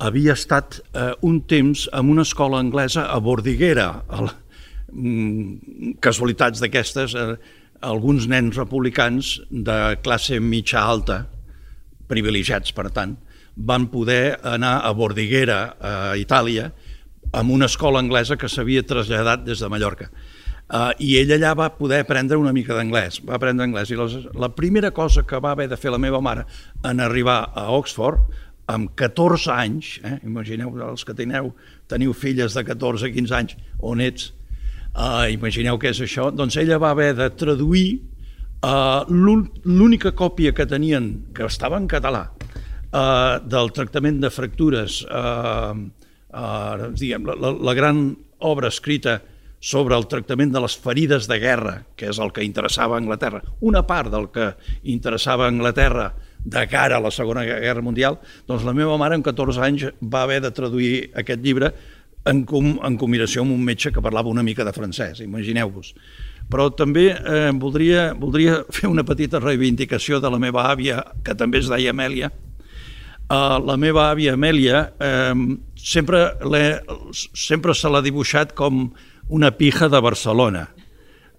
havia 0.06 0.34
estat 0.36 0.80
eh, 0.93 1.12
un 1.21 1.41
temps 1.48 1.86
en 1.93 2.10
una 2.12 2.26
escola 2.26 2.60
anglesa 2.60 3.08
a 3.12 3.19
Bordiguera. 3.19 3.89
El, 4.17 4.32
mm, 4.91 6.00
casualitats 6.04 6.63
d'aquestes, 6.63 7.15
eh, 7.15 7.38
alguns 7.86 8.28
nens 8.28 8.58
republicans 8.58 9.39
de 9.50 9.98
classe 10.04 10.39
mitja 10.39 10.82
alta, 10.82 11.26
privilegiats 12.10 12.74
per 12.74 12.89
tant, 12.91 13.15
van 13.56 13.88
poder 13.88 14.38
anar 14.43 14.82
a 14.84 14.91
Bordiguera, 14.93 15.60
a 15.80 16.15
Itàlia, 16.19 16.71
amb 17.34 17.52
una 17.52 17.65
escola 17.65 18.00
anglesa 18.00 18.38
que 18.38 18.50
s'havia 18.52 18.84
traslladat 18.84 19.45
des 19.45 19.60
de 19.60 19.69
Mallorca. 19.69 20.10
Uh, 20.65 20.89
I 20.97 21.12
ell 21.19 21.30
allà 21.36 21.51
va 21.54 21.67
poder 21.78 21.99
aprendre 22.01 22.39
una 22.41 22.54
mica 22.54 22.73
d'anglès, 22.73 23.19
va 23.28 23.36
aprendre 23.38 23.67
anglès. 23.67 23.91
I 23.93 23.99
les, 23.99 24.15
la 24.34 24.49
primera 24.49 24.89
cosa 24.91 25.21
que 25.23 25.38
va 25.38 25.51
haver 25.54 25.67
de 25.69 25.78
fer 25.78 25.91
la 25.93 26.01
meva 26.01 26.21
mare 26.25 26.47
en 26.82 27.04
arribar 27.06 27.51
a 27.54 27.67
Oxford, 27.75 28.23
amb 28.73 28.89
14 28.97 29.51
anys, 29.54 29.99
eh, 30.01 30.15
imagineu 30.25 30.73
els 30.88 31.06
que 31.06 31.13
teniu, 31.13 31.51
teniu 31.88 32.15
filles 32.17 32.58
de 32.58 32.63
14 32.65 33.12
15 33.13 33.36
anys, 33.38 33.54
on 33.78 34.01
ets, 34.01 34.32
uh, 34.95 35.30
imagineu 35.30 35.78
què 35.78 35.91
és 35.93 36.01
això, 36.01 36.32
doncs 36.34 36.58
ella 36.58 36.80
va 36.82 36.95
haver 36.95 37.12
de 37.13 37.30
traduir 37.38 37.99
uh, 38.65 39.06
l'única 39.06 40.15
còpia 40.17 40.56
que 40.58 40.65
tenien, 40.65 41.12
que 41.36 41.45
estava 41.45 41.78
en 41.78 41.86
català, 41.91 42.25
uh, 42.89 43.38
del 43.45 43.69
tractament 43.69 44.17
de 44.23 44.34
fractures, 44.34 45.04
uh, 45.13 45.78
uh, 46.34 46.89
diguem, 46.89 47.30
la, 47.30 47.38
la, 47.38 47.54
la 47.69 47.78
gran 47.78 48.08
obra 48.39 48.73
escrita 48.73 49.19
sobre 49.65 49.97
el 49.97 50.06
tractament 50.06 50.51
de 50.54 50.62
les 50.62 50.75
ferides 50.78 51.25
de 51.25 51.39
guerra, 51.41 51.80
que 51.97 52.12
és 52.12 52.19
el 52.21 52.30
que 52.36 52.45
interessava 52.45 52.99
a 52.99 53.01
Anglaterra, 53.01 53.41
una 53.65 53.82
part 53.89 54.12
del 54.13 54.28
que 54.30 54.51
interessava 54.93 55.47
a 55.47 55.54
Anglaterra 55.54 56.12
de 56.45 56.67
cara 56.69 56.99
a 56.99 57.01
la 57.01 57.10
Segona 57.10 57.41
Guerra 57.47 57.82
Mundial, 57.82 58.19
doncs 58.45 58.65
la 58.67 58.75
meva 58.78 58.99
mare 59.01 59.17
amb 59.17 59.25
14 59.25 59.63
anys 59.65 59.88
va 60.01 60.21
haver 60.28 60.43
de 60.43 60.51
traduir 60.54 60.91
aquest 61.17 61.41
llibre 61.41 61.71
en, 62.30 62.43
com, 62.45 62.75
en 62.78 62.99
combinació 63.01 63.41
amb 63.41 63.56
un 63.56 63.63
metge 63.65 63.89
que 63.93 64.04
parlava 64.06 64.30
una 64.30 64.45
mica 64.45 64.67
de 64.67 64.73
francès, 64.75 65.23
imagineu-vos. 65.25 65.95
Però 66.54 66.69
també 66.78 67.08
eh, 67.15 67.49
voldria, 67.58 68.12
voldria 68.21 68.60
fer 68.75 68.91
una 68.91 69.06
petita 69.08 69.41
reivindicació 69.41 70.21
de 70.21 70.30
la 70.30 70.41
meva 70.41 70.67
àvia, 70.69 71.01
que 71.25 71.34
també 71.34 71.63
es 71.63 71.71
deia 71.73 71.95
Amèlia. 71.95 72.30
Uh, 73.25 73.58
la 73.65 73.73
meva 73.82 74.12
àvia 74.12 74.36
Amèlia 74.38 74.84
eh, 75.01 75.34
sempre, 75.82 76.28
sempre 77.34 77.73
se 77.73 77.89
l'ha 77.89 78.06
dibuixat 78.06 78.54
com 78.54 78.91
una 79.30 79.52
pija 79.58 79.90
de 79.90 80.02
Barcelona, 80.02 80.70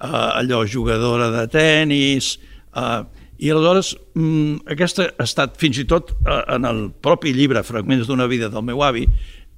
eh, 0.00 0.06
allò, 0.08 0.64
jugadora 0.66 1.30
de 1.30 1.46
tennis... 1.48 2.38
Eh, 2.74 3.04
I 3.36 3.50
aleshores, 3.52 3.90
mm, 4.16 4.62
aquesta 4.72 5.10
ha 5.12 5.24
estat 5.26 5.58
fins 5.60 5.76
i 5.76 5.82
tot 5.84 6.14
eh, 6.14 6.38
en 6.54 6.64
el 6.64 6.78
propi 7.04 7.34
llibre 7.36 7.60
Fragments 7.68 8.08
d'una 8.08 8.24
vida 8.32 8.48
del 8.48 8.64
meu 8.64 8.80
avi, 8.80 9.02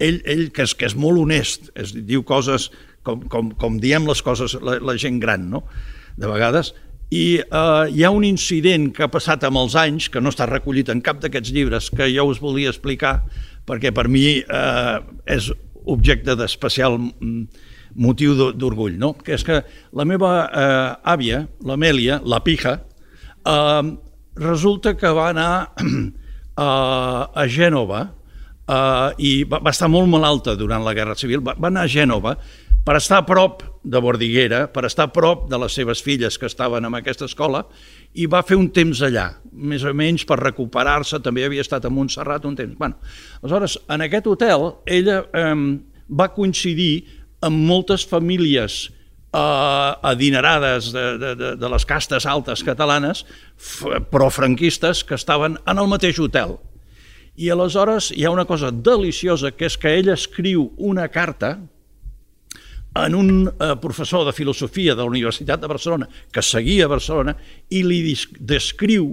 ell, 0.02 0.18
ell 0.26 0.48
que, 0.50 0.64
és, 0.66 0.74
que 0.74 0.88
és 0.88 0.96
molt 0.98 1.20
honest, 1.22 1.68
es 1.78 1.92
diu 1.94 2.24
coses 2.26 2.72
com, 3.06 3.22
com, 3.30 3.52
com 3.54 3.78
diem 3.78 4.08
les 4.08 4.22
coses 4.26 4.56
la, 4.58 4.80
la 4.82 4.96
gent 4.98 5.20
gran, 5.22 5.46
no? 5.52 5.62
de 6.18 6.26
vegades, 6.26 6.72
i 7.14 7.38
eh, 7.38 7.84
hi 7.94 8.04
ha 8.04 8.10
un 8.12 8.26
incident 8.26 8.90
que 8.96 9.06
ha 9.06 9.12
passat 9.12 9.46
amb 9.46 9.62
els 9.62 9.78
anys, 9.78 10.10
que 10.12 10.20
no 10.20 10.34
està 10.34 10.48
recollit 10.50 10.90
en 10.92 11.00
cap 11.04 11.22
d'aquests 11.22 11.54
llibres, 11.54 11.88
que 11.94 12.10
jo 12.12 12.26
us 12.28 12.42
volia 12.42 12.74
explicar, 12.74 13.20
perquè 13.68 13.94
per 13.94 14.08
mi 14.12 14.40
eh, 14.42 14.98
és 15.30 15.52
objecte 15.88 16.36
d'especial 16.36 16.98
mm, 16.98 17.46
motiu 17.98 18.34
d'orgull, 18.54 18.96
no? 18.98 19.12
que 19.18 19.34
és 19.36 19.44
que 19.46 19.62
la 19.96 20.06
meva 20.08 20.32
eh, 20.46 21.10
àvia, 21.14 21.42
l'Amèlia, 21.66 22.20
la 22.24 22.40
pija, 22.46 22.78
eh, 23.42 23.90
resulta 24.38 24.94
que 24.98 25.10
va 25.14 25.30
anar 25.32 25.50
a, 26.68 26.70
a 27.34 27.48
Gènova 27.50 28.04
eh, 28.06 29.10
i 29.18 29.32
va, 29.50 29.60
va 29.64 29.74
estar 29.74 29.90
molt 29.90 30.10
malalta 30.10 30.54
durant 30.58 30.86
la 30.86 30.94
Guerra 30.94 31.18
Civil, 31.18 31.42
va, 31.44 31.56
va 31.58 31.72
anar 31.72 31.86
a 31.86 31.92
Gènova 31.92 32.36
per 32.88 32.96
estar 32.96 33.18
a 33.20 33.26
prop 33.26 33.60
de 33.84 34.00
Bordiguera, 34.00 34.62
per 34.72 34.86
estar 34.88 35.08
a 35.08 35.12
prop 35.12 35.44
de 35.50 35.58
les 35.60 35.74
seves 35.76 36.00
filles 36.00 36.38
que 36.40 36.48
estaven 36.48 36.86
en 36.88 36.94
aquesta 36.96 37.26
escola, 37.28 37.66
i 38.16 38.24
va 38.30 38.40
fer 38.46 38.56
un 38.56 38.70
temps 38.72 39.02
allà, 39.04 39.26
més 39.52 39.84
o 39.84 39.92
menys 39.92 40.24
per 40.28 40.38
recuperar-se, 40.40 41.20
també 41.20 41.44
havia 41.44 41.64
estat 41.64 41.84
a 41.84 41.92
Montserrat 41.92 42.46
un 42.48 42.56
temps. 42.56 42.78
Bueno, 42.78 42.96
aleshores, 43.42 43.76
en 43.92 44.06
aquest 44.06 44.30
hotel, 44.32 44.64
ella 44.88 45.18
eh, 45.20 45.52
va 46.08 46.30
coincidir 46.32 47.04
amb 47.44 47.66
moltes 47.68 48.04
famílies 48.06 48.88
eh, 49.32 49.92
adinerades 50.02 50.92
de, 50.92 51.06
de, 51.18 51.34
de, 51.34 51.50
de 51.56 51.70
les 51.70 51.86
castes 51.86 52.26
altes 52.26 52.64
catalanes, 52.66 53.24
però 54.10 54.30
franquistes, 54.30 55.04
que 55.04 55.18
estaven 55.18 55.58
en 55.66 55.78
el 55.78 55.90
mateix 55.90 56.20
hotel. 56.20 56.58
I 57.38 57.52
aleshores 57.54 58.10
hi 58.16 58.24
ha 58.26 58.34
una 58.34 58.48
cosa 58.48 58.72
deliciosa, 58.72 59.52
que 59.54 59.68
és 59.68 59.76
que 59.78 59.94
ell 60.00 60.10
escriu 60.10 60.72
una 60.76 61.06
carta 61.08 61.58
en 62.98 63.14
un 63.14 63.30
eh, 63.46 63.76
professor 63.78 64.24
de 64.26 64.32
filosofia 64.32 64.96
de 64.96 65.04
la 65.04 65.12
Universitat 65.12 65.60
de 65.60 65.70
Barcelona, 65.70 66.08
que 66.32 66.42
seguia 66.42 66.88
a 66.88 66.90
Barcelona, 66.90 67.36
i 67.70 67.84
li 67.86 68.00
descriu 68.40 69.12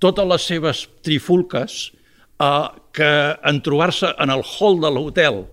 totes 0.00 0.28
les 0.28 0.46
seves 0.48 0.86
trifulques 1.04 1.76
eh, 2.40 2.68
que 2.96 3.12
en 3.44 3.60
trobar-se 3.60 4.14
en 4.16 4.32
el 4.32 4.44
hall 4.46 4.80
de 4.80 4.92
l'hotel 4.94 5.44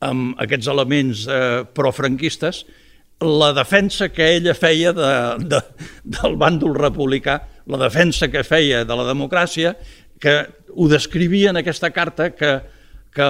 amb 0.00 0.38
aquests 0.40 0.68
elements 0.72 1.26
eh, 1.28 1.62
profranquistes, 1.76 2.64
la 3.20 3.50
defensa 3.52 4.08
que 4.08 4.30
ella 4.36 4.54
feia 4.56 4.94
de, 4.96 5.10
de, 5.44 5.60
del 6.16 6.36
bàndol 6.40 6.74
republicà, 6.78 7.40
la 7.68 7.80
defensa 7.82 8.30
que 8.32 8.44
feia 8.46 8.84
de 8.88 8.96
la 8.96 9.04
democràcia, 9.10 9.74
que 10.20 10.36
ho 10.72 10.88
descrivia 10.88 11.50
en 11.50 11.60
aquesta 11.60 11.90
carta 11.92 12.30
que, 12.36 12.54
que 13.12 13.28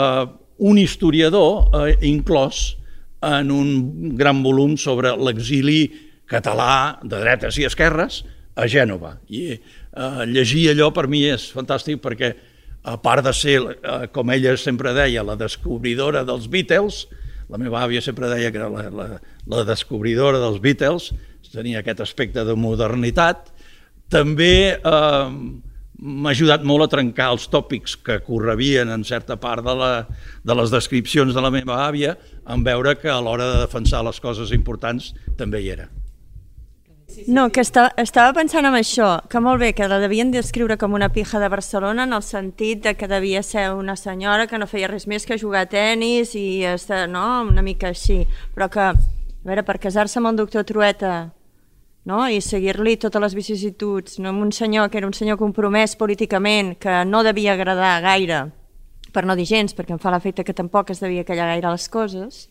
un 0.61 0.79
historiador 0.79 1.71
eh, 1.75 1.97
inclòs 2.07 2.77
en 3.27 3.51
un 3.53 4.15
gran 4.17 4.43
volum 4.45 4.77
sobre 4.81 5.13
l'exili 5.19 5.89
català 6.31 7.01
de 7.03 7.19
dretes 7.21 7.59
i 7.59 7.67
esquerres 7.67 8.23
a 8.55 8.69
Gènova. 8.71 9.17
I 9.29 9.43
eh, 9.57 10.23
llegir 10.31 10.71
allò 10.71 10.91
per 10.95 11.09
mi 11.11 11.25
és 11.29 11.49
fantàstic 11.55 12.01
perquè 12.03 12.33
a 12.83 12.97
part 13.03 13.25
de 13.25 13.33
ser, 13.37 13.59
eh, 13.61 14.07
com 14.13 14.31
ella 14.33 14.57
sempre 14.57 14.95
deia, 14.97 15.25
la 15.27 15.37
descobridora 15.37 16.25
dels 16.25 16.49
Beatles, 16.49 17.07
la 17.51 17.59
meva 17.59 17.83
àvia 17.85 18.01
sempre 18.03 18.31
deia 18.31 18.51
que 18.53 18.61
era 18.61 18.71
la, 18.71 18.87
la, 18.91 19.09
la 19.51 19.65
descobridora 19.69 20.41
dels 20.41 20.61
Beatles, 20.63 21.11
tenia 21.51 21.81
aquest 21.81 22.01
aspecte 22.05 22.45
de 22.47 22.55
modernitat, 22.55 23.51
també 24.11 24.79
eh, 24.79 25.33
m'ha 26.01 26.33
ajudat 26.33 26.65
molt 26.67 26.87
a 26.87 26.91
trencar 26.95 27.31
els 27.35 27.47
tòpics 27.53 27.99
que 28.07 28.21
correvien 28.25 28.91
en 28.95 29.05
certa 29.05 29.37
part 29.41 29.67
de, 29.67 29.75
la, 29.77 29.93
de 30.47 30.57
les 30.57 30.73
descripcions 30.73 31.35
de 31.37 31.45
la 31.45 31.53
meva 31.53 31.83
àvia, 31.87 32.17
en 32.49 32.65
veure 32.67 32.97
que 32.99 33.11
a 33.13 33.21
l'hora 33.21 33.51
de 33.53 33.65
defensar 33.67 34.05
les 34.07 34.23
coses 34.23 34.55
importants 34.57 35.13
també 35.37 35.61
hi 35.61 35.75
era. 35.77 35.91
No, 37.27 37.49
que 37.53 37.63
està, 37.65 37.89
estava 38.01 38.33
pensant 38.37 38.67
en 38.69 38.77
això, 38.79 39.09
que 39.31 39.41
molt 39.43 39.61
bé, 39.61 39.73
que 39.77 39.89
la 39.91 39.99
devien 40.03 40.31
descriure 40.33 40.77
com 40.81 40.95
una 40.97 41.11
pija 41.13 41.41
de 41.43 41.49
Barcelona 41.53 42.05
en 42.07 42.15
el 42.17 42.23
sentit 42.23 42.85
de 42.85 42.95
que 42.97 43.09
devia 43.11 43.43
ser 43.43 43.71
una 43.75 43.97
senyora 43.97 44.47
que 44.47 44.59
no 44.59 44.69
feia 44.71 44.89
res 44.89 45.07
més 45.11 45.27
que 45.27 45.39
jugar 45.39 45.67
a 45.67 45.71
tennis 45.71 46.35
i 46.39 46.63
estar, 46.65 47.07
no? 47.11 47.43
una 47.49 47.65
mica 47.67 47.91
així, 47.91 48.23
però 48.55 48.71
que, 48.71 48.89
a 48.95 49.49
veure, 49.49 49.65
per 49.67 49.79
casar-se 49.83 50.21
amb 50.21 50.31
el 50.31 50.41
doctor 50.41 50.65
Trueta 50.65 51.15
no? 52.05 52.23
i 52.29 52.41
seguir-li 52.45 52.97
totes 53.01 53.23
les 53.23 53.37
vicissituds, 53.37 54.19
no? 54.21 54.33
amb 54.33 54.47
un 54.47 54.53
senyor 54.53 54.91
que 54.91 55.01
era 55.01 55.09
un 55.09 55.17
senyor 55.17 55.39
compromès 55.41 55.97
políticament, 56.01 56.77
que 56.81 57.03
no 57.05 57.25
devia 57.27 57.55
agradar 57.55 57.99
gaire, 58.05 58.45
per 59.13 59.27
no 59.27 59.37
dir 59.37 59.49
gens, 59.49 59.75
perquè 59.77 59.97
em 59.97 60.03
fa 60.03 60.13
l'efecte 60.15 60.45
que 60.47 60.57
tampoc 60.57 60.93
es 60.95 61.03
devia 61.03 61.27
callar 61.27 61.51
gaire 61.55 61.73
les 61.73 61.89
coses, 61.91 62.47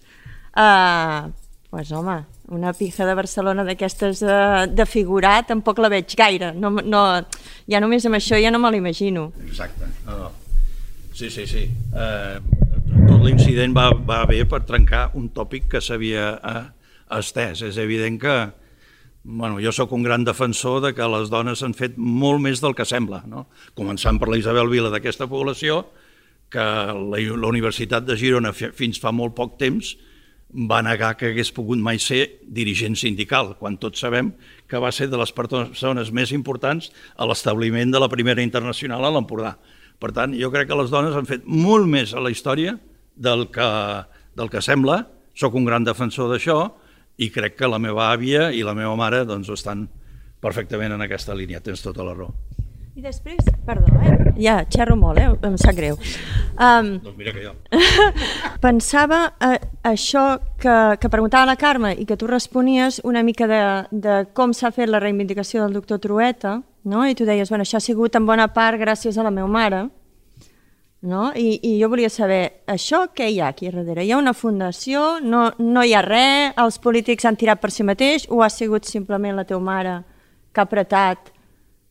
eh, 0.55 0.61
uh, 0.61 1.31
pues 1.69 1.91
home, 1.93 2.23
una 2.51 2.73
pija 2.73 3.05
de 3.05 3.15
Barcelona 3.17 3.63
d'aquestes 3.67 4.23
de, 4.25 4.39
de 4.73 4.85
figurar 4.89 5.45
tampoc 5.47 5.79
la 5.79 5.91
veig 5.91 6.15
gaire. 6.17 6.51
No, 6.57 6.71
no, 6.81 7.03
ja 7.69 7.81
només 7.81 8.05
amb 8.05 8.19
això 8.19 8.39
ja 8.41 8.51
no 8.51 8.61
me 8.61 8.71
l'imagino. 8.73 9.29
Exacte. 9.45 9.89
No, 10.07 10.17
no. 10.25 10.31
Sí, 11.13 11.29
sí, 11.29 11.45
sí. 11.49 11.65
Eh, 11.67 12.39
tot 13.09 13.21
l'incident 13.25 13.75
va, 13.75 13.89
va 13.91 14.23
bé 14.29 14.45
per 14.49 14.63
trencar 14.67 15.09
un 15.19 15.29
tòpic 15.35 15.67
que 15.75 15.83
s'havia 15.83 16.31
eh, 16.37 16.65
estès. 17.19 17.65
És 17.67 17.77
evident 17.81 18.19
que 18.21 18.35
bueno, 19.23 19.59
jo 19.61 19.71
sóc 19.75 19.91
un 19.91 20.03
gran 20.03 20.23
defensor 20.23 20.79
de 20.81 20.93
que 20.95 21.07
les 21.11 21.29
dones 21.29 21.61
han 21.63 21.75
fet 21.75 21.97
molt 21.97 22.39
més 22.41 22.61
del 22.63 22.73
que 22.75 22.87
sembla, 22.87 23.21
no? 23.27 23.47
començant 23.77 24.17
per 24.17 24.29
la 24.31 24.39
Isabel 24.39 24.71
Vila 24.71 24.89
d'aquesta 24.93 25.27
població, 25.29 25.83
que 26.49 26.63
la, 26.63 27.19
la 27.19 27.49
Universitat 27.51 28.07
de 28.07 28.15
Girona 28.17 28.53
fins 28.55 28.97
fa 29.01 29.11
molt 29.13 29.35
poc 29.37 29.59
temps 29.59 29.93
va 30.49 30.81
negar 30.81 31.13
que 31.17 31.29
hagués 31.29 31.51
pogut 31.53 31.77
mai 31.81 31.99
ser 32.01 32.39
dirigent 32.41 32.95
sindical, 32.97 33.53
quan 33.59 33.77
tots 33.77 34.01
sabem 34.01 34.31
que 34.69 34.81
va 34.81 34.91
ser 34.91 35.09
de 35.09 35.19
les 35.19 35.31
persones 35.35 36.11
més 36.11 36.33
importants 36.33 36.89
a 37.15 37.27
l'establiment 37.29 37.93
de 37.93 38.01
la 38.01 38.09
primera 38.09 38.41
internacional 38.41 39.05
a 39.05 39.13
l'Empordà. 39.13 39.55
Per 39.99 40.11
tant, 40.15 40.33
jo 40.33 40.49
crec 40.49 40.69
que 40.71 40.79
les 40.79 40.89
dones 40.89 41.15
han 41.15 41.29
fet 41.29 41.45
molt 41.45 41.85
més 41.89 42.15
a 42.15 42.23
la 42.23 42.31
història 42.33 42.77
del 43.15 43.49
que, 43.53 43.69
del 44.35 44.49
que 44.49 44.63
sembla, 44.63 45.03
sóc 45.35 45.55
un 45.55 45.67
gran 45.67 45.85
defensor 45.85 46.31
d'això 46.31 46.59
i 47.19 47.29
crec 47.29 47.59
que 47.59 47.69
la 47.69 47.79
meva 47.79 48.09
àvia 48.09 48.49
i 48.55 48.63
la 48.63 48.73
meva 48.77 48.95
mare 48.97 49.25
doncs, 49.27 49.51
estan 49.53 49.85
perfectament 50.39 50.95
en 50.95 51.03
aquesta 51.03 51.35
línia, 51.35 51.61
tens 51.61 51.83
tota 51.83 52.05
la 52.07 52.15
raó. 52.15 52.48
I 52.99 53.01
després, 53.01 53.37
perdó, 53.63 53.87
eh? 54.03 54.33
ja 54.43 54.57
xerro 54.67 54.97
molt, 54.99 55.21
eh? 55.21 55.29
em 55.47 55.53
sap 55.55 55.77
greu. 55.77 55.95
Um, 56.59 56.89
doncs 56.99 57.15
mira 57.15 57.31
que 57.31 57.45
jo. 57.45 57.53
pensava 58.65 59.21
eh, 59.39 59.53
això 59.87 60.23
que, 60.59 60.73
que 60.99 61.11
preguntava 61.13 61.47
la 61.47 61.55
Carme 61.55 61.93
i 61.95 62.03
que 62.09 62.17
tu 62.19 62.27
responies 62.27 62.97
una 63.07 63.23
mica 63.23 63.47
de, 63.47 63.61
de 64.03 64.17
com 64.35 64.51
s'ha 64.51 64.73
fet 64.75 64.91
la 64.91 64.99
reivindicació 64.99 65.63
del 65.63 65.79
doctor 65.79 66.03
Trueta, 66.03 66.57
no? 66.91 67.07
i 67.07 67.15
tu 67.15 67.23
deies, 67.23 67.47
bueno, 67.47 67.63
això 67.63 67.79
ha 67.79 67.85
sigut 67.87 68.19
en 68.19 68.27
bona 68.27 68.49
part 68.51 68.81
gràcies 68.83 69.15
a 69.15 69.23
la 69.23 69.31
meva 69.31 69.47
mare, 69.47 69.85
no? 70.99 71.31
I, 71.31 71.55
i 71.63 71.73
jo 71.79 71.87
volia 71.95 72.11
saber, 72.11 72.43
això 72.67 73.05
què 73.15 73.31
hi 73.31 73.39
ha 73.39 73.53
aquí 73.53 73.71
darrere? 73.71 74.03
Hi 74.03 74.11
ha 74.11 74.19
una 74.19 74.35
fundació, 74.35 75.21
no, 75.23 75.53
no 75.55 75.87
hi 75.87 75.95
ha 75.95 76.03
res, 76.03 76.51
els 76.59 76.83
polítics 76.83 77.23
han 77.23 77.39
tirat 77.39 77.63
per 77.63 77.71
si 77.71 77.87
mateix 77.87 78.27
o 78.27 78.43
ha 78.43 78.51
sigut 78.51 78.91
simplement 78.91 79.39
la 79.39 79.47
teva 79.47 79.63
mare 79.63 80.01
que 80.51 80.59
ha 80.59 80.67
apretat 80.67 81.37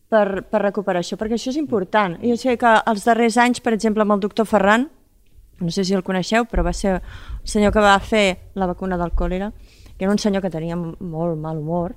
per, 0.08 0.42
per 0.48 0.62
recuperar 0.62 1.02
això, 1.04 1.18
perquè 1.20 1.36
això 1.36 1.52
és 1.52 1.60
important. 1.60 2.16
Jo 2.24 2.36
sé 2.40 2.56
que 2.60 2.74
els 2.90 3.04
darrers 3.04 3.38
anys, 3.40 3.60
per 3.64 3.74
exemple, 3.76 4.04
amb 4.04 4.16
el 4.16 4.24
doctor 4.24 4.48
Ferran, 4.48 4.88
no 5.60 5.70
sé 5.74 5.84
si 5.84 5.94
el 5.94 6.04
coneixeu, 6.06 6.46
però 6.46 6.64
va 6.64 6.72
ser 6.72 6.98
el 6.98 7.48
senyor 7.48 7.72
que 7.74 7.82
va 7.82 7.98
fer 8.00 8.26
la 8.54 8.68
vacuna 8.70 8.98
del 8.98 9.12
còlera, 9.12 9.50
que 9.96 10.06
era 10.06 10.12
un 10.12 10.20
senyor 10.22 10.42
que 10.42 10.52
tenia 10.54 10.76
molt 10.76 11.38
mal 11.40 11.58
humor 11.58 11.96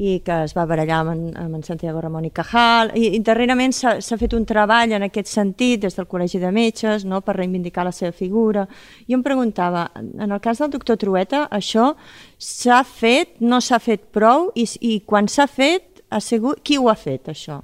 i 0.00 0.20
que 0.24 0.36
es 0.46 0.54
va 0.56 0.64
barallar 0.64 1.00
amb 1.02 1.12
en, 1.12 1.24
amb 1.36 1.58
en 1.58 1.64
Santiago 1.66 2.00
Ramon 2.00 2.24
i 2.24 2.30
Cajal, 2.32 2.92
i, 2.96 3.10
i 3.18 3.20
darrerament 3.26 3.74
s'ha 3.74 4.16
fet 4.16 4.32
un 4.38 4.46
treball 4.48 4.94
en 4.96 5.04
aquest 5.04 5.28
sentit 5.28 5.82
des 5.82 5.98
del 5.98 6.08
Col·legi 6.08 6.40
de 6.40 6.52
Metges 6.54 7.04
no, 7.04 7.20
per 7.20 7.36
reivindicar 7.36 7.84
la 7.84 7.92
seva 7.92 8.14
figura. 8.16 8.64
I 9.10 9.18
em 9.18 9.24
preguntava, 9.26 9.90
en 9.98 10.30
el 10.30 10.40
cas 10.40 10.62
del 10.62 10.72
doctor 10.72 10.96
Trueta, 10.96 11.42
això 11.52 11.90
s'ha 12.38 12.80
fet, 12.86 13.36
no 13.44 13.60
s'ha 13.60 13.82
fet 13.82 14.08
prou, 14.14 14.48
i, 14.54 14.64
i 14.80 15.00
quan 15.04 15.28
s'ha 15.28 15.50
fet, 15.50 15.89
ha 16.10 16.20
sigut... 16.20 16.60
Qui 16.66 16.78
ho 16.78 16.88
ha 16.90 16.96
fet, 16.98 17.30
això? 17.32 17.60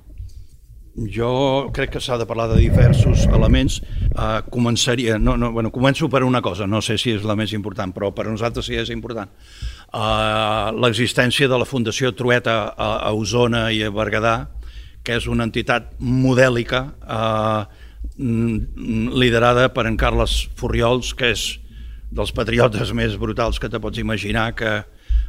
Jo 0.96 1.68
crec 1.76 1.90
que 1.92 2.00
s'ha 2.00 2.16
de 2.16 2.24
parlar 2.24 2.46
de 2.48 2.60
diversos 2.62 3.26
elements. 3.28 3.82
Uh, 4.14 4.40
començaria, 4.48 5.18
no, 5.20 5.34
no, 5.36 5.50
bueno, 5.52 5.70
començo 5.74 6.08
per 6.08 6.22
una 6.24 6.40
cosa, 6.40 6.64
no 6.66 6.80
sé 6.80 6.96
si 6.96 7.12
és 7.12 7.26
la 7.26 7.36
més 7.36 7.52
important, 7.52 7.92
però 7.92 8.14
per 8.16 8.24
nosaltres 8.30 8.70
sí 8.70 8.78
és 8.80 8.92
important. 8.94 9.28
Uh, 9.92 10.72
L'existència 10.80 11.50
de 11.52 11.58
la 11.60 11.68
Fundació 11.68 12.14
Trueta 12.16 12.56
a, 12.72 12.90
a 13.10 13.12
Osona 13.12 13.66
i 13.76 13.82
a 13.84 13.92
Berguedà, 13.92 14.38
que 15.04 15.18
és 15.20 15.28
una 15.28 15.44
entitat 15.44 15.92
modèlica, 16.00 16.86
uh, 17.04 17.84
liderada 18.16 19.68
per 19.74 19.84
en 19.90 19.98
Carles 20.00 20.46
Furriols, 20.56 21.12
que 21.12 21.34
és 21.34 21.44
dels 22.08 22.32
patriotes 22.32 22.94
més 22.96 23.18
brutals 23.20 23.60
que 23.60 23.68
te 23.68 23.80
pots 23.82 24.00
imaginar, 24.00 24.54
que 24.56 24.78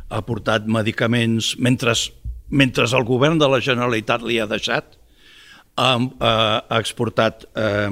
ha 0.07 0.21
portat 0.23 0.69
medicaments 0.71 1.57
mentre 1.59 1.91
mentre 2.49 2.85
el 2.85 3.03
govern 3.03 3.39
de 3.39 3.49
la 3.49 3.59
Generalitat 3.63 4.23
li 4.23 4.39
ha 4.39 4.47
deixat, 4.47 4.95
ha, 5.77 5.91
ha 5.97 6.79
exportat 6.79 7.45
eh, 7.55 7.91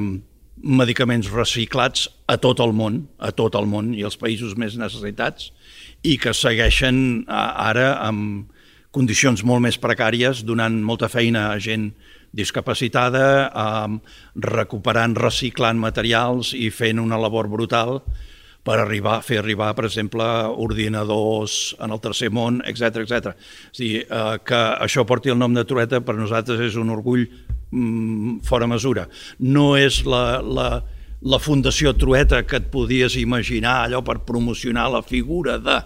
medicaments 0.65 1.30
reciclats 1.34 2.08
a 2.28 2.38
tot 2.41 2.62
el 2.63 2.74
món, 2.74 3.04
a 3.20 3.32
tot 3.36 3.56
el 3.60 3.68
món 3.70 3.94
i 3.94 4.06
els 4.08 4.18
països 4.18 4.56
més 4.58 4.78
necessitats, 4.80 5.52
i 6.04 6.18
que 6.22 6.34
segueixen 6.34 7.26
ara 7.28 7.96
amb 8.06 8.52
condicions 8.96 9.44
molt 9.44 9.62
més 9.65 9.78
precàries, 9.82 10.46
donant 10.48 10.78
molta 10.84 11.10
feina 11.12 11.50
a 11.52 11.60
gent 11.60 11.91
discapacitada, 12.36 13.26
eh, 13.48 13.98
recuperant, 14.36 15.15
reciclant 15.15 15.80
materials 15.80 16.54
i 16.56 16.70
fent 16.72 17.00
una 17.00 17.20
labor 17.20 17.52
brutal 17.52 18.02
per 18.65 18.80
arribar, 18.82 19.19
fer 19.21 19.38
arribar, 19.39 19.69
per 19.78 19.86
exemple, 19.86 20.25
ordinadors 20.65 21.75
en 21.84 21.93
el 21.93 22.01
tercer 22.01 22.32
món, 22.34 22.63
etc 22.65 23.04
etc. 23.04 23.36
És 23.69 23.82
dir, 23.82 23.93
eh, 24.04 24.38
que 24.41 24.62
això 24.82 25.06
porti 25.06 25.30
el 25.30 25.38
nom 25.38 25.54
de 25.54 25.65
Trueta 25.69 26.01
per 26.01 26.17
nosaltres 26.17 26.63
és 26.65 26.78
un 26.82 26.89
orgull 26.89 27.28
mm, 27.28 28.39
fora 28.47 28.67
mesura. 28.67 29.06
No 29.39 29.75
és 29.78 30.01
la, 30.10 30.41
la, 30.41 30.69
la 31.21 31.41
Fundació 31.41 31.93
Trueta 31.93 32.41
que 32.49 32.58
et 32.58 32.71
podies 32.73 33.19
imaginar 33.21 33.84
allò 33.84 34.01
per 34.06 34.23
promocionar 34.25 34.89
la 34.93 35.06
figura 35.06 35.60
de... 35.62 35.84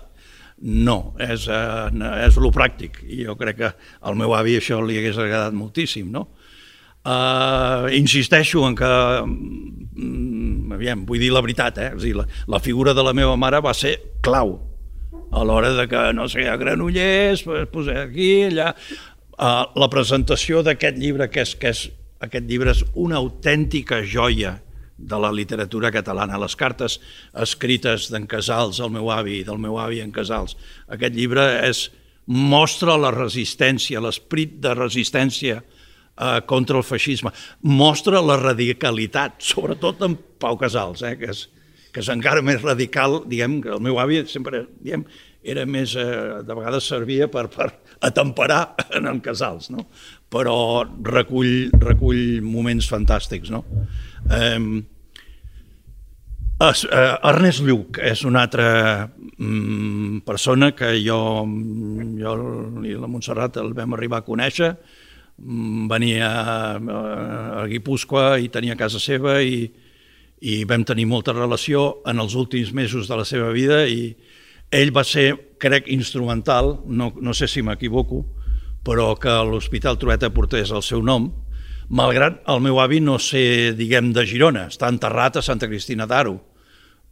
No, 0.60 1.14
és, 1.24 1.46
eh, 1.48 2.08
és 2.26 2.36
lo 2.40 2.50
pràctic 2.52 2.98
i 3.08 3.22
jo 3.24 3.38
crec 3.40 3.60
que 3.62 3.70
al 4.04 4.18
meu 4.20 4.34
avi 4.36 4.58
això 4.60 4.82
li 4.84 4.98
hagués 5.00 5.20
agradat 5.20 5.56
moltíssim, 5.56 6.10
no? 6.12 6.26
Uh, 7.00 7.88
insisteixo 7.96 8.66
en 8.68 8.74
que 8.76 8.88
mm, 9.24 10.74
aviam, 10.76 11.06
vull 11.08 11.22
dir 11.24 11.30
la 11.32 11.40
veritat 11.40 11.78
eh? 11.80 11.94
és 11.96 12.04
dir, 12.04 12.12
la, 12.18 12.26
la 12.52 12.60
figura 12.60 12.92
de 12.94 13.06
la 13.08 13.14
meva 13.16 13.38
mare 13.40 13.62
va 13.64 13.72
ser 13.72 13.94
clau 14.20 14.58
a 15.32 15.46
l'hora 15.48 15.72
de 15.78 15.86
que, 15.88 16.02
no 16.14 16.28
sé, 16.28 16.44
a 16.52 16.58
Granollers 16.60 17.46
posar 17.72 18.02
aquí, 18.04 18.50
allà 18.50 18.74
uh, 18.74 19.64
la 19.80 19.90
presentació 19.92 20.60
d'aquest 20.66 21.00
llibre 21.00 21.30
que 21.32 21.46
és, 21.48 21.56
que 21.56 21.72
és, 21.72 21.86
aquest 22.20 22.50
llibre 22.50 22.76
és 22.76 22.84
una 23.00 23.22
autèntica 23.24 24.02
joia 24.04 24.58
de 25.00 25.20
la 25.24 25.32
literatura 25.32 25.94
catalana, 25.96 26.40
les 26.42 26.58
cartes 26.60 27.00
escrites 27.32 28.10
d'en 28.12 28.28
Casals, 28.28 28.82
el 28.84 28.92
meu 28.92 29.08
avi, 29.16 29.40
del 29.48 29.62
meu 29.62 29.80
avi 29.80 30.04
en 30.04 30.12
Casals. 30.12 30.58
Aquest 30.92 31.16
llibre 31.16 31.46
és, 31.64 31.86
mostra 32.28 32.98
la 33.00 33.14
resistència, 33.16 34.04
l'esprit 34.04 34.60
de 34.62 34.76
resistència 34.76 35.62
contra 36.46 36.78
el 36.78 36.84
feixisme. 36.84 37.32
Mostra 37.64 38.22
la 38.22 38.36
radicalitat, 38.40 39.40
sobretot 39.40 40.04
en 40.04 40.18
Pau 40.40 40.58
Casals, 40.60 41.04
eh, 41.08 41.16
que, 41.20 41.32
és, 41.32 41.46
que 41.94 42.04
és 42.04 42.12
encara 42.12 42.44
més 42.46 42.62
radical, 42.62 43.22
diguem, 43.30 43.60
que 43.64 43.72
el 43.76 43.84
meu 43.84 44.00
avi 44.02 44.22
sempre 44.28 44.66
diguem, 44.82 45.06
era 45.44 45.66
més, 45.66 45.96
eh, 45.96 46.44
de 46.44 46.56
vegades 46.56 46.88
servia 46.92 47.30
per, 47.32 47.48
per 47.54 47.72
atemperar 48.04 48.76
en 48.98 49.08
el 49.08 49.22
Casals, 49.24 49.70
no? 49.72 49.88
però 50.30 50.84
recull, 51.08 51.72
recull 51.80 52.40
moments 52.46 52.90
fantàstics. 52.92 53.52
No? 53.54 53.64
Eh, 54.30 54.60
es, 56.68 56.84
eh, 56.84 57.16
Ernest 57.32 57.64
Lluc 57.64 58.02
és 58.04 58.26
una 58.28 58.44
altra 58.44 58.70
mm, 59.08 60.26
persona 60.28 60.74
que 60.76 60.98
jo, 61.00 61.20
jo 62.20 62.40
i 62.84 62.98
la 63.00 63.08
Montserrat 63.08 63.62
el 63.64 63.72
vam 63.78 63.96
arribar 63.96 64.20
a 64.20 64.28
conèixer, 64.28 64.74
Mm, 64.76 64.99
venia 65.40 66.30
a 66.30 67.66
Guipúscoa 67.70 68.40
i 68.40 68.50
tenia 68.52 68.78
casa 68.80 69.00
seva 69.00 69.40
i, 69.42 69.70
i 70.42 70.64
vam 70.68 70.84
tenir 70.88 71.08
molta 71.08 71.36
relació 71.36 72.02
en 72.08 72.20
els 72.20 72.36
últims 72.36 72.74
mesos 72.76 73.08
de 73.08 73.20
la 73.20 73.26
seva 73.28 73.52
vida 73.56 73.86
i 73.88 74.14
ell 74.72 74.92
va 74.94 75.04
ser, 75.08 75.32
crec, 75.58 75.88
instrumental, 75.90 76.78
no, 76.86 77.14
no 77.20 77.34
sé 77.34 77.48
si 77.50 77.64
m'equivoco, 77.66 78.24
però 78.86 79.14
que 79.20 79.32
l'Hospital 79.48 79.98
Trueta 80.00 80.30
portés 80.34 80.72
el 80.72 80.84
seu 80.86 81.02
nom, 81.04 81.32
malgrat 81.90 82.44
el 82.52 82.62
meu 82.62 82.80
avi 82.80 83.00
no 83.02 83.18
sé, 83.20 83.74
diguem, 83.78 84.14
de 84.14 84.26
Girona, 84.30 84.68
està 84.70 84.92
enterrat 84.92 85.40
a 85.40 85.46
Santa 85.46 85.68
Cristina 85.72 86.06
d'Aro, 86.10 86.38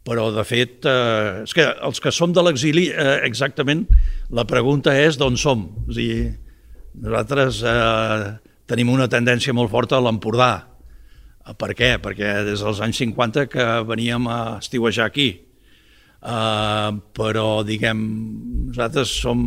però 0.06 0.28
de 0.32 0.44
fet, 0.46 0.86
eh, 0.88 1.42
és 1.44 1.52
que 1.52 1.66
els 1.84 2.00
que 2.00 2.12
som 2.14 2.32
de 2.32 2.44
l'exili, 2.44 2.88
eh, 2.88 3.18
exactament, 3.26 3.84
la 4.30 4.46
pregunta 4.48 4.94
és 4.96 5.18
d'on 5.20 5.36
som. 5.36 5.66
O 5.84 5.92
sigui, 5.92 6.30
nosaltres 7.02 7.62
eh, 7.66 8.30
tenim 8.68 8.90
una 8.92 9.08
tendència 9.10 9.54
molt 9.56 9.72
forta 9.72 9.98
a 9.98 10.04
l'Empordà. 10.04 10.52
Eh, 11.46 11.54
per 11.58 11.72
què? 11.78 11.96
Perquè 12.02 12.32
des 12.46 12.64
dels 12.64 12.80
anys 12.84 13.02
50 13.04 13.48
que 13.52 13.66
veníem 13.88 14.28
a 14.28 14.40
estiuejar 14.58 15.08
aquí. 15.08 15.28
Eh, 16.18 16.90
però, 17.14 17.48
diguem, 17.66 18.02
nosaltres 18.70 19.12
som 19.22 19.44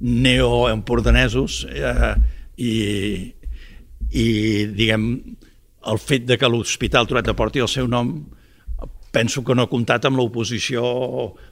neoempordanesos 0.00 1.64
eh, 1.70 2.14
i, 2.56 2.74
i, 4.10 4.26
diguem, 4.72 5.06
el 5.90 5.98
fet 6.00 6.26
de 6.28 6.36
que 6.36 6.48
l'Hospital 6.48 7.08
Toreta 7.08 7.36
porti 7.36 7.62
el 7.62 7.70
seu 7.72 7.88
nom 7.88 8.12
penso 9.10 9.42
que 9.42 9.54
no 9.56 9.64
ha 9.64 9.70
comptat 9.70 10.06
amb 10.06 10.20
l'oposició 10.20 10.82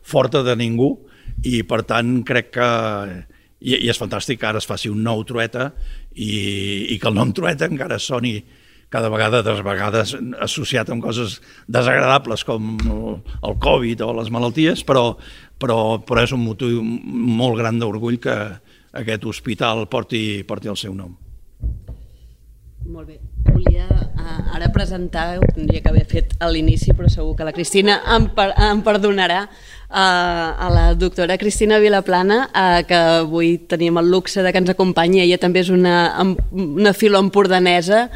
forta 0.07 0.45
de 0.47 0.55
ningú 0.59 0.93
i 1.49 1.63
per 1.67 1.83
tant 1.89 2.21
crec 2.27 2.53
que 2.55 2.69
i, 3.61 3.75
i 3.75 3.91
és 3.91 3.99
fantàstic 3.99 4.41
que 4.41 4.49
ara 4.49 4.63
es 4.63 4.69
faci 4.69 4.91
un 4.93 5.03
nou 5.05 5.25
trueta 5.27 5.73
i, 6.15 6.95
i 6.95 6.99
que 6.99 7.11
el 7.11 7.19
nom 7.19 7.35
trueta 7.35 7.69
encara 7.69 7.99
soni 8.03 8.39
cada 8.89 9.11
vegada, 9.13 9.43
des 9.45 9.61
vegades, 9.61 10.15
associat 10.41 10.89
amb 10.89 11.05
coses 11.05 11.39
desagradables 11.69 12.45
com 12.49 12.79
el 12.81 13.59
Covid 13.61 14.01
o 14.07 14.15
les 14.17 14.33
malalties, 14.33 14.81
però, 14.89 15.11
però, 15.61 15.99
però 16.01 16.25
és 16.25 16.33
un 16.33 16.41
motiu 16.47 16.81
molt 16.81 17.61
gran 17.61 17.77
d'orgull 17.81 18.17
que 18.23 18.39
aquest 18.97 19.29
hospital 19.29 19.85
porti, 19.93 20.43
porti 20.49 20.73
el 20.73 20.81
seu 20.81 20.97
nom. 20.97 21.13
Molt 22.89 23.05
bé. 23.05 23.19
Volia 23.45 23.85
uh, 23.85 24.55
ara 24.57 24.71
presentar, 24.73 25.37
ho 25.37 25.49
tindria 25.53 25.83
que 25.85 25.91
haver 25.91 26.07
fet 26.09 26.31
a 26.41 26.49
l'inici, 26.49 26.95
però 26.97 27.11
segur 27.13 27.35
que 27.37 27.45
la 27.45 27.53
Cristina 27.53 27.99
em, 28.15 28.31
per, 28.33 28.47
em 28.65 28.81
perdonarà, 28.87 29.43
uh, 29.45 29.93
a 29.93 30.71
la 30.73 30.85
doctora 30.97 31.37
Cristina 31.37 31.83
Vilaplana, 31.83 32.39
uh, 32.49 32.79
que 32.89 33.03
avui 33.27 33.59
tenim 33.69 34.01
el 34.01 34.09
luxe 34.09 34.41
de 34.41 34.55
que 34.55 34.63
ens 34.65 34.73
acompanyi. 34.73 35.21
Ella 35.27 35.37
també 35.43 35.61
és 35.67 35.69
una, 35.75 35.99
una 36.25 36.95
filo 36.97 37.21
empordanesa, 37.21 38.07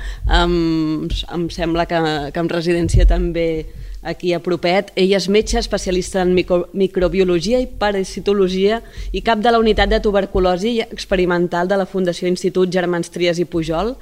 um, 0.40 1.04
em 1.04 1.46
sembla 1.52 1.84
que, 1.84 2.00
que 2.32 2.40
en 2.40 2.50
residència 2.56 3.04
també 3.04 3.66
aquí 4.02 4.32
a 4.32 4.40
propet. 4.42 4.88
Ella 4.96 5.20
és 5.20 5.28
metge 5.28 5.60
especialista 5.60 6.24
en 6.24 6.32
micro, 6.32 6.64
microbiologia 6.72 7.60
i 7.60 7.68
parasitologia 7.68 8.80
i 9.12 9.20
cap 9.20 9.44
de 9.44 9.52
la 9.52 9.60
unitat 9.60 9.92
de 9.92 10.00
tuberculosi 10.00 10.78
experimental 10.88 11.68
de 11.68 11.76
la 11.76 11.86
Fundació 11.86 12.32
Institut 12.32 12.72
Germans 12.72 13.12
Trias 13.12 13.38
i 13.38 13.44
Pujol, 13.44 13.98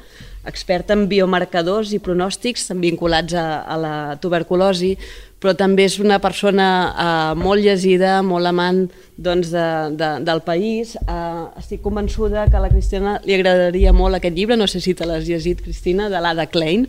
experta 0.48 0.94
en 0.96 1.06
biomarcadors 1.10 1.92
i 1.92 2.00
pronòstics 2.00 2.70
vinculats 2.80 3.34
a, 3.36 3.46
a 3.60 3.76
la 3.76 3.94
tuberculosi, 4.20 4.94
però 5.40 5.54
també 5.56 5.86
és 5.88 5.96
una 6.00 6.18
persona 6.20 6.66
eh, 6.90 7.38
molt 7.40 7.64
llegida, 7.64 8.18
molt 8.24 8.48
amant 8.48 8.82
doncs, 9.16 9.50
de, 9.52 9.66
de, 9.96 10.10
del 10.24 10.42
país. 10.44 10.94
Eh, 11.00 11.44
estic 11.60 11.82
convençuda 11.84 12.46
que 12.48 12.56
a 12.56 12.64
la 12.64 12.70
Cristina 12.72 13.18
li 13.24 13.36
agradaria 13.36 13.92
molt 13.96 14.18
aquest 14.18 14.36
llibre, 14.36 14.58
no 14.60 14.68
sé 14.68 14.82
si 14.84 14.94
te 14.96 15.08
l'has 15.08 15.28
llegit, 15.28 15.62
Cristina, 15.64 16.10
de 16.12 16.20
l'Ada 16.20 16.48
Klein, 16.52 16.86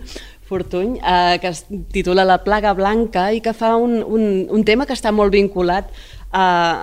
Fortuny, 0.51 0.97
eh, 0.99 1.39
que 1.39 1.51
es 1.51 1.65
titula 1.95 2.27
La 2.27 2.41
plaga 2.43 2.73
blanca 2.75 3.29
i 3.31 3.39
que 3.43 3.55
fa 3.55 3.77
un, 3.79 4.01
un, 4.03 4.47
un 4.51 4.65
tema 4.67 4.87
que 4.87 4.95
està 4.99 5.13
molt 5.15 5.31
vinculat, 5.31 5.91
eh, 6.31 6.39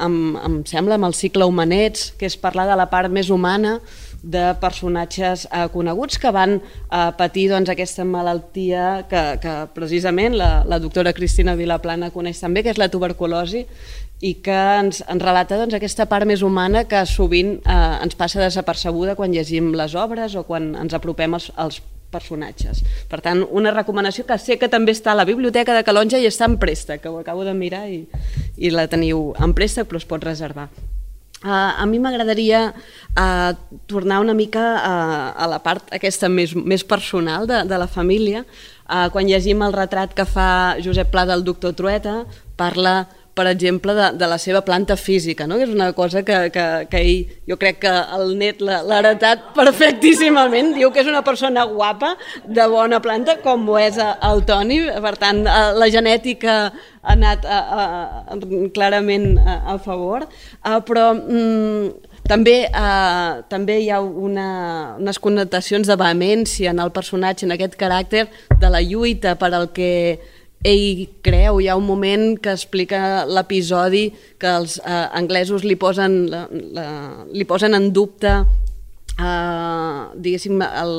amb, 0.09 0.41
em 0.41 0.61
sembla, 0.69 0.97
amb 0.97 1.09
el 1.11 1.17
cicle 1.17 1.49
Humanets, 1.49 2.15
que 2.17 2.29
és 2.29 2.41
parlar 2.41 2.69
de 2.69 2.77
la 2.81 2.89
part 2.89 3.13
més 3.13 3.29
humana 3.29 3.77
de 4.23 4.45
personatges 4.61 5.47
eh, 5.47 5.67
coneguts 5.73 6.19
que 6.19 6.33
van 6.35 6.59
eh, 6.59 7.11
patir 7.19 7.49
doncs, 7.53 7.71
aquesta 7.71 8.05
malaltia 8.05 9.07
que, 9.11 9.23
que 9.43 9.55
precisament 9.75 10.37
la, 10.39 10.51
la 10.67 10.81
doctora 10.83 11.15
Cristina 11.15 11.55
Vilaplana 11.59 12.11
coneix 12.15 12.41
també, 12.43 12.65
que 12.65 12.75
és 12.75 12.81
la 12.81 12.91
tuberculosi, 12.91 13.65
i 14.21 14.35
que 14.43 14.57
ens, 14.81 15.03
ens 15.07 15.23
relata 15.23 15.61
doncs, 15.61 15.77
aquesta 15.79 16.09
part 16.11 16.27
més 16.27 16.43
humana 16.43 16.83
que 16.91 17.05
sovint 17.07 17.59
eh, 17.61 17.79
ens 18.03 18.19
passa 18.19 18.43
desapercebuda 18.43 19.15
quan 19.19 19.35
llegim 19.35 19.71
les 19.79 19.95
obres 19.95 20.35
o 20.35 20.43
quan 20.49 20.73
ens 20.79 20.99
apropem 20.99 21.39
als, 21.39 21.53
als 21.55 21.81
personatges. 22.11 22.83
Per 23.09 23.21
tant, 23.23 23.45
una 23.55 23.73
recomanació 23.75 24.25
que 24.27 24.39
sé 24.41 24.59
que 24.59 24.71
també 24.73 24.95
està 24.97 25.13
a 25.13 25.21
la 25.21 25.29
Biblioteca 25.29 25.77
de 25.77 25.85
Calonja 25.87 26.19
i 26.19 26.27
està 26.27 26.49
en 26.49 26.59
préstec, 26.59 27.05
que 27.05 27.13
ho 27.13 27.19
acabo 27.21 27.45
de 27.47 27.55
mirar 27.55 27.87
i, 27.93 28.07
i 28.57 28.73
la 28.75 28.89
teniu 28.91 29.35
en 29.39 29.55
préstec, 29.55 29.87
però 29.87 30.01
es 30.01 30.09
pot 30.09 30.25
reservar. 30.25 30.71
Uh, 31.39 31.79
a 31.79 31.85
mi 31.87 32.01
m'agradaria 32.03 32.73
uh, 32.73 33.53
tornar 33.87 34.19
una 34.19 34.35
mica 34.35 34.63
uh, 34.75 35.29
a 35.39 35.47
la 35.47 35.61
part 35.63 35.87
aquesta 35.95 36.27
més, 36.27 36.51
més 36.57 36.83
personal 36.83 37.47
de, 37.47 37.63
de 37.69 37.79
la 37.79 37.87
família. 37.87 38.43
Uh, 38.89 39.07
quan 39.15 39.29
llegim 39.29 39.63
el 39.63 39.77
retrat 39.77 40.17
que 40.19 40.27
fa 40.27 40.75
Josep 40.83 41.13
Pla 41.13 41.23
del 41.29 41.45
doctor 41.47 41.77
Trueta, 41.79 42.25
parla 42.59 43.05
per 43.39 43.47
exemple, 43.47 43.95
de, 43.95 44.11
de 44.19 44.27
la 44.27 44.39
seva 44.43 44.65
planta 44.67 44.97
física, 44.99 45.47
no? 45.47 45.61
que 45.61 45.69
és 45.69 45.71
una 45.71 45.93
cosa 45.95 46.25
que, 46.27 46.39
que, 46.51 46.67
que 46.91 47.03
ell, 47.05 47.37
jo 47.47 47.59
crec 47.61 47.79
que 47.85 47.93
el 48.17 48.33
net 48.41 48.65
l'ha 48.65 48.99
heretat 48.99 49.53
perfectíssimament, 49.55 50.73
diu 50.75 50.91
que 50.91 51.05
és 51.05 51.11
una 51.11 51.23
persona 51.23 51.63
guapa, 51.71 52.17
de 52.43 52.67
bona 52.73 52.99
planta, 53.05 53.39
com 53.45 53.69
ho 53.71 53.79
és 53.79 54.01
el 54.03 54.43
Toni, 54.49 54.81
per 55.05 55.15
tant, 55.23 55.45
la 55.47 55.91
genètica 55.95 56.59
ha 56.69 57.15
anat 57.15 57.47
a, 57.47 57.59
a, 57.59 57.85
a, 58.35 58.39
clarament 58.75 59.37
a, 59.39 59.61
a 59.75 59.77
favor, 59.83 60.27
uh, 60.27 60.81
però 60.89 61.13
mm, 61.15 62.09
també, 62.29 62.57
uh, 62.69 63.45
també 63.49 63.79
hi 63.85 63.93
ha 63.95 64.01
una, 64.03 64.49
unes 64.99 65.23
connotacions 65.23 65.89
de 65.89 65.97
vehemència 66.01 66.75
en 66.75 66.83
el 66.83 66.91
personatge, 66.97 67.47
en 67.47 67.55
aquest 67.55 67.79
caràcter 67.81 68.27
de 68.59 68.73
la 68.73 68.83
lluita 68.83 69.39
per 69.39 69.53
al 69.55 69.71
que 69.73 69.93
ell 70.67 71.05
creu, 71.23 71.61
hi 71.61 71.69
ha 71.69 71.77
un 71.79 71.87
moment 71.87 72.33
que 72.43 72.51
explica 72.51 73.25
l'episodi 73.27 74.09
que 74.41 74.51
els 74.51 74.79
eh, 74.83 75.05
anglesos 75.21 75.65
li 75.65 75.77
posen, 75.79 76.25
la, 76.33 76.47
la, 76.51 76.89
li 77.31 77.47
posen 77.47 77.79
en 77.79 77.93
dubte 77.95 78.33
eh, 79.19 80.01
diguéssim, 80.17 80.59
el, 80.67 80.97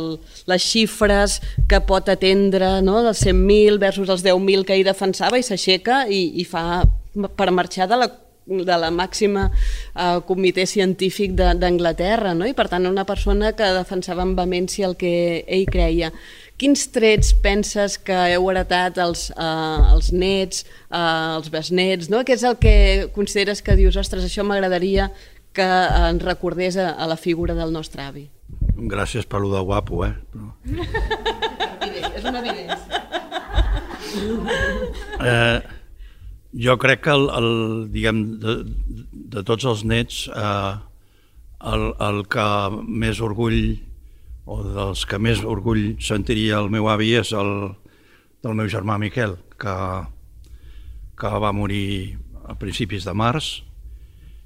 les 0.47 0.63
xifres 0.63 1.39
que 1.67 1.81
pot 1.87 2.07
atendre 2.11 2.79
no? 2.85 3.01
dels 3.03 3.25
100.000 3.25 3.81
versus 3.81 4.09
els 4.09 4.23
10.000 4.25 4.65
que 4.67 4.79
ell 4.79 4.87
defensava 4.87 5.39
i 5.39 5.45
s'aixeca 5.45 6.05
i, 6.07 6.23
i 6.39 6.47
fa 6.47 6.85
per 7.35 7.51
marxar 7.51 7.89
de 7.89 7.99
la 7.99 8.09
de 8.49 8.75
la 8.81 8.89
màxima 8.89 9.43
eh, 9.93 10.19
comitè 10.25 10.65
científic 10.65 11.35
d'Anglaterra, 11.37 12.33
no? 12.33 12.47
i 12.49 12.55
per 12.57 12.65
tant 12.71 12.87
una 12.89 13.05
persona 13.05 13.53
que 13.53 13.67
defensava 13.75 14.25
amb 14.25 14.39
vehemència 14.39 14.87
el 14.89 14.95
que 14.97 15.43
ell 15.45 15.67
creia. 15.69 16.09
Quins 16.59 16.81
trets 16.91 17.31
penses 17.39 17.95
que 18.03 18.15
heu 18.33 18.49
heretat 18.51 18.97
els, 18.99 19.29
eh, 19.31 19.93
els 19.93 20.11
nets, 20.11 20.65
eh, 20.91 21.35
els 21.37 21.47
besnets, 21.53 22.09
no? 22.11 22.25
Què 22.27 22.35
és 22.35 22.43
el 22.43 22.57
que 22.59 22.73
consideres 23.15 23.61
que 23.63 23.77
dius, 23.79 23.95
ostres, 23.95 24.25
això 24.27 24.43
m'agradaria 24.43 25.07
que 25.55 25.69
ens 26.09 26.23
recordés 26.23 26.75
a, 26.75 26.91
a 26.91 27.07
la 27.07 27.15
figura 27.15 27.55
del 27.55 27.71
nostre 27.71 28.03
avi? 28.03 28.27
Gràcies 28.91 29.25
per 29.25 29.39
lo 29.39 29.53
de 29.55 29.63
guapo, 29.63 30.03
eh? 30.05 30.13
Però... 30.33 30.51
és 32.19 32.27
una 32.27 32.43
evidència. 32.43 33.03
Eh, 35.19 35.59
jo 36.65 36.75
crec 36.81 37.03
que 37.05 37.11
el, 37.13 37.27
el 37.39 37.51
diguem, 37.93 38.23
de, 38.41 38.55
de 39.35 39.43
tots 39.47 39.67
els 39.69 39.83
nets 39.87 40.23
eh, 40.33 40.71
el, 41.71 41.91
el 42.07 42.23
que 42.31 42.47
més 42.87 43.19
orgull 43.21 43.77
o 44.49 44.63
dels 44.65 45.05
que 45.05 45.19
més 45.21 45.43
orgull 45.45 45.99
sentiria 46.01 46.57
el 46.57 46.71
meu 46.73 46.89
avi 46.89 47.13
és 47.19 47.33
el 47.37 47.51
del 48.41 48.55
meu 48.57 48.69
germà 48.71 48.97
Miquel, 48.97 49.35
que, 49.59 49.75
que 51.19 51.31
va 51.43 51.51
morir 51.53 52.17
a 52.49 52.55
principis 52.57 53.05
de 53.05 53.13
març 53.13 53.59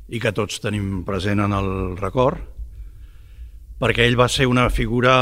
i 0.09 0.19
que 0.19 0.33
tots 0.35 0.59
tenim 0.59 1.03
present 1.07 1.39
en 1.45 1.53
el 1.55 1.69
record, 2.01 2.41
perquè 3.79 4.03
ell 4.03 4.19
va 4.19 4.27
ser 4.27 4.49
una 4.49 4.67
figura 4.73 5.13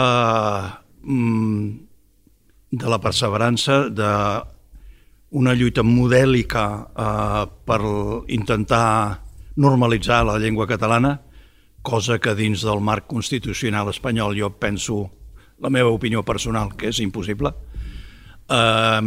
mm, 1.03 1.67
de 2.71 2.89
la 2.89 3.01
perseverança, 3.03 3.83
de 3.91 4.11
una 5.37 5.53
lluita 5.55 5.83
modèlica 5.83 6.65
eh, 6.89 7.43
per 7.67 7.81
intentar 8.33 9.19
normalitzar 9.61 10.23
la 10.25 10.39
llengua 10.39 10.67
catalana, 10.67 11.19
cosa 11.81 12.19
que 12.19 12.35
dins 12.37 12.63
del 12.65 12.81
marc 12.81 13.07
constitucional 13.09 13.89
espanyol 13.89 14.37
jo 14.37 14.51
penso, 14.59 15.09
la 15.61 15.69
meva 15.69 15.89
opinió 15.89 16.23
personal, 16.25 16.75
que 16.77 16.89
és 16.89 16.99
impossible, 17.01 17.53
eh, 18.49 19.01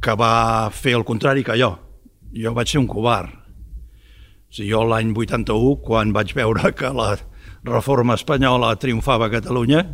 que 0.00 0.16
va 0.16 0.70
fer 0.72 0.96
el 0.98 1.04
contrari 1.04 1.44
que 1.44 1.58
jo. 1.60 1.74
Jo 2.34 2.54
vaig 2.54 2.70
ser 2.70 2.80
un 2.80 2.88
covard. 2.90 3.30
O 3.30 4.54
sigui, 4.54 4.70
jo 4.72 4.84
l'any 4.86 5.12
81, 5.14 5.76
quan 5.82 6.12
vaig 6.14 6.34
veure 6.34 6.72
que 6.74 6.90
la 6.94 7.16
reforma 7.66 8.16
espanyola 8.18 8.74
triomfava 8.80 9.26
a 9.26 9.34
Catalunya, 9.34 9.84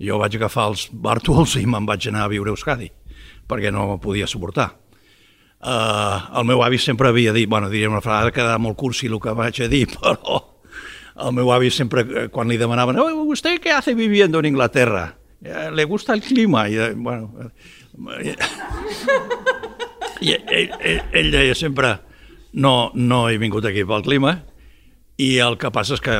jo 0.00 0.18
vaig 0.20 0.36
agafar 0.36 0.70
els 0.72 0.88
bàrtols 0.92 1.56
i 1.60 1.66
me'n 1.68 1.86
vaig 1.88 2.08
anar 2.08 2.26
a 2.26 2.32
viure 2.32 2.52
a 2.52 2.56
Euskadi, 2.56 2.90
perquè 3.48 3.72
no 3.72 3.98
podia 4.00 4.28
suportar. 4.28 4.70
Uh, 5.60 6.40
el 6.40 6.46
meu 6.48 6.62
avi 6.64 6.78
sempre 6.80 7.08
havia 7.08 7.34
dit, 7.36 7.48
bueno, 7.48 7.68
diria 7.68 7.90
una 7.90 8.00
frase 8.00 8.30
que 8.30 8.40
quedava 8.40 8.58
molt 8.58 8.78
cursi 8.80 9.10
el 9.10 9.20
que 9.20 9.36
vaig 9.36 9.60
a 9.60 9.68
dir, 9.68 9.86
però 10.00 10.40
el 11.20 11.32
meu 11.36 11.52
avi 11.52 11.70
sempre, 11.70 12.02
eh, 12.02 12.28
quan 12.28 12.48
li 12.48 12.56
demanaven 12.56 12.98
¿usted 12.98 13.60
qué 13.60 13.72
hace 13.72 13.94
viviendo 13.94 14.38
en 14.38 14.46
Inglaterra? 14.46 15.16
¿Le 15.40 15.84
gusta 15.84 16.12
el 16.14 16.20
clima? 16.20 16.68
I, 16.68 16.76
eh, 16.76 16.92
bueno, 16.96 17.32
eh, 17.40 18.36
I 20.20 20.32
ell, 20.32 20.70
ell, 20.80 21.02
ell 21.12 21.30
deia 21.32 21.54
sempre 21.54 21.96
no, 22.52 22.90
no 22.94 23.28
he 23.28 23.38
vingut 23.38 23.64
aquí 23.64 23.86
pel 23.88 24.04
clima 24.04 24.34
i 25.20 25.36
el 25.40 25.56
que 25.60 25.70
passa 25.72 25.96
és 25.96 26.02
que 26.04 26.12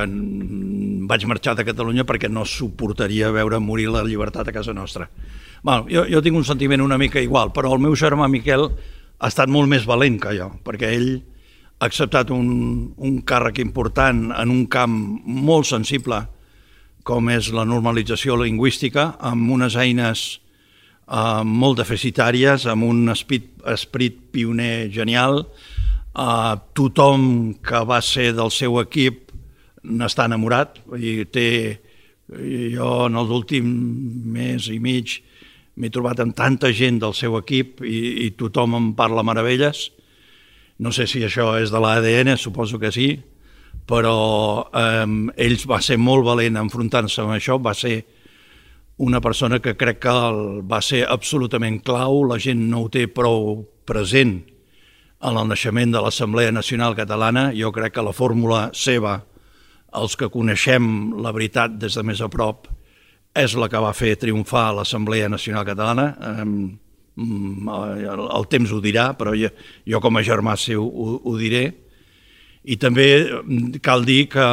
vaig 1.10 1.26
marxar 1.28 1.54
de 1.56 1.66
Catalunya 1.68 2.06
perquè 2.08 2.28
no 2.28 2.46
suportaria 2.48 3.30
veure 3.32 3.60
morir 3.60 3.88
la 3.92 4.04
llibertat 4.04 4.48
a 4.48 4.52
casa 4.52 4.74
nostra. 4.76 5.08
Bueno, 5.62 5.86
jo, 5.88 6.04
jo 6.08 6.20
tinc 6.24 6.36
un 6.36 6.44
sentiment 6.44 6.84
una 6.84 6.98
mica 7.00 7.20
igual, 7.20 7.52
però 7.52 7.72
el 7.74 7.80
meu 7.80 7.96
germà 7.96 8.28
Miquel 8.28 8.68
ha 9.20 9.28
estat 9.28 9.48
molt 9.52 9.68
més 9.68 9.84
valent 9.88 10.20
que 10.20 10.34
jo, 10.36 10.50
perquè 10.64 10.92
ell 10.96 11.10
acceptat 11.80 12.30
un, 12.34 12.92
un 12.96 13.20
càrrec 13.26 13.60
important 13.62 14.28
en 14.36 14.52
un 14.52 14.66
camp 14.70 14.94
molt 15.24 15.68
sensible 15.70 16.22
com 17.04 17.30
és 17.32 17.48
la 17.56 17.64
normalització 17.64 18.36
lingüística, 18.36 19.14
amb 19.24 19.50
unes 19.50 19.76
eines 19.80 20.24
eh, 20.36 21.42
molt 21.44 21.80
deficitàries, 21.80 22.68
amb 22.68 22.84
un 22.84 23.08
esprit, 23.12 23.48
esprit 23.72 24.18
pioner 24.32 24.90
genial, 24.92 25.46
Uh, 26.10 26.58
tothom 26.74 27.52
que 27.62 27.84
va 27.86 28.00
ser 28.02 28.32
del 28.34 28.50
seu 28.50 28.80
equip 28.80 29.28
n'està 29.86 30.26
enamorat. 30.26 30.80
I 30.98 31.22
té, 31.30 31.78
jo 32.74 32.88
en 33.06 33.18
els 33.20 33.30
últims 33.30 34.24
mes 34.34 34.66
i 34.74 34.80
mig 34.82 35.20
m'he 35.78 35.90
trobat 35.94 36.18
amb 36.20 36.34
tanta 36.34 36.72
gent 36.74 36.98
del 36.98 37.14
seu 37.14 37.38
equip 37.38 37.84
i, 37.86 38.26
i 38.26 38.32
tothom 38.34 38.74
em 38.74 38.90
parla 38.98 39.22
meravelles. 39.22 39.86
No 40.80 40.92
sé 40.96 41.06
si 41.10 41.20
això 41.26 41.52
és 41.60 41.72
de 41.72 41.80
l'ADN, 41.82 42.36
suposo 42.40 42.78
que 42.80 42.92
sí, 42.94 43.10
però 43.86 44.14
eh, 44.72 45.04
ells 45.44 45.66
va 45.68 45.80
ser 45.84 45.98
molt 46.00 46.24
valent 46.24 46.56
enfrontant-se 46.60 47.20
amb 47.24 47.36
això, 47.36 47.58
va 47.60 47.74
ser 47.76 47.98
una 49.00 49.20
persona 49.20 49.60
que 49.60 49.76
crec 49.80 50.00
que 50.04 50.12
el, 50.12 50.40
va 50.68 50.80
ser 50.84 51.06
absolutament 51.08 51.80
clau, 51.84 52.22
la 52.28 52.38
gent 52.40 52.66
no 52.68 52.84
ho 52.84 52.90
té 52.92 53.06
prou 53.08 53.62
present 53.88 54.38
en 55.20 55.36
el 55.36 55.48
naixement 55.48 55.92
de 55.92 56.02
l'Assemblea 56.04 56.52
Nacional 56.52 56.96
Catalana. 56.96 57.50
Jo 57.56 57.72
crec 57.72 57.96
que 57.96 58.04
la 58.04 58.16
fórmula 58.16 58.68
seva, 58.76 59.18
els 59.96 60.16
que 60.16 60.28
coneixem 60.32 61.16
la 61.20 61.32
veritat 61.36 61.76
des 61.80 61.96
de 61.96 62.04
més 62.04 62.20
a 62.20 62.28
prop, 62.32 62.68
és 63.36 63.56
la 63.56 63.68
que 63.72 63.80
va 63.80 63.92
fer 63.96 64.16
triomfar 64.20 64.70
l'Assemblea 64.76 65.28
Nacional 65.32 65.64
Catalana. 65.68 66.14
El 67.20 68.48
temps 68.50 68.72
ho 68.72 68.80
dirà, 68.80 69.10
però 69.18 69.34
jo, 69.36 69.50
jo 69.86 70.00
com 70.00 70.16
a 70.16 70.24
germà 70.26 70.56
seu 70.56 70.84
ho, 70.84 71.20
ho 71.24 71.36
diré. 71.38 71.64
I 72.64 72.76
també 72.80 73.06
cal 73.84 74.04
dir 74.04 74.26
que 74.32 74.46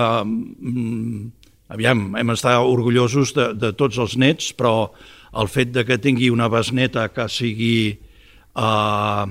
aviam, 1.67 2.03
hem 2.15 2.33
estat 2.33 2.59
orgullosos 2.63 3.33
de, 3.35 3.49
de 3.59 3.73
tots 3.75 3.99
els 3.99 4.15
nets, 4.19 4.53
però 4.55 4.91
el 5.37 5.49
fet 5.51 5.73
de 5.75 5.83
que 5.87 5.99
tingui 6.01 6.29
una 6.31 6.47
besneta 6.49 7.09
que 7.13 7.27
sigui 7.29 7.79
eh, 7.91 9.25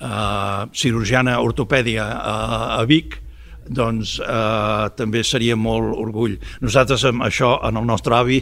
eh, 0.00 0.62
cirurgiana 0.72 1.36
ortopèdia 1.44 2.06
a, 2.16 2.38
a 2.78 2.80
Vic, 2.88 3.20
doncs 3.64 4.18
eh, 4.20 4.88
també 4.96 5.22
seria 5.24 5.56
molt 5.56 5.94
orgull. 6.00 6.36
Nosaltres 6.64 7.04
amb 7.08 7.24
això, 7.28 7.56
en 7.64 7.80
el 7.80 7.86
nostre 7.88 8.16
avi, 8.16 8.40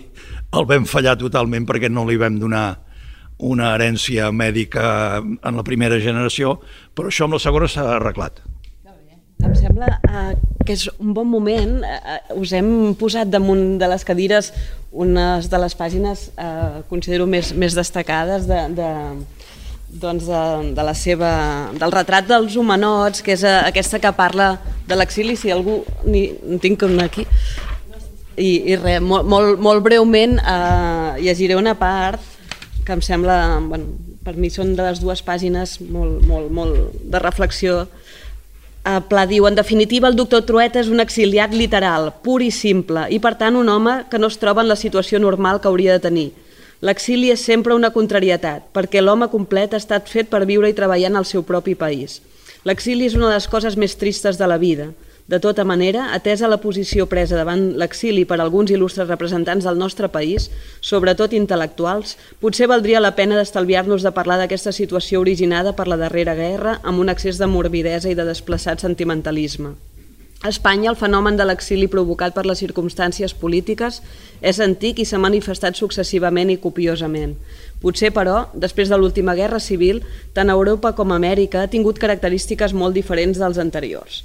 el 0.52 0.66
vam 0.70 0.86
fallar 0.88 1.18
totalment 1.20 1.66
perquè 1.68 1.90
no 1.90 2.06
li 2.08 2.18
vam 2.20 2.38
donar 2.40 2.66
una 3.42 3.72
herència 3.74 4.30
mèdica 4.30 4.84
en 5.20 5.58
la 5.58 5.66
primera 5.66 5.98
generació, 6.00 6.60
però 6.94 7.10
això 7.10 7.26
amb 7.26 7.36
la 7.36 7.42
segona 7.42 7.68
s'ha 7.70 7.86
arreglat. 7.96 8.40
Em 9.42 9.54
sembla 9.58 9.88
uh, 10.06 10.30
que 10.62 10.76
és 10.76 10.86
un 11.02 11.10
bon 11.16 11.26
moment. 11.26 11.80
Uh, 11.82 12.38
us 12.38 12.52
hem 12.54 12.92
posat 12.98 13.30
damunt 13.30 13.80
de 13.80 13.88
les 13.90 14.06
cadires 14.06 14.52
unes 14.92 15.48
de 15.50 15.58
les 15.58 15.74
pàgines, 15.74 16.28
uh, 16.38 16.82
considero, 16.90 17.26
més, 17.26 17.50
més 17.58 17.74
destacades 17.74 18.46
de, 18.46 18.60
de, 18.76 18.90
doncs, 19.92 20.28
de, 20.30 20.42
de 20.76 20.86
la 20.86 20.94
seva, 20.94 21.32
del 21.74 21.92
retrat 21.92 22.28
dels 22.30 22.56
humanots, 22.56 23.24
que 23.24 23.34
és 23.34 23.42
eh, 23.44 23.58
aquesta 23.66 24.00
que 24.00 24.14
parla 24.16 24.54
de 24.88 24.96
l'exili, 24.96 25.36
si 25.36 25.52
algú... 25.52 25.82
Ni, 26.06 26.28
en 26.48 26.62
tinc 26.62 26.86
una 26.86 27.08
aquí. 27.10 27.26
I, 28.32 28.52
i 28.72 28.76
res, 28.78 29.02
molt, 29.04 29.26
molt, 29.28 29.58
molt 29.60 29.82
breument 29.84 30.38
eh, 30.40 31.18
llegiré 31.20 31.58
una 31.58 31.74
part 31.76 32.31
que 32.86 32.96
em 32.96 33.02
sembla, 33.04 33.60
bueno, 33.68 33.96
per 34.24 34.36
mi 34.36 34.50
són 34.50 34.74
de 34.78 34.86
les 34.86 35.00
dues 35.02 35.22
pàgines 35.22 35.78
molt, 35.80 36.22
molt, 36.26 36.50
molt 36.50 37.02
de 37.04 37.22
reflexió. 37.22 37.86
Eh, 38.82 39.00
Pla 39.08 39.26
diu, 39.30 39.46
en 39.46 39.58
definitiva, 39.58 40.08
el 40.08 40.18
doctor 40.18 40.42
Trueta 40.46 40.80
és 40.82 40.90
un 40.90 41.00
exiliat 41.00 41.54
literal, 41.54 42.10
pur 42.22 42.40
i 42.42 42.50
simple, 42.50 43.06
i 43.10 43.20
per 43.22 43.36
tant 43.38 43.58
un 43.58 43.68
home 43.68 44.02
que 44.10 44.18
no 44.18 44.30
es 44.32 44.38
troba 44.42 44.64
en 44.64 44.72
la 44.72 44.78
situació 44.78 45.22
normal 45.22 45.60
que 45.60 45.70
hauria 45.70 45.98
de 45.98 46.06
tenir 46.08 46.30
L'exili 46.82 47.28
és 47.30 47.42
sempre 47.46 47.76
una 47.78 47.92
contrarietat, 47.94 48.64
perquè 48.74 48.98
l'home 48.98 49.28
complet 49.30 49.70
ha 49.70 49.78
estat 49.78 50.08
fet 50.10 50.26
per 50.32 50.42
viure 50.50 50.66
i 50.66 50.74
treballar 50.74 51.12
en 51.12 51.20
el 51.20 51.26
seu 51.28 51.44
propi 51.46 51.76
país. 51.78 52.18
L'exili 52.66 53.06
és 53.06 53.14
una 53.14 53.28
de 53.28 53.36
les 53.36 53.46
coses 53.46 53.76
més 53.78 53.94
tristes 54.00 54.38
de 54.38 54.48
la 54.50 54.58
vida. 54.58 54.88
De 55.32 55.40
tota 55.40 55.64
manera, 55.64 56.10
atesa 56.12 56.44
la 56.44 56.58
posició 56.60 57.06
presa 57.08 57.38
davant 57.40 57.62
l'exili 57.80 58.26
per 58.28 58.36
alguns 58.42 58.68
il·lustres 58.68 59.06
representants 59.08 59.64
del 59.64 59.78
nostre 59.80 60.10
país, 60.12 60.50
sobretot 60.84 61.32
intel·lectuals, 61.32 62.18
potser 62.42 62.66
valdria 62.68 63.00
la 63.00 63.14
pena 63.16 63.38
d'estalviar-nos 63.38 64.04
de 64.04 64.12
parlar 64.12 64.36
d'aquesta 64.42 64.74
situació 64.76 65.22
originada 65.22 65.72
per 65.78 65.86
la 65.88 65.96
darrera 65.96 66.34
guerra 66.36 66.74
amb 66.82 67.00
un 67.00 67.08
excés 67.08 67.40
de 67.40 67.48
morbidesa 67.48 68.10
i 68.12 68.18
de 68.18 68.26
desplaçat 68.28 68.84
sentimentalisme. 68.84 69.70
A 70.42 70.50
Espanya, 70.52 70.90
el 70.90 71.00
fenomen 71.00 71.40
de 71.40 71.48
l'exili 71.48 71.88
provocat 71.88 72.36
per 72.36 72.44
les 72.44 72.60
circumstàncies 72.60 73.32
polítiques 73.32 74.02
és 74.42 74.60
antic 74.60 75.00
i 75.00 75.08
s'ha 75.08 75.22
manifestat 75.22 75.80
successivament 75.80 76.52
i 76.52 76.58
copiosament. 76.60 77.38
Potser, 77.80 78.12
però, 78.12 78.50
després 78.52 78.92
de 78.92 79.00
l'última 79.00 79.32
guerra 79.38 79.64
civil, 79.64 80.04
tant 80.36 80.52
Europa 80.52 80.92
com 80.92 81.16
Amèrica 81.16 81.64
ha 81.64 81.72
tingut 81.72 82.02
característiques 82.04 82.76
molt 82.76 82.92
diferents 83.00 83.40
dels 83.40 83.56
anteriors. 83.56 84.20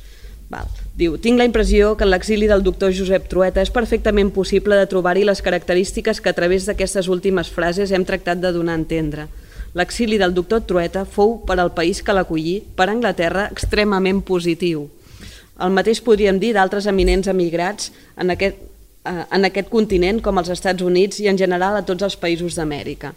Val. 0.50 0.68
Diu, 0.98 1.18
tinc 1.22 1.38
la 1.38 1.46
impressió 1.46 1.96
que 1.98 2.06
en 2.08 2.12
l'exili 2.12 2.48
del 2.48 2.64
doctor 2.64 2.94
Josep 2.96 3.28
Trueta 3.30 3.62
és 3.62 3.74
perfectament 3.74 4.32
possible 4.34 4.78
de 4.80 4.88
trobar-hi 4.88 5.26
les 5.28 5.44
característiques 5.44 6.22
que 6.22 6.32
a 6.32 6.38
través 6.38 6.66
d'aquestes 6.66 7.10
últimes 7.12 7.52
frases 7.52 7.92
hem 7.92 8.06
tractat 8.08 8.40
de 8.42 8.54
donar 8.56 8.78
a 8.78 8.82
entendre. 8.82 9.28
L'exili 9.76 10.18
del 10.18 10.34
doctor 10.34 10.64
Trueta 10.66 11.04
fou 11.06 11.42
per 11.46 11.60
al 11.60 11.74
país 11.76 12.02
que 12.02 12.16
l'acollí, 12.16 12.62
per 12.76 12.88
Anglaterra, 12.90 13.50
extremament 13.52 14.24
positiu 14.26 14.88
el 15.64 15.74
mateix 15.74 16.02
podríem 16.06 16.40
dir 16.42 16.54
d'altres 16.56 16.88
eminents 16.90 17.30
emigrats 17.32 17.92
en 18.22 18.34
aquest, 18.34 18.60
eh, 19.06 19.24
en 19.34 19.48
aquest 19.50 19.70
continent 19.74 20.22
com 20.22 20.38
els 20.38 20.52
Estats 20.54 20.84
Units 20.86 21.20
i 21.24 21.30
en 21.32 21.38
general 21.38 21.78
a 21.78 21.86
tots 21.86 22.06
els 22.06 22.18
països 22.18 22.58
d'Amèrica. 22.58 23.14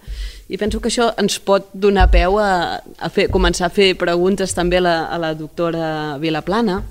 I 0.49 0.57
penso 0.57 0.81
que 0.81 0.89
això 0.89 1.11
ens 1.21 1.39
pot 1.39 1.69
donar 1.73 2.11
peu 2.11 2.39
a, 2.41 2.81
a 2.81 3.09
fer, 3.13 3.29
començar 3.29 3.69
a 3.69 3.75
fer 3.75 3.93
preguntes 3.99 4.55
també 4.57 4.81
a 4.81 4.87
la, 4.87 4.97
a 5.07 5.19
la 5.19 5.35
doctora 5.35 6.17
Vilaplana, 6.19 6.83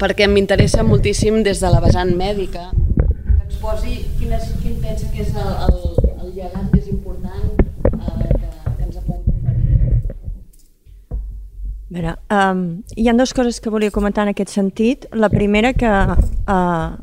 perquè 0.00 0.28
m'interessa 0.28 0.84
moltíssim 0.84 1.42
des 1.46 1.62
de 1.64 1.72
la 1.72 1.80
vessant 1.80 2.12
mèdica 2.16 2.68
que 2.72 3.44
exposi 3.46 4.02
quin, 4.18 4.32
és, 4.36 4.50
quin 4.62 4.76
pensa 4.82 5.08
que 5.12 5.24
és 5.24 5.32
el, 5.32 5.52
el, 5.68 5.78
el 6.20 6.34
llegat 6.36 6.68
més 6.72 6.90
important 6.92 7.56
veure, 11.96 12.16
um, 12.30 12.62
hi 12.96 13.08
ha 13.08 13.14
dues 13.16 13.32
coses 13.34 13.60
que 13.60 13.72
volia 13.72 13.94
comentar 13.94 14.26
en 14.26 14.32
aquest 14.34 14.52
sentit. 14.52 15.06
La 15.12 15.30
primera 15.32 15.72
que 15.72 15.88
uh, 15.88 16.96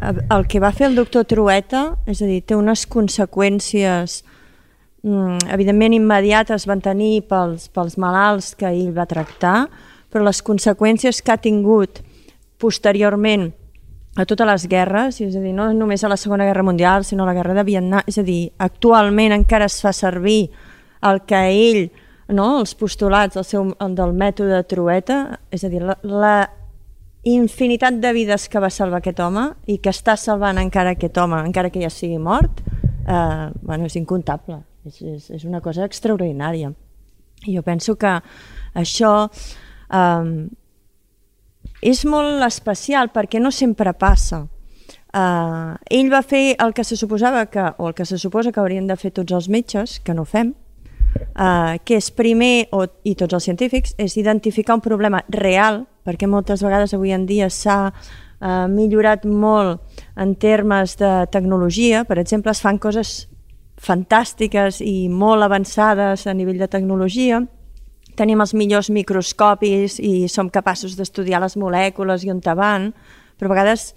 el 0.00 0.46
que 0.48 0.60
va 0.60 0.72
fer 0.72 0.88
el 0.88 0.96
doctor 0.96 1.26
Trueta, 1.28 1.96
és 2.08 2.22
a 2.22 2.28
dir, 2.28 2.40
té 2.42 2.56
unes 2.56 2.86
conseqüències 2.88 4.20
um, 5.04 5.36
evidentment 5.52 5.96
immediates 5.96 6.66
van 6.70 6.80
tenir 6.84 7.26
pels, 7.28 7.68
pels 7.74 7.98
malalts 8.00 8.54
que 8.56 8.70
ell 8.70 8.94
va 8.96 9.08
tractar, 9.10 9.68
però 10.10 10.24
les 10.26 10.40
conseqüències 10.42 11.20
que 11.22 11.34
ha 11.34 11.40
tingut 11.40 12.00
posteriorment 12.60 13.48
a 14.16 14.26
totes 14.26 14.46
les 14.46 14.66
guerres, 14.68 15.20
és 15.22 15.36
a 15.38 15.40
dir, 15.40 15.52
no 15.54 15.68
només 15.72 16.02
a 16.04 16.10
la 16.10 16.18
Segona 16.18 16.46
Guerra 16.48 16.64
Mundial, 16.66 17.04
sinó 17.06 17.24
a 17.24 17.30
la 17.30 17.34
Guerra 17.36 17.54
de 17.54 17.64
Vietnam, 17.64 18.02
és 18.10 18.18
a 18.18 18.24
dir, 18.26 18.50
actualment 18.58 19.34
encara 19.36 19.68
es 19.70 19.78
fa 19.82 19.94
servir 19.96 20.50
el 21.06 21.22
que 21.26 21.42
ell 21.48 21.84
no? 22.28 22.60
els 22.60 22.74
postulats 22.78 23.38
del, 23.38 23.46
seu, 23.46 23.70
del 23.96 24.16
mètode 24.16 24.62
Trueta, 24.70 25.20
és 25.52 25.64
a 25.64 25.70
dir, 25.72 25.82
la, 25.86 25.96
la 26.02 26.34
infinitat 27.30 28.00
de 28.00 28.12
vides 28.16 28.48
que 28.48 28.62
va 28.62 28.70
salvar 28.72 29.00
aquest 29.00 29.20
home 29.20 29.46
i 29.68 29.78
que 29.82 29.92
està 29.92 30.16
salvant 30.16 30.58
encara 30.58 30.96
aquest 30.96 31.18
home, 31.20 31.40
encara 31.46 31.70
que 31.70 31.82
ja 31.82 31.90
sigui 31.92 32.18
mort, 32.18 32.62
eh, 33.06 33.48
bueno, 33.62 33.86
és 33.86 33.98
incontable, 34.00 34.62
és, 34.88 35.02
és, 35.02 35.28
és 35.38 35.44
una 35.44 35.60
cosa 35.60 35.84
extraordinària. 35.86 36.72
I 37.46 37.56
jo 37.56 37.62
penso 37.64 37.96
que 37.96 38.14
això 38.76 39.12
eh, 39.28 40.48
és 41.82 42.04
molt 42.04 42.42
especial 42.46 43.10
perquè 43.12 43.40
no 43.40 43.50
sempre 43.50 43.92
passa. 43.92 44.46
Uh, 45.10 45.74
ell 45.90 46.10
va 46.12 46.22
fer 46.22 46.54
el 46.62 46.72
que 46.72 46.84
se 46.86 46.96
suposava 46.96 47.46
que, 47.50 47.64
o 47.78 47.88
el 47.88 47.94
que 47.94 48.06
se 48.06 48.18
suposa 48.18 48.52
que 48.52 48.60
haurien 48.60 48.86
de 48.86 48.96
fer 48.96 49.10
tots 49.10 49.32
els 49.34 49.48
metges, 49.50 49.98
que 50.04 50.14
no 50.14 50.24
fem, 50.24 50.54
eh, 51.16 51.78
que 51.84 51.98
és 51.98 52.10
primer, 52.14 52.68
o, 52.70 52.84
i 53.04 53.16
tots 53.18 53.34
els 53.34 53.46
científics, 53.48 53.94
és 53.98 54.16
identificar 54.20 54.76
un 54.78 54.84
problema 54.84 55.22
real, 55.28 55.84
perquè 56.06 56.28
moltes 56.30 56.62
vegades 56.62 56.94
avui 56.94 57.14
en 57.16 57.26
dia 57.26 57.50
s'ha 57.50 57.90
eh, 57.90 58.66
millorat 58.70 59.26
molt 59.26 59.82
en 60.16 60.34
termes 60.38 60.96
de 61.00 61.12
tecnologia, 61.32 62.04
per 62.04 62.20
exemple, 62.22 62.54
es 62.54 62.62
fan 62.62 62.78
coses 62.78 63.26
fantàstiques 63.80 64.82
i 64.84 65.08
molt 65.08 65.42
avançades 65.42 66.26
a 66.26 66.36
nivell 66.36 66.60
de 66.60 66.68
tecnologia, 66.68 67.40
tenim 68.20 68.42
els 68.44 68.52
millors 68.52 68.90
microscopis 68.92 69.96
i 70.04 70.28
som 70.28 70.52
capaços 70.52 70.98
d'estudiar 70.98 71.40
les 71.40 71.56
molècules 71.56 72.26
i 72.26 72.32
on 72.32 72.44
te 72.44 72.52
van, 72.56 72.90
però 73.40 73.48
a 73.50 73.54
vegades 73.54 73.90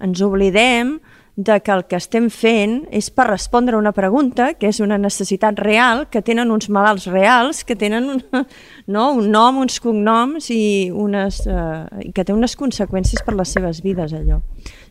ens 0.00 0.22
oblidem 0.24 0.96
de 1.36 1.60
que 1.60 1.72
el 1.72 1.82
que 1.84 1.98
estem 2.00 2.30
fent 2.32 2.78
és 2.96 3.10
per 3.12 3.26
respondre 3.28 3.76
a 3.76 3.78
una 3.78 3.92
pregunta, 3.92 4.54
que 4.56 4.70
és 4.72 4.80
una 4.80 4.96
necessitat 4.96 5.58
real, 5.60 6.06
que 6.08 6.22
tenen 6.24 6.50
uns 6.50 6.70
malalts 6.72 7.04
reals, 7.12 7.60
que 7.68 7.76
tenen 7.76 8.08
un, 8.08 8.22
no, 8.94 9.10
un 9.18 9.28
nom, 9.30 9.60
uns 9.60 9.76
cognoms 9.84 10.48
i, 10.50 10.88
unes, 10.88 11.42
eh, 11.44 12.08
que 12.16 12.24
té 12.24 12.32
unes 12.32 12.56
conseqüències 12.56 13.20
per 13.26 13.36
les 13.36 13.52
seves 13.52 13.82
vides, 13.84 14.16
allò. 14.16 14.40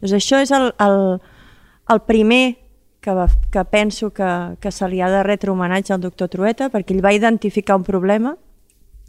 Doncs 0.04 0.14
això 0.20 0.44
és 0.46 0.54
el, 0.54 0.70
el, 0.86 1.00
el 1.90 2.06
primer 2.06 2.44
que, 3.02 3.18
va, 3.18 3.26
que 3.50 3.66
penso 3.66 4.14
que, 4.14 4.30
que 4.62 4.72
se 4.72 4.86
li 4.90 5.02
ha 5.02 5.10
de 5.10 5.26
retre 5.26 5.50
homenatge 5.50 5.98
al 5.98 6.06
doctor 6.06 6.30
Trueta, 6.30 6.70
perquè 6.70 6.94
ell 6.94 7.04
va 7.06 7.18
identificar 7.18 7.82
un 7.82 7.90
problema. 7.90 8.38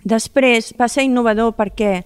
Després 0.06 0.70
va 0.78 0.86
ser 0.88 1.06
innovador 1.06 1.56
perquè 1.58 2.04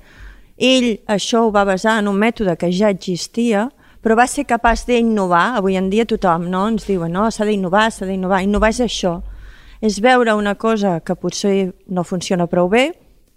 ell 0.61 0.89
això 1.09 1.45
ho 1.47 1.53
va 1.53 1.67
basar 1.69 1.99
en 2.01 2.09
un 2.09 2.17
mètode 2.21 2.57
que 2.57 2.71
ja 2.73 2.89
existia, 2.93 3.67
però 4.01 4.17
va 4.17 4.27
ser 4.29 4.47
capaç 4.49 4.87
d'innovar. 4.89 5.59
Avui 5.59 5.77
en 5.77 5.91
dia 5.93 6.07
tothom 6.09 6.49
no? 6.49 6.67
ens 6.69 6.87
diuen 6.89 7.13
no, 7.13 7.27
s'ha 7.29 7.45
d'innovar, 7.49 7.91
s'ha 7.93 8.09
d'innovar. 8.09 8.41
Innovar 8.45 8.73
és 8.73 8.81
això, 8.85 9.19
és 9.81 10.01
veure 10.01 10.37
una 10.37 10.55
cosa 10.57 10.99
que 11.05 11.17
potser 11.17 11.73
no 11.89 12.05
funciona 12.05 12.49
prou 12.49 12.69
bé 12.73 12.91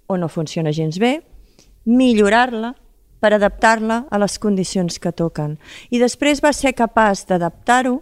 o 0.08 0.18
no 0.18 0.28
funciona 0.28 0.72
gens 0.72 1.00
bé, 1.00 1.18
millorar-la 1.86 2.74
per 3.24 3.34
adaptar-la 3.36 4.04
a 4.12 4.20
les 4.20 4.36
condicions 4.40 5.00
que 5.00 5.12
toquen. 5.16 5.58
I 5.92 6.00
després 6.00 6.44
va 6.44 6.52
ser 6.56 6.76
capaç 6.76 7.26
d'adaptar-ho 7.28 8.02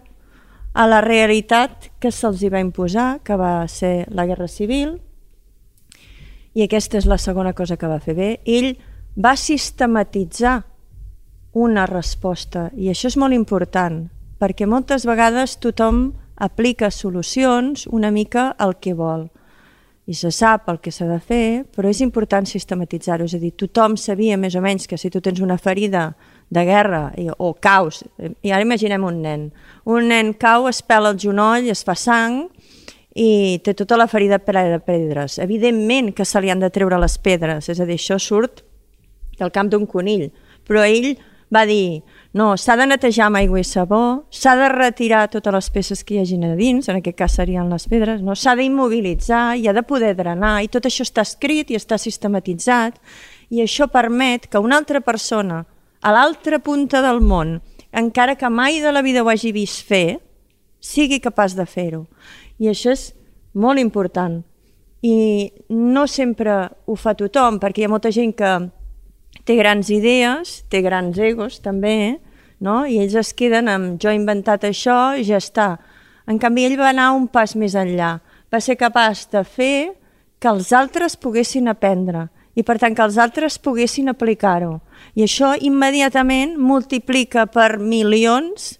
a 0.74 0.86
la 0.86 1.00
realitat 1.04 1.90
que 2.02 2.10
se'ls 2.10 2.42
va 2.50 2.62
imposar, 2.62 3.20
que 3.22 3.36
va 3.38 3.66
ser 3.68 4.06
la 4.10 4.26
Guerra 4.26 4.48
Civil, 4.48 4.96
i 6.54 6.64
aquesta 6.64 6.98
és 6.98 7.08
la 7.08 7.18
segona 7.18 7.52
cosa 7.52 7.76
que 7.76 7.88
va 7.88 8.00
fer 8.00 8.14
bé. 8.14 8.30
Ell 8.44 8.74
va 9.16 9.36
sistematitzar 9.36 10.62
una 11.52 11.84
resposta 11.86 12.70
i 12.76 12.88
això 12.88 13.10
és 13.10 13.18
molt 13.20 13.36
important 13.36 14.06
perquè 14.40 14.66
moltes 14.66 15.04
vegades 15.06 15.58
tothom 15.62 16.10
aplica 16.42 16.90
solucions 16.90 17.86
una 17.86 18.10
mica 18.10 18.50
al 18.58 18.78
que 18.80 18.96
vol 18.96 19.28
i 20.06 20.14
se 20.18 20.32
sap 20.34 20.66
el 20.72 20.80
que 20.82 20.90
s'ha 20.90 21.06
de 21.06 21.20
fer, 21.22 21.62
però 21.70 21.86
és 21.92 22.00
important 22.02 22.46
sistematitzar-ho, 22.48 23.28
és 23.28 23.36
a 23.36 23.38
dir, 23.38 23.52
tothom 23.54 23.94
sabia 24.00 24.36
més 24.40 24.56
o 24.58 24.62
menys 24.64 24.88
que 24.90 24.98
si 24.98 25.12
tu 25.14 25.20
tens 25.22 25.38
una 25.40 25.60
ferida 25.62 26.08
de 26.50 26.64
guerra 26.66 27.12
i, 27.16 27.28
o 27.30 27.52
caus, 27.54 28.02
i 28.18 28.50
ara 28.50 28.66
imaginem 28.66 29.06
un 29.06 29.20
nen, 29.22 29.44
un 29.86 30.10
nen 30.10 30.32
cau, 30.34 30.66
es 30.68 30.82
pela 30.82 31.12
el 31.12 31.20
genoll, 31.22 31.70
es 31.70 31.84
fa 31.86 31.94
sang 31.94 32.48
i 33.14 33.60
té 33.64 33.74
tota 33.76 33.98
la 34.00 34.08
ferida 34.08 34.38
plena 34.40 34.78
de 34.78 34.80
pedres. 34.80 35.38
Evidentment 35.38 36.12
que 36.16 36.24
se 36.24 36.40
li 36.40 36.50
han 36.50 36.62
de 36.62 36.70
treure 36.72 37.00
les 37.00 37.18
pedres, 37.18 37.68
és 37.68 37.80
a 37.80 37.88
dir, 37.88 37.98
això 38.00 38.18
surt 38.20 38.64
del 39.38 39.52
camp 39.52 39.72
d'un 39.72 39.86
conill, 39.86 40.30
però 40.68 40.84
ell 40.86 41.14
va 41.52 41.66
dir 41.68 42.02
no, 42.32 42.54
s'ha 42.56 42.78
de 42.80 42.86
netejar 42.88 43.26
amb 43.26 43.42
aigua 43.42 43.60
i 43.60 43.66
sabó, 43.68 44.24
s'ha 44.32 44.54
de 44.56 44.70
retirar 44.72 45.26
totes 45.28 45.52
les 45.52 45.68
peces 45.74 46.00
que 46.00 46.14
hi 46.14 46.22
hagin 46.22 46.46
a 46.48 46.54
dins, 46.56 46.88
en 46.88 46.96
aquest 46.96 47.18
cas 47.18 47.36
serien 47.36 47.68
les 47.68 47.84
pedres, 47.90 48.22
no? 48.24 48.32
s'ha 48.32 48.54
d'immobilitzar 48.56 49.58
i 49.60 49.68
ha 49.68 49.74
de 49.76 49.84
poder 49.84 50.14
drenar, 50.16 50.62
i 50.64 50.70
tot 50.72 50.88
això 50.88 51.04
està 51.04 51.26
escrit 51.26 51.70
i 51.70 51.76
està 51.76 52.00
sistematitzat, 52.00 52.96
i 53.52 53.60
això 53.60 53.90
permet 53.92 54.48
que 54.48 54.62
una 54.64 54.80
altra 54.80 55.02
persona 55.04 55.66
a 56.00 56.12
l'altra 56.16 56.58
punta 56.64 57.04
del 57.04 57.20
món, 57.20 57.58
encara 57.92 58.38
que 58.40 58.48
mai 58.48 58.80
de 58.80 58.92
la 58.92 59.04
vida 59.04 59.20
ho 59.20 59.28
hagi 59.28 59.52
vist 59.52 59.84
fer, 59.84 60.22
sigui 60.82 61.20
capaç 61.20 61.52
de 61.54 61.68
fer-ho. 61.68 62.06
I 62.58 62.70
això 62.72 62.92
és 62.92 63.10
molt 63.54 63.80
important. 63.80 64.40
I 65.02 65.50
no 65.68 66.06
sempre 66.06 66.68
ho 66.86 66.96
fa 66.96 67.14
tothom, 67.18 67.58
perquè 67.62 67.82
hi 67.82 67.86
ha 67.88 67.92
molta 67.92 68.12
gent 68.14 68.34
que 68.38 68.52
té 69.44 69.56
grans 69.58 69.90
idees, 69.90 70.60
té 70.70 70.82
grans 70.82 71.18
egos 71.18 71.58
també, 71.62 72.20
no? 72.62 72.82
i 72.86 73.00
ells 73.02 73.16
es 73.18 73.32
queden 73.34 73.68
amb 73.68 73.98
jo 74.00 74.12
he 74.12 74.18
inventat 74.18 74.64
això 74.68 75.16
i 75.18 75.26
ja 75.26 75.40
està. 75.42 75.74
En 76.30 76.38
canvi, 76.38 76.68
ell 76.68 76.78
va 76.78 76.92
anar 76.92 77.10
un 77.16 77.26
pas 77.26 77.56
més 77.58 77.74
enllà. 77.74 78.20
Va 78.52 78.60
ser 78.60 78.78
capaç 78.78 79.26
de 79.32 79.42
fer 79.42 79.76
que 80.38 80.50
els 80.50 80.70
altres 80.74 81.16
poguessin 81.18 81.70
aprendre 81.70 82.28
i 82.54 82.62
per 82.66 82.76
tant 82.78 82.94
que 82.94 83.02
els 83.04 83.16
altres 83.18 83.58
poguessin 83.62 84.12
aplicar-ho. 84.12 84.76
I 85.16 85.24
això 85.24 85.54
immediatament 85.58 86.54
multiplica 86.60 87.46
per 87.50 87.78
milions 87.80 88.76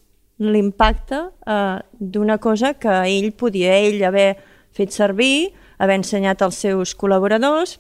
l'impacte 0.50 1.20
eh, 1.46 1.78
d'una 1.98 2.38
cosa 2.38 2.74
que 2.74 2.92
ell 3.06 3.32
podia 3.38 3.76
ell 3.78 4.02
haver 4.04 4.36
fet 4.72 4.92
servir, 4.94 5.52
haver 5.78 6.00
ensenyat 6.00 6.42
als 6.42 6.60
seus 6.64 6.96
col·laboradors, 6.98 7.78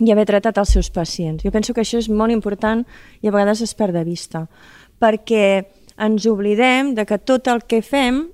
i 0.00 0.12
haver 0.12 0.26
tractat 0.28 0.58
els 0.60 0.72
seus 0.72 0.90
pacients. 0.90 1.44
Jo 1.44 1.52
penso 1.52 1.74
que 1.74 1.82
això 1.84 2.00
és 2.00 2.08
molt 2.08 2.32
important 2.32 2.84
i 3.20 3.28
a 3.28 3.34
vegades 3.34 3.60
es 3.64 3.74
perd 3.76 3.96
de 3.96 4.04
vista, 4.06 4.46
perquè 5.00 5.66
ens 6.00 6.26
oblidem 6.26 6.94
de 6.96 7.04
que 7.06 7.18
tot 7.18 7.48
el 7.52 7.64
que 7.68 7.82
fem 7.84 8.28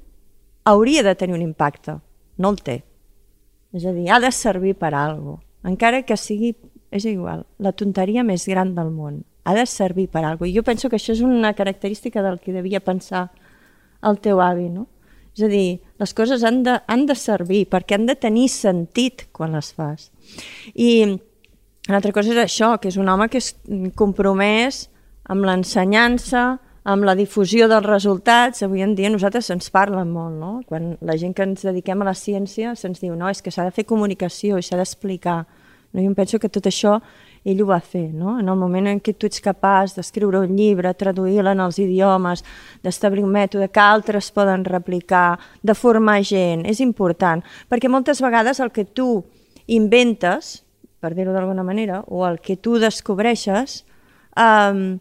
hauria 0.66 1.02
de 1.02 1.14
tenir 1.14 1.34
un 1.34 1.42
impacte. 1.42 1.98
No 2.38 2.52
el 2.52 2.60
té. 2.62 2.82
És 3.74 3.86
a 3.86 3.92
dir, 3.94 4.08
ha 4.10 4.20
de 4.22 4.30
servir 4.32 4.76
per 4.78 4.92
a 4.94 5.04
alguna 5.06 5.36
cosa. 5.36 5.42
Encara 5.66 6.04
que 6.06 6.14
sigui, 6.14 6.52
és 6.94 7.04
igual, 7.10 7.42
la 7.58 7.72
tonteria 7.74 8.22
més 8.22 8.44
gran 8.46 8.74
del 8.76 8.92
món. 8.94 9.24
Ha 9.42 9.54
de 9.56 9.64
servir 9.66 10.06
per 10.10 10.22
a 10.22 10.30
alguna 10.30 10.44
cosa. 10.44 10.52
I 10.52 10.54
jo 10.54 10.62
penso 10.62 10.90
que 10.90 10.98
això 10.98 11.14
és 11.16 11.22
una 11.26 11.54
característica 11.58 12.22
del 12.22 12.38
que 12.38 12.54
devia 12.54 12.78
pensar 12.80 13.30
el 14.02 14.20
teu 14.24 14.42
avi, 14.42 14.68
no? 14.72 14.86
És 15.36 15.44
a 15.44 15.48
dir, 15.52 15.80
les 16.00 16.12
coses 16.16 16.44
han 16.48 16.62
de, 16.64 16.78
han 16.88 17.04
de 17.08 17.14
servir 17.18 17.66
perquè 17.68 17.98
han 17.98 18.06
de 18.08 18.16
tenir 18.16 18.48
sentit 18.48 19.26
quan 19.36 19.52
les 19.56 19.68
fas. 19.76 20.10
I 20.72 21.18
una 21.86 21.98
altra 21.98 22.12
cosa 22.16 22.32
és 22.32 22.40
això, 22.40 22.72
que 22.80 22.88
és 22.88 22.96
un 22.96 23.08
home 23.08 23.28
que 23.28 23.42
és 23.42 23.52
compromès 23.94 24.86
amb 25.28 25.44
l'ensenyança, 25.44 26.56
amb 26.86 27.04
la 27.04 27.16
difusió 27.18 27.66
dels 27.68 27.84
resultats. 27.84 28.62
Avui 28.62 28.82
en 28.82 28.94
dia 28.98 29.10
nosaltres 29.10 29.50
ens 29.52 29.68
parlen 29.74 30.12
molt, 30.14 30.38
no? 30.38 30.52
Quan 30.66 30.94
la 31.04 31.18
gent 31.20 31.34
que 31.36 31.44
ens 31.44 31.66
dediquem 31.66 32.02
a 32.02 32.08
la 32.08 32.16
ciència 32.16 32.76
se'ns 32.78 33.02
diu 33.02 33.16
no, 33.18 33.28
és 33.28 33.42
que 33.42 33.52
s'ha 33.52 33.66
de 33.66 33.74
fer 33.74 33.84
comunicació 33.84 34.56
i 34.58 34.64
s'ha 34.64 34.78
d'explicar. 34.78 35.42
No? 35.92 36.02
Jo 36.02 36.14
penso 36.14 36.40
que 36.40 36.50
tot 36.52 36.66
això 36.70 37.00
ell 37.46 37.62
ho 37.62 37.68
va 37.68 37.78
fer, 37.78 38.08
no? 38.10 38.36
En 38.40 38.48
el 38.50 38.58
moment 38.58 38.88
en 38.90 39.00
què 39.00 39.14
tu 39.14 39.28
ets 39.30 39.40
capaç 39.44 39.94
d'escriure 39.94 40.42
un 40.42 40.56
llibre, 40.58 40.90
traduir-la 40.98 41.54
en 41.54 41.62
els 41.62 41.78
idiomes, 41.78 42.42
d'establir 42.82 43.22
un 43.22 43.34
mètode 43.36 43.68
que 43.70 43.82
altres 43.82 44.32
poden 44.34 44.64
replicar, 44.66 45.38
de 45.62 45.76
formar 45.78 46.18
gent, 46.26 46.66
és 46.66 46.82
important, 46.82 47.44
perquè 47.70 47.90
moltes 47.92 48.22
vegades 48.24 48.58
el 48.60 48.72
que 48.74 48.84
tu 48.84 49.22
inventes, 49.70 50.64
per 50.98 51.14
dir-ho 51.14 51.34
d'alguna 51.34 51.62
manera, 51.62 52.02
o 52.08 52.26
el 52.26 52.40
que 52.42 52.56
tu 52.58 52.80
descobreixes, 52.82 53.84
um, 54.34 54.98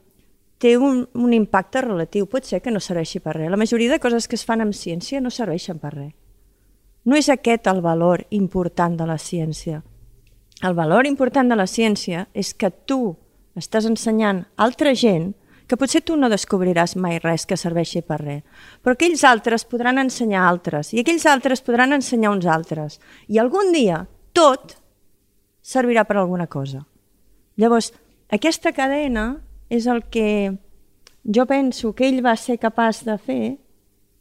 té 0.61 0.75
un, 0.77 1.01
un 1.13 1.33
impacte 1.33 1.81
relatiu. 1.81 2.29
Pot 2.29 2.45
ser 2.45 2.61
que 2.61 2.73
no 2.73 2.81
serveixi 2.83 3.19
per 3.23 3.35
res. 3.39 3.49
La 3.51 3.59
majoria 3.59 3.91
de 3.91 3.99
coses 4.03 4.29
que 4.29 4.37
es 4.37 4.45
fan 4.45 4.61
amb 4.63 4.77
ciència 4.77 5.21
no 5.21 5.33
serveixen 5.33 5.81
per 5.81 5.95
res. 5.95 6.13
No 7.05 7.17
és 7.17 7.29
aquest 7.29 7.67
el 7.69 7.81
valor 7.85 8.23
important 8.33 8.95
de 8.97 9.05
la 9.05 9.17
ciència. 9.21 9.83
El 10.65 10.73
valor 10.73 11.05
important 11.05 11.51
de 11.51 11.57
la 11.59 11.67
ciència 11.69 12.25
és 12.33 12.53
que 12.57 12.71
tu 12.89 13.15
estàs 13.59 13.85
ensenyant 13.85 14.45
altra 14.57 14.95
gent 14.97 15.33
que 15.69 15.77
potser 15.77 16.01
tu 16.05 16.15
no 16.17 16.29
descobriràs 16.29 16.95
mai 17.01 17.19
res 17.21 17.45
que 17.45 17.57
serveixi 17.57 18.01
per 18.05 18.19
res, 18.21 18.41
però 18.81 18.93
aquells 18.93 19.23
altres 19.25 19.65
podran 19.65 20.01
ensenyar 20.01 20.45
altres, 20.45 20.91
i 20.93 21.01
aquells 21.01 21.25
altres 21.29 21.61
podran 21.65 21.93
ensenyar 21.93 22.33
uns 22.33 22.45
altres. 22.45 22.99
I 23.29 23.41
algun 23.41 23.71
dia 23.73 24.03
tot 24.33 24.75
servirà 25.65 26.05
per 26.05 26.17
alguna 26.21 26.47
cosa. 26.47 26.85
Llavors, 27.57 27.91
aquesta 28.29 28.73
cadena 28.73 29.41
és 29.69 29.87
el 29.89 30.03
que 30.13 30.57
jo 31.25 31.45
penso 31.49 31.93
que 31.93 32.09
ell 32.09 32.21
va 32.25 32.35
ser 32.37 32.59
capaç 32.61 33.03
de 33.05 33.17
fer 33.17 33.55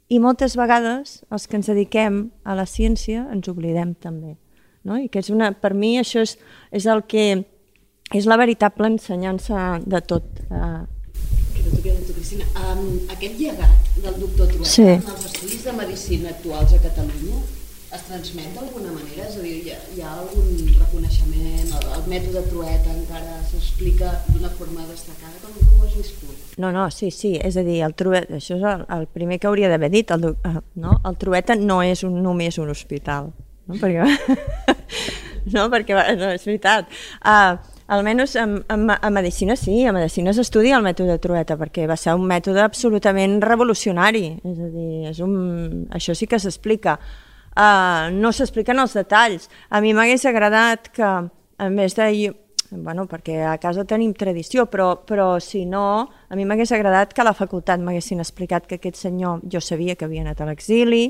i 0.09 0.21
moltes 0.21 0.57
vegades 0.57 1.21
els 1.33 1.49
que 1.49 1.61
ens 1.61 1.69
dediquem 1.69 2.27
a 2.45 2.57
la 2.57 2.65
ciència 2.69 3.27
ens 3.33 3.49
oblidem 3.53 3.93
també. 4.01 4.37
No? 4.85 4.99
I 5.01 5.09
que 5.09 5.23
és 5.25 5.31
una, 5.33 5.53
per 5.57 5.73
mi 5.75 5.97
això 6.01 6.23
és, 6.25 6.37
és 6.75 6.87
el 6.91 7.05
que 7.09 7.27
és 8.15 8.29
la 8.29 8.37
veritable 8.41 8.91
ensenyança 8.93 9.81
de 9.85 10.01
tot. 10.05 10.29
Uh, 10.51 10.85
um, 11.65 12.87
aquest 13.15 13.39
llegat 13.41 13.93
del 13.97 14.17
doctor 14.21 14.49
Trueta 14.53 14.71
sí. 14.71 14.89
en 14.93 15.13
els 15.15 15.29
estudis 15.31 15.65
de 15.65 15.73
medicina 15.73 16.33
actuals 16.35 16.75
a 16.77 16.81
Catalunya 16.85 17.41
es 17.95 18.03
transmet 18.09 18.55
d'alguna 18.57 18.91
manera? 18.91 19.27
És 19.29 19.37
a 19.39 19.43
dir, 19.45 19.55
hi 19.63 19.71
ha, 19.73 19.79
hi 19.95 20.03
ha 20.03 20.13
algun 20.19 20.49
reconeixement? 20.81 21.71
El, 21.79 21.87
el 21.97 22.09
mètode 22.11 22.43
Trueta 22.51 22.91
encara 22.91 23.37
s'explica 23.51 24.11
d'una 24.33 24.51
forma 24.59 24.87
destacada? 24.89 25.35
Com, 25.43 25.55
com 25.61 25.79
ho 25.79 25.87
has 25.87 25.95
viscut? 25.99 26.59
No, 26.59 26.73
no, 26.75 26.89
sí, 26.95 27.13
sí, 27.15 27.35
és 27.39 27.59
a 27.61 27.65
dir, 27.67 27.81
el 27.87 27.95
Trueta, 27.99 28.41
això 28.41 28.59
és 28.59 28.67
el, 28.73 28.85
el 28.99 29.07
primer 29.15 29.39
que 29.39 29.51
hauria 29.51 29.71
d'haver 29.71 29.93
dit, 29.95 30.11
el, 30.15 30.33
uh, 30.35 30.61
no? 30.83 30.99
el 31.07 31.19
Trueta 31.23 31.59
no 31.61 31.81
és 31.87 32.03
un, 32.07 32.19
només 32.25 32.59
un 32.63 32.75
hospital, 32.75 33.31
no? 33.67 33.79
perquè, 33.81 34.05
no, 35.55 35.69
perquè 35.73 36.01
no, 36.19 36.33
és 36.35 36.45
veritat. 36.47 36.91
Uh, 37.21 37.57
almenys 37.95 38.37
en, 38.41 38.59
en, 38.73 38.87
en 38.95 39.13
medicina 39.13 39.57
sí, 39.61 39.83
en 39.85 39.97
medicina 39.97 40.33
s'estudia 40.33 40.79
el 40.79 40.87
mètode 40.87 41.19
Trueta 41.21 41.59
perquè 41.61 41.89
va 41.91 41.99
ser 42.01 42.17
un 42.17 42.25
mètode 42.29 42.63
absolutament 42.65 43.41
revolucionari, 43.45 44.27
és 44.45 44.61
a 44.61 44.71
dir, 44.73 44.91
és 45.11 45.21
un, 45.25 45.35
això 45.95 46.17
sí 46.17 46.29
que 46.31 46.41
s'explica. 46.41 46.99
uh, 47.55 48.11
no 48.13 48.33
s'expliquen 48.33 48.81
els 48.81 48.97
detalls. 48.97 49.51
A 49.71 49.81
mi 49.81 49.93
m'hagués 49.95 50.25
agradat 50.27 50.91
que, 50.95 51.11
a 51.59 51.69
més 51.71 51.95
de... 51.95 52.33
Bueno, 52.75 53.05
perquè 53.07 53.37
a 53.47 53.59
casa 53.63 53.85
tenim 53.87 54.15
tradició, 54.19 54.65
però, 54.67 55.05
però 55.07 55.37
si 55.39 55.61
no, 55.69 56.09
a 56.27 56.35
mi 56.35 56.43
m'hagués 56.49 56.73
agradat 56.75 57.13
que 57.15 57.21
a 57.23 57.27
la 57.29 57.35
facultat 57.37 57.79
m'haguessin 57.79 58.19
explicat 58.19 58.67
que 58.67 58.81
aquest 58.81 58.99
senyor, 58.99 59.45
jo 59.47 59.61
sabia 59.63 59.95
que 59.95 60.09
havia 60.09 60.25
anat 60.25 60.41
a 60.43 60.49
l'exili, 60.49 61.05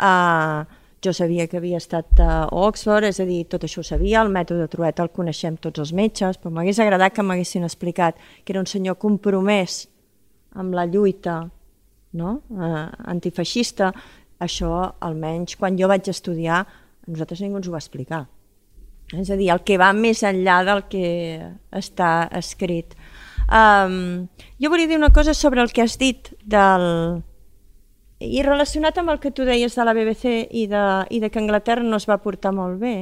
uh, 0.00 0.64
jo 1.06 1.14
sabia 1.16 1.46
que 1.46 1.60
havia 1.60 1.78
estat 1.80 2.20
a 2.20 2.46
Oxford, 2.52 3.06
és 3.08 3.20
a 3.22 3.26
dir, 3.28 3.44
tot 3.50 3.64
això 3.64 3.80
ho 3.82 3.86
sabia, 3.86 4.20
el 4.22 4.32
mètode 4.34 4.66
Trueta 4.72 5.06
el 5.06 5.12
coneixem 5.14 5.56
tots 5.62 5.82
els 5.82 5.94
metges, 5.96 6.40
però 6.42 6.52
m'hagués 6.54 6.80
agradat 6.82 7.14
que 7.14 7.24
m'haguessin 7.24 7.66
explicat 7.66 8.18
que 8.44 8.54
era 8.54 8.62
un 8.62 8.70
senyor 8.70 8.98
compromès 8.98 9.84
amb 10.56 10.74
la 10.74 10.86
lluita 10.88 11.44
no? 12.16 12.40
uh, 12.50 12.86
antifeixista, 13.12 13.92
això, 14.42 14.72
almenys, 15.04 15.56
quan 15.60 15.76
jo 15.78 15.88
vaig 15.90 16.08
estudiar, 16.10 16.64
a 16.66 17.10
nosaltres 17.10 17.42
ningú 17.44 17.60
ens 17.60 17.68
ho 17.68 17.74
va 17.74 17.82
explicar. 17.82 18.24
És 19.14 19.30
a 19.30 19.38
dir, 19.38 19.52
el 19.54 19.62
que 19.62 19.78
va 19.78 19.92
més 19.94 20.24
enllà 20.26 20.58
del 20.66 20.82
que 20.90 21.06
està 21.78 22.26
escrit. 22.34 22.96
Um, 23.46 24.26
jo 24.58 24.72
volia 24.72 24.90
dir 24.90 24.98
una 24.98 25.12
cosa 25.14 25.34
sobre 25.34 25.62
el 25.62 25.70
que 25.70 25.84
has 25.84 25.94
dit 26.00 26.32
del... 26.42 27.22
I 28.20 28.42
relacionat 28.42 28.96
amb 28.98 29.12
el 29.12 29.20
que 29.20 29.30
tu 29.30 29.44
deies 29.44 29.74
de 29.76 29.84
la 29.84 29.94
BBC 29.96 30.48
i 30.56 30.66
de, 30.70 30.84
i 31.12 31.20
de 31.20 31.30
que 31.30 31.40
Anglaterra 31.42 31.84
no 31.84 31.98
es 32.00 32.08
va 32.08 32.22
portar 32.24 32.54
molt 32.56 32.80
bé, 32.80 32.96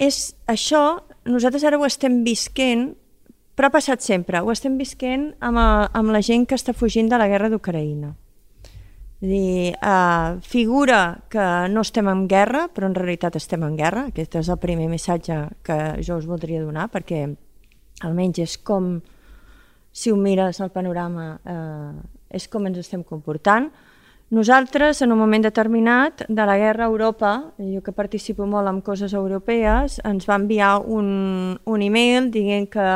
és 0.00 0.34
això, 0.50 1.04
nosaltres 1.28 1.64
ara 1.64 1.78
ho 1.78 1.84
estem 1.86 2.22
visquent, 2.24 2.94
però 3.54 3.68
ha 3.68 3.76
passat 3.76 4.02
sempre, 4.02 4.40
ho 4.40 4.50
estem 4.50 4.80
visquent 4.80 5.30
amb, 5.44 5.60
a, 5.60 5.68
amb 5.94 6.10
la 6.16 6.24
gent 6.24 6.48
que 6.48 6.56
està 6.58 6.74
fugint 6.74 7.12
de 7.12 7.20
la 7.20 7.28
guerra 7.30 7.52
d'Ucraïna 7.52 8.14
dir, 9.24 9.74
uh, 9.82 10.40
figura 10.40 11.24
que 11.28 11.68
no 11.70 11.80
estem 11.80 12.08
en 12.08 12.26
guerra, 12.28 12.68
però 12.72 12.88
en 12.88 12.94
realitat 12.96 13.36
estem 13.36 13.62
en 13.64 13.76
guerra. 13.76 14.08
Aquest 14.10 14.36
és 14.40 14.50
el 14.52 14.60
primer 14.60 14.88
missatge 14.92 15.38
que 15.64 15.78
jo 16.04 16.18
us 16.20 16.28
voldria 16.28 16.62
donar, 16.62 16.88
perquè 16.92 17.24
almenys 18.04 18.42
és 18.44 18.56
com, 18.58 18.98
si 19.92 20.12
ho 20.12 20.18
mires 20.20 20.60
al 20.60 20.72
panorama, 20.74 21.28
uh, 21.44 22.13
és 22.34 22.48
com 22.50 22.66
ens 22.66 22.82
estem 22.82 23.04
comportant. 23.06 23.70
Nosaltres, 24.34 25.02
en 25.02 25.12
un 25.12 25.18
moment 25.20 25.42
determinat 25.44 26.24
de 26.26 26.44
la 26.48 26.56
guerra 26.58 26.86
a 26.86 26.88
Europa, 26.88 27.30
jo 27.58 27.82
que 27.84 27.92
participo 27.92 28.46
molt 28.50 28.66
en 28.66 28.80
coses 28.82 29.12
europees, 29.14 30.00
ens 30.02 30.24
va 30.26 30.38
enviar 30.40 30.78
un, 30.80 31.54
un 31.54 31.84
e-mail 31.84 32.30
dient 32.32 32.66
que 32.72 32.86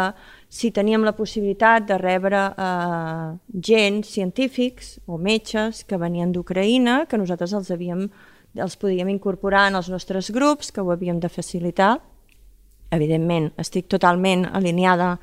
si 0.49 0.73
teníem 0.73 1.05
la 1.05 1.13
possibilitat 1.15 1.85
de 1.87 1.99
rebre 2.01 2.41
eh, 2.49 3.29
gent, 3.55 4.01
científics 4.09 4.97
o 5.07 5.21
metges 5.21 5.85
que 5.85 6.01
venien 6.01 6.33
d'Ucraïna, 6.33 7.05
que 7.07 7.21
nosaltres 7.21 7.53
els, 7.53 7.71
havíem, 7.71 8.09
els 8.57 8.79
podíem 8.81 9.13
incorporar 9.13 9.69
en 9.69 9.79
els 9.79 9.93
nostres 9.93 10.33
grups, 10.35 10.73
que 10.73 10.81
ho 10.81 10.91
havíem 10.97 11.21
de 11.21 11.29
facilitar. 11.29 11.99
Evidentment, 12.91 13.53
estic 13.61 13.87
totalment 13.87 14.49
alineada 14.49 15.19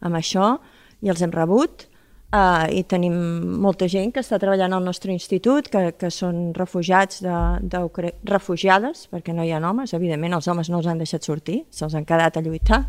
amb 0.00 0.22
això 0.22 0.54
i 1.02 1.10
els 1.10 1.20
hem 1.20 1.34
rebut 1.34 1.88
eh, 2.32 2.78
i 2.78 2.82
tenim 2.88 3.14
molta 3.62 3.88
gent 3.88 4.12
que 4.14 4.22
està 4.24 4.38
treballant 4.40 4.74
al 4.76 4.84
nostre 4.84 5.12
institut, 5.12 5.70
que, 5.72 5.92
que 5.98 6.10
són 6.14 6.52
refugiats 6.56 7.22
de, 7.24 7.36
de 7.62 8.12
refugiades, 8.28 9.06
perquè 9.12 9.34
no 9.34 9.46
hi 9.46 9.52
ha 9.52 9.62
homes, 9.62 9.94
evidentment 9.96 10.38
els 10.38 10.48
homes 10.48 10.70
no 10.70 10.82
els 10.82 10.90
han 10.90 11.00
deixat 11.00 11.24
sortir, 11.24 11.62
se'ls 11.70 11.96
han 11.96 12.08
quedat 12.08 12.36
a 12.36 12.44
lluitar, 12.44 12.84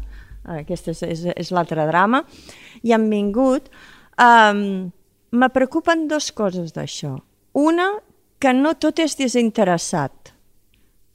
aquest 0.59 0.91
és, 0.93 1.03
és, 1.03 1.25
és 1.35 1.51
l'altre 1.51 1.85
drama, 1.87 2.23
i 2.83 2.93
han 2.95 3.09
vingut. 3.11 3.69
Um, 4.19 4.91
me 5.31 5.49
preocupen 5.53 6.07
dues 6.09 6.31
coses 6.35 6.73
d'això. 6.73 7.15
Una, 7.59 7.91
que 8.39 8.53
no 8.55 8.73
tot 8.79 8.99
és 9.03 9.17
desinteressat, 9.19 10.33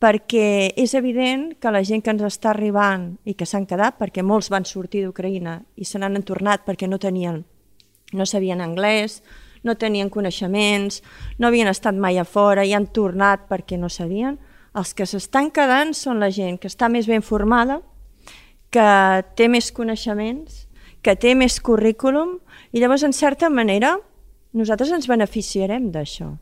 perquè 0.05 0.75
és 0.77 0.93
evident 0.95 1.55
que 1.61 1.73
la 1.73 1.81
gent 1.87 2.03
que 2.05 2.13
ens 2.13 2.23
està 2.27 2.51
arribant 2.53 3.15
i 3.25 3.35
que 3.35 3.47
s'han 3.49 3.65
quedat, 3.67 3.97
perquè 3.97 4.23
molts 4.23 4.51
van 4.53 4.67
sortir 4.69 5.05
d'Ucraïna 5.05 5.63
i 5.81 5.89
se 5.89 5.99
n'han 5.99 6.21
tornat 6.27 6.67
perquè 6.67 6.89
no 6.91 7.01
tenien, 7.01 7.41
no 8.15 8.27
sabien 8.27 8.63
anglès, 8.65 9.23
no 9.65 9.77
tenien 9.81 10.11
coneixements, 10.13 11.01
no 11.39 11.49
havien 11.49 11.71
estat 11.71 11.97
mai 11.97 12.19
a 12.21 12.27
fora 12.29 12.65
i 12.65 12.75
han 12.77 12.87
tornat 12.87 13.49
perquè 13.49 13.79
no 13.81 13.89
sabien, 13.89 14.39
els 14.75 14.93
que 14.95 15.07
s'estan 15.07 15.51
quedant 15.55 15.95
són 15.95 16.21
la 16.21 16.31
gent 16.35 16.59
que 16.61 16.69
està 16.69 16.91
més 16.91 17.09
ben 17.11 17.23
formada, 17.23 17.81
que 18.75 18.87
té 19.39 19.49
més 19.49 19.71
coneixements, 19.73 20.65
que 21.05 21.15
té 21.15 21.35
més 21.39 21.61
currículum, 21.63 22.39
i 22.75 22.83
llavors, 22.83 23.05
en 23.07 23.15
certa 23.15 23.51
manera, 23.51 23.95
nosaltres 24.55 24.91
ens 24.97 25.07
beneficiarem 25.11 25.91
d'això. 25.95 26.33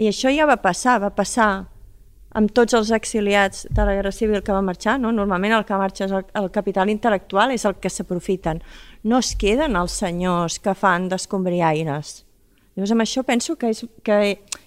I 0.00 0.08
això 0.10 0.32
ja 0.34 0.48
va 0.48 0.58
passar, 0.62 0.98
va 1.02 1.12
passar 1.14 1.50
amb 2.38 2.52
tots 2.54 2.74
els 2.78 2.90
exiliats 2.94 3.66
de 3.70 3.84
la 3.84 3.94
Guerra 3.96 4.12
Civil 4.14 4.42
que 4.42 4.54
va 4.54 4.62
marxar, 4.62 4.98
no? 5.02 5.10
normalment 5.12 5.56
el 5.56 5.66
que 5.66 5.78
marxa 5.78 6.06
és 6.06 6.14
el, 6.14 6.26
el 6.38 6.50
capital 6.54 6.90
intel·lectual, 6.92 7.54
és 7.54 7.66
el 7.66 7.76
que 7.82 7.90
s'aprofiten. 7.90 8.62
No 9.02 9.20
es 9.22 9.34
queden 9.36 9.78
els 9.80 9.96
senyors 10.02 10.58
que 10.60 10.74
fan 10.76 11.08
d'escombriaires. 11.08 12.20
Llavors, 12.76 12.92
amb 12.94 13.04
això 13.04 13.24
penso 13.26 13.56
que 13.56 13.72
és, 13.72 13.82
que, 14.04 14.18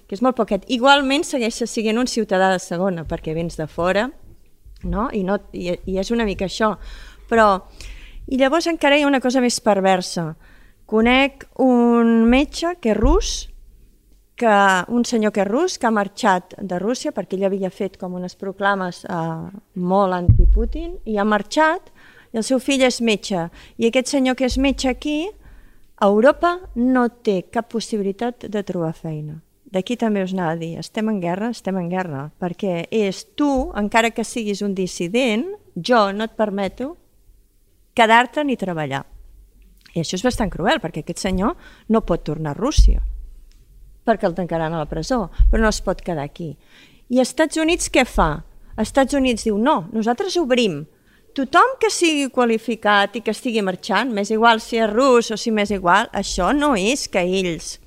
que 0.07 0.17
és 0.17 0.23
molt 0.25 0.37
poquet. 0.37 0.65
Igualment 0.73 1.25
segueixes 1.27 1.71
sent 1.71 1.99
un 1.99 2.09
ciutadà 2.09 2.51
de 2.51 2.59
segona, 2.61 3.05
perquè 3.05 3.35
vens 3.37 3.57
de 3.59 3.67
fora, 3.67 4.09
no? 4.83 5.07
I, 5.13 5.23
no, 5.23 5.37
i, 5.53 5.71
i 5.85 5.99
és 6.01 6.11
una 6.11 6.25
mica 6.25 6.49
això. 6.49 6.73
Però, 7.29 7.47
i 8.27 8.39
llavors 8.41 8.67
encara 8.67 8.97
hi 8.97 9.05
ha 9.05 9.09
una 9.09 9.21
cosa 9.23 9.41
més 9.41 9.59
perversa. 9.63 10.33
Conec 10.89 11.47
un 11.63 12.25
metge 12.29 12.75
que 12.81 12.91
és 12.91 12.99
rus, 12.99 13.33
que, 14.35 14.53
un 14.89 15.05
senyor 15.05 15.31
que 15.31 15.43
és 15.45 15.49
rus, 15.49 15.77
que 15.77 15.87
ha 15.87 15.93
marxat 15.93 16.57
de 16.57 16.79
Rússia 16.81 17.13
perquè 17.15 17.37
ell 17.37 17.47
havia 17.47 17.71
fet 17.71 17.95
com 18.01 18.17
unes 18.17 18.35
proclames 18.35 19.03
eh, 19.05 19.49
molt 19.77 20.17
anti-Putin 20.17 20.97
i 21.05 21.17
ha 21.17 21.25
marxat 21.27 21.92
i 22.33 22.41
el 22.41 22.43
seu 22.43 22.59
fill 22.59 22.83
és 22.83 22.99
metge. 23.01 23.47
I 23.77 23.87
aquest 23.87 24.11
senyor 24.11 24.35
que 24.35 24.49
és 24.49 24.57
metge 24.57 24.89
aquí, 24.89 25.29
a 25.95 26.09
Europa 26.09 26.57
no 26.75 27.07
té 27.23 27.43
cap 27.53 27.69
possibilitat 27.71 28.49
de 28.49 28.63
trobar 28.65 28.93
feina 28.97 29.39
d'aquí 29.73 29.97
també 29.97 30.21
us 30.23 30.33
anava 30.35 30.53
a 30.53 30.59
dir, 30.59 30.75
estem 30.77 31.09
en 31.09 31.19
guerra, 31.21 31.49
estem 31.53 31.77
en 31.81 31.89
guerra, 31.89 32.27
perquè 32.41 32.85
és 32.93 33.23
tu, 33.37 33.49
encara 33.79 34.11
que 34.13 34.25
siguis 34.25 34.61
un 34.61 34.75
dissident, 34.77 35.47
jo 35.73 36.05
no 36.13 36.27
et 36.27 36.35
permeto 36.37 36.93
quedar-te 37.97 38.43
ni 38.45 38.57
treballar. 38.59 39.01
I 39.93 40.01
això 40.01 40.17
és 40.17 40.25
bastant 40.25 40.51
cruel, 40.53 40.81
perquè 40.81 41.01
aquest 41.01 41.23
senyor 41.25 41.57
no 41.89 42.03
pot 42.05 42.25
tornar 42.25 42.53
a 42.53 42.59
Rússia, 42.59 43.01
perquè 44.05 44.29
el 44.29 44.37
tancaran 44.37 44.73
a 44.73 44.81
la 44.83 44.89
presó, 44.89 45.27
però 45.49 45.63
no 45.65 45.73
es 45.73 45.81
pot 45.81 46.01
quedar 46.05 46.25
aquí. 46.25 46.53
I 47.09 47.21
Estats 47.21 47.57
Units 47.61 47.89
què 47.93 48.05
fa? 48.05 48.43
Estats 48.77 49.17
Units 49.17 49.45
diu, 49.45 49.57
no, 49.57 49.87
nosaltres 49.93 50.37
obrim. 50.41 50.83
Tothom 51.33 51.79
que 51.81 51.89
sigui 51.89 52.27
qualificat 52.29 53.15
i 53.17 53.23
que 53.25 53.33
estigui 53.33 53.63
marxant, 53.65 54.11
més 54.13 54.29
igual 54.29 54.59
si 54.61 54.77
és 54.77 54.89
rus 54.91 55.31
o 55.33 55.37
si 55.37 55.49
més 55.49 55.71
igual, 55.73 56.05
això 56.13 56.51
no 56.53 56.75
és 56.77 57.07
que 57.09 57.23
ells 57.25 57.79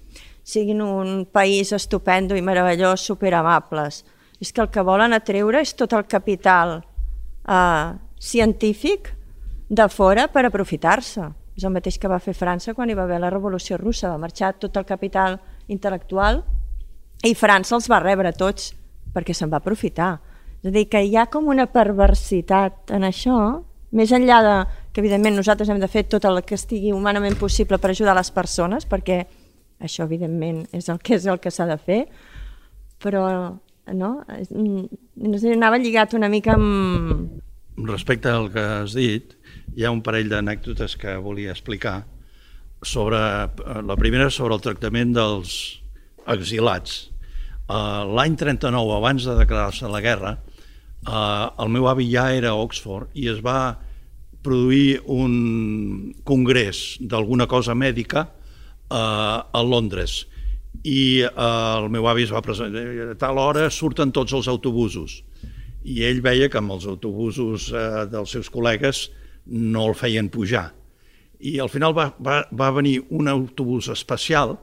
siguin 0.47 0.81
un 0.83 1.25
país 1.31 1.71
estupendo 1.75 2.35
i 2.35 2.43
meravellós, 2.43 3.05
superamables. 3.07 4.05
És 4.43 4.51
que 4.51 4.63
el 4.63 4.71
que 4.71 4.83
volen 4.83 5.15
atreure 5.15 5.63
és 5.63 5.75
tot 5.79 5.95
el 5.95 6.07
capital 6.11 6.81
eh, 7.47 7.95
científic 8.19 9.13
de 9.69 9.89
fora 9.91 10.27
per 10.31 10.47
aprofitar-se. 10.47 11.31
És 11.57 11.65
el 11.65 11.75
mateix 11.75 11.99
que 11.99 12.11
va 12.11 12.19
fer 12.23 12.35
França 12.35 12.75
quan 12.75 12.91
hi 12.91 12.99
va 12.99 13.07
haver 13.07 13.19
la 13.23 13.31
Revolució 13.31 13.79
Russa, 13.79 14.11
va 14.11 14.23
marxar 14.23 14.57
tot 14.59 14.77
el 14.77 14.87
capital 14.87 15.39
intel·lectual 15.73 16.43
i 17.25 17.35
França 17.35 17.75
els 17.79 17.87
va 17.91 18.03
rebre 18.03 18.35
tots 18.37 18.73
perquè 19.15 19.35
se'n 19.35 19.51
va 19.51 19.63
aprofitar. 19.63 20.17
És 20.63 20.71
a 20.71 20.75
dir, 20.75 20.87
que 20.91 21.03
hi 21.05 21.17
ha 21.17 21.27
com 21.31 21.49
una 21.53 21.69
perversitat 21.71 22.93
en 22.97 23.07
això, 23.07 23.39
més 23.97 24.13
enllà 24.13 24.41
de 24.45 24.57
que 24.93 25.03
evidentment 25.03 25.37
nosaltres 25.37 25.69
hem 25.71 25.81
de 25.81 25.91
fer 25.93 26.07
tot 26.11 26.25
el 26.29 26.43
que 26.47 26.57
estigui 26.57 26.93
humanament 26.93 27.37
possible 27.39 27.79
per 27.79 27.93
ajudar 27.93 28.17
les 28.17 28.33
persones, 28.35 28.89
perquè 28.89 29.21
això, 29.79 30.07
evidentment, 30.07 30.65
és 30.73 30.89
el 30.89 30.99
que 31.05 31.19
és 31.19 31.27
el 31.29 31.39
que 31.43 31.53
s'ha 31.53 31.69
de 31.69 31.77
fer, 31.79 32.01
però 33.03 33.27
no? 33.95 34.11
no 34.25 35.39
sé, 35.39 35.53
anava 35.53 35.79
lligat 35.79 36.17
una 36.17 36.31
mica 36.33 36.57
amb... 36.57 37.43
Respecte 37.77 38.33
al 38.33 38.49
que 38.55 38.63
has 38.81 38.95
dit, 38.97 39.35
hi 39.77 39.85
ha 39.85 39.93
un 39.93 40.01
parell 40.03 40.31
d'anècdotes 40.33 40.97
que 40.97 41.19
volia 41.21 41.53
explicar 41.53 42.07
sobre, 42.83 43.19
la 43.19 43.97
primera 44.01 44.31
sobre 44.33 44.57
el 44.57 44.65
tractament 44.65 45.13
dels 45.17 45.59
exilats. 46.33 47.11
Uh, 47.67 48.07
L'any 48.15 48.37
39, 48.39 48.95
abans 48.97 49.25
de 49.27 49.35
declarar-se 49.41 49.89
la 49.91 50.01
guerra, 50.05 50.37
uh, 51.07 51.51
el 51.65 51.73
meu 51.75 51.89
avi 51.91 52.07
ja 52.13 52.29
era 52.35 52.55
a 52.55 52.63
Oxford 52.63 53.11
i 53.19 53.27
es 53.33 53.43
va 53.43 53.77
produir 54.47 55.01
un 55.11 56.15
congrés 56.25 56.97
d'alguna 57.01 57.49
cosa 57.51 57.75
mèdica 57.75 58.29
a, 58.89 59.05
a 59.51 59.63
Londres. 59.63 60.25
I 60.87 61.25
eh, 61.25 61.31
el 61.35 61.89
meu 61.91 62.07
avi 62.07 62.27
es 62.27 62.33
va 62.35 62.45
presentar 62.45 62.85
a 63.11 63.17
tal 63.19 63.41
hora 63.43 63.71
surten 63.75 64.13
tots 64.15 64.37
els 64.37 64.47
autobusos 64.53 65.23
i 65.87 66.03
ell 66.07 66.21
veia 66.23 66.51
que 66.51 66.61
amb 66.61 66.75
els 66.77 66.87
autobusos 66.91 67.71
eh, 67.73 68.05
dels 68.13 68.37
seus 68.37 68.51
col·legues 68.53 69.07
no 69.47 69.87
el 69.89 69.97
feien 69.99 70.31
pujar. 70.31 70.69
I 71.39 71.59
al 71.63 71.71
final 71.71 71.95
va, 71.97 72.11
va, 72.23 72.41
va 72.51 72.71
venir 72.75 73.01
un 73.15 73.29
autobús 73.31 73.91
especial 73.93 74.57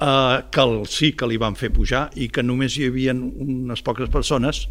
eh, 0.00 0.42
que 0.50 0.60
el, 0.60 0.86
sí 0.88 1.12
que 1.12 1.28
li 1.28 1.38
van 1.40 1.56
fer 1.58 1.70
pujar 1.74 2.08
i 2.16 2.30
que 2.32 2.44
només 2.44 2.76
hi 2.76 2.88
havia 2.90 3.14
unes 3.14 3.84
poques 3.86 4.10
persones 4.12 4.66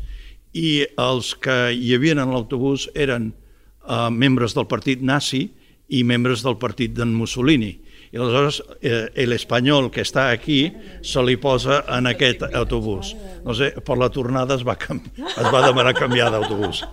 i 0.58 0.82
els 0.98 1.36
que 1.38 1.70
hi 1.76 1.94
havien 1.96 2.22
en 2.22 2.34
l'autobús 2.34 2.90
eren 2.96 3.32
eh, 3.32 4.10
membres 4.10 4.58
del 4.58 4.68
partit 4.68 5.04
nazi 5.06 5.46
i 5.90 6.04
membres 6.06 6.44
del 6.46 6.58
partit 6.62 6.94
d'en 6.94 7.14
Mussolini. 7.14 7.72
I 8.10 8.18
aleshores 8.18 8.60
eh, 8.82 9.26
l'espanyol 9.30 9.90
que 9.94 10.02
està 10.06 10.30
aquí 10.34 10.62
se 11.06 11.22
li 11.26 11.38
posa 11.38 11.84
en 11.94 12.10
aquest 12.10 12.46
autobús. 12.50 13.14
No 13.46 13.54
sé, 13.58 13.72
per 13.86 13.98
la 14.02 14.10
tornada 14.14 14.58
es 14.58 14.66
va, 14.66 14.78
es 14.78 15.50
va 15.54 15.66
demanar 15.66 15.94
canviar 15.98 16.32
d'autobús. 16.34 16.84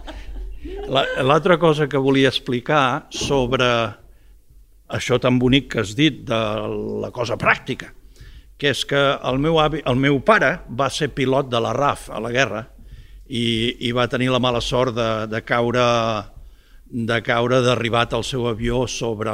L'altra 0.89 1.57
cosa 1.63 1.87
que 1.89 2.01
volia 2.01 2.29
explicar 2.33 3.07
sobre 3.15 3.69
això 4.93 5.19
tan 5.23 5.39
bonic 5.39 5.71
que 5.73 5.81
has 5.83 5.95
dit 5.99 6.21
de 6.27 6.41
la 7.03 7.11
cosa 7.15 7.39
pràctica, 7.41 7.93
que 8.57 8.73
és 8.73 8.85
que 8.89 9.01
el 9.29 9.39
meu, 9.43 9.59
avi, 9.61 9.83
el 9.85 9.99
meu 10.01 10.21
pare 10.25 10.57
va 10.69 10.89
ser 10.91 11.13
pilot 11.15 11.51
de 11.53 11.61
la 11.61 11.75
RAF 11.77 12.09
a 12.11 12.21
la 12.25 12.33
guerra 12.33 12.65
i, 13.29 13.77
i 13.89 13.93
va 13.93 14.09
tenir 14.09 14.31
la 14.33 14.41
mala 14.41 14.63
sort 14.65 14.95
de, 14.97 15.11
de 15.29 15.43
caure 15.45 15.85
de 16.87 17.19
caure 17.27 17.61
derribat 17.65 18.15
el 18.15 18.25
seu 18.25 18.47
avió 18.49 18.85
sobre 18.87 19.33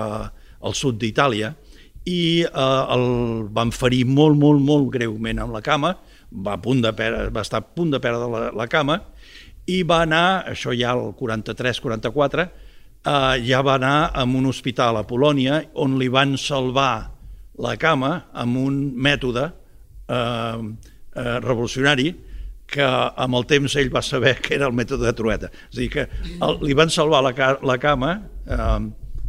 el 0.63 0.75
sud 0.75 0.99
d'Itàlia 0.99 1.53
i 2.09 2.43
eh, 2.43 2.83
el 2.97 3.07
van 3.55 3.71
ferir 3.75 4.05
molt, 4.09 4.39
molt, 4.39 4.63
molt 4.65 4.91
greument 4.95 5.43
amb 5.45 5.55
la 5.55 5.63
cama, 5.63 5.93
va, 6.33 6.57
a 6.57 6.63
punt 6.63 6.83
de 6.83 6.91
perdre, 6.97 7.29
va 7.31 7.45
estar 7.45 7.61
a 7.63 7.67
punt 7.67 7.93
de 7.93 8.01
perdre 8.03 8.31
la, 8.33 8.49
la 8.57 8.67
cama 8.67 8.99
i 9.71 9.83
va 9.87 10.03
anar, 10.03 10.43
això 10.51 10.75
ja 10.75 10.97
el 10.97 11.13
43-44, 11.21 12.49
eh, 12.49 13.37
ja 13.47 13.63
va 13.63 13.77
anar 13.79 14.11
a 14.11 14.25
un 14.25 14.49
hospital 14.51 14.99
a 14.99 15.07
Polònia 15.07 15.63
on 15.79 15.99
li 16.01 16.11
van 16.11 16.35
salvar 16.41 17.12
la 17.61 17.77
cama 17.77 18.13
amb 18.33 18.57
un 18.57 18.79
mètode 18.97 19.45
eh, 19.49 20.17
eh, 20.17 21.39
revolucionari 21.45 22.13
que 22.73 22.85
amb 22.87 23.37
el 23.37 23.47
temps 23.49 23.77
ell 23.77 23.91
va 23.93 24.01
saber 24.05 24.39
que 24.41 24.55
era 24.57 24.69
el 24.71 24.77
mètode 24.77 25.05
de 25.05 25.13
trueta. 25.17 25.51
És 25.69 25.77
a 25.77 25.81
dir, 25.81 25.91
que 25.93 26.07
el, 26.33 26.59
li 26.65 26.77
van 26.79 26.93
salvar 26.93 27.21
la, 27.27 27.35
la 27.61 27.79
cama 27.81 28.15
eh, 28.47 28.79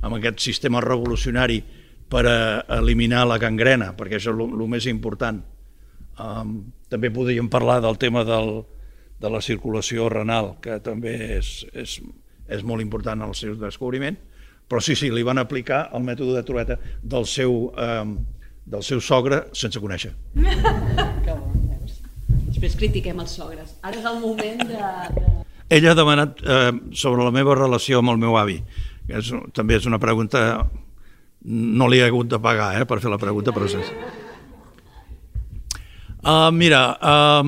amb 0.04 0.20
aquest 0.20 0.44
sistema 0.44 0.82
revolucionari 0.84 1.60
per 2.14 2.24
a 2.30 2.38
eliminar 2.78 3.26
la 3.28 3.40
gangrena, 3.42 3.92
perquè 3.98 4.20
això 4.20 4.34
és 4.36 4.44
el 4.46 4.68
més 4.70 4.88
important. 4.92 5.40
Um, 6.22 6.58
també 6.92 7.10
podríem 7.10 7.48
parlar 7.50 7.80
del 7.82 7.98
tema 7.98 8.22
del, 8.28 8.60
de 9.20 9.32
la 9.34 9.42
circulació 9.42 10.10
renal, 10.14 10.54
que 10.62 10.78
també 10.86 11.16
és, 11.40 11.64
és, 11.74 11.98
és 12.46 12.64
molt 12.64 12.84
important 12.86 13.18
en 13.24 13.32
el 13.32 13.38
seu 13.40 13.56
descobriment, 13.58 14.20
però 14.68 14.82
sí, 14.82 14.96
sí, 14.96 15.12
li 15.14 15.24
van 15.26 15.42
aplicar 15.42 15.88
el 15.94 16.04
mètode 16.06 16.38
de 16.38 16.44
trueta 16.48 16.78
del 17.02 17.28
seu, 17.30 17.72
eh, 17.78 18.04
del 18.66 18.86
seu 18.86 19.02
sogre 19.02 19.44
sense 19.54 19.82
conèixer. 19.84 20.14
que 20.34 21.34
bo, 21.34 21.52
veus. 21.70 22.00
Després 22.48 22.78
critiquem 22.80 23.20
els 23.24 23.36
sogres. 23.38 23.76
Ara 23.84 24.00
és 24.00 24.08
el 24.08 24.22
moment 24.24 24.64
de... 24.70 24.80
de... 25.18 25.34
Ella 25.74 25.94
ha 25.94 25.98
demanat 25.98 26.42
eh, 26.44 26.72
sobre 26.96 27.26
la 27.26 27.34
meva 27.36 27.58
relació 27.58 28.02
amb 28.02 28.14
el 28.14 28.22
meu 28.22 28.38
avi. 28.40 28.60
És, 29.08 29.34
també 29.54 29.80
és 29.82 29.90
una 29.90 30.02
pregunta... 30.02 30.64
No 31.44 31.90
li 31.92 31.98
he 32.00 32.06
hagut 32.08 32.30
de 32.32 32.40
pagar 32.40 32.70
eh, 32.80 32.86
per 32.88 33.02
fer 33.04 33.12
la 33.12 33.20
pregunta, 33.20 33.52
però... 33.52 33.68
Sí. 33.68 33.82
Uh, 36.24 36.48
mira, 36.56 36.86
uh, 37.04 37.44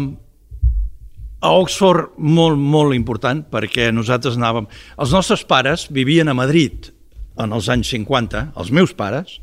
a 1.40 1.52
Oxford 1.56 2.18
molt, 2.18 2.60
molt 2.60 2.96
important, 2.98 3.46
perquè 3.48 3.88
nosaltres 3.96 4.36
anàvem... 4.36 4.68
Els 5.00 5.16
nostres 5.16 5.46
pares 5.48 5.88
vivien 5.96 6.28
a 6.28 6.36
Madrid 6.36 6.92
en 7.42 7.56
els 7.56 7.70
anys 7.72 7.92
50, 7.94 8.52
els 8.56 8.72
meus 8.72 8.94
pares, 8.98 9.40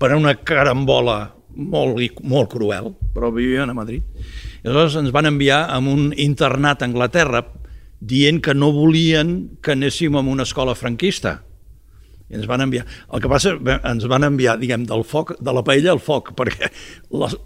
per 0.00 0.12
una 0.16 0.34
carambola 0.36 1.18
molt, 1.56 2.20
molt 2.22 2.50
cruel, 2.52 2.92
però 3.14 3.32
vivien 3.32 3.70
a 3.70 3.76
Madrid. 3.76 4.04
I 4.62 4.68
aleshores 4.68 4.98
ens 5.00 5.12
van 5.14 5.28
enviar 5.28 5.64
a 5.72 5.78
un 5.78 6.12
internat 6.16 6.82
a 6.82 6.88
Anglaterra 6.88 7.44
dient 8.00 8.42
que 8.44 8.54
no 8.54 8.72
volien 8.76 9.58
que 9.64 9.72
anéssim 9.72 10.16
a 10.16 10.24
una 10.24 10.44
escola 10.44 10.76
franquista. 10.76 11.40
I 12.28 12.40
ens 12.40 12.48
van 12.50 12.64
enviar. 12.64 12.84
El 13.14 13.22
que 13.22 13.30
passa, 13.30 13.54
ens 13.76 14.06
van 14.10 14.26
enviar, 14.26 14.56
diguem, 14.60 14.84
del 14.88 15.04
foc, 15.06 15.36
de 15.38 15.54
la 15.54 15.62
paella 15.64 15.92
al 15.94 16.02
foc, 16.02 16.34
perquè 16.36 16.72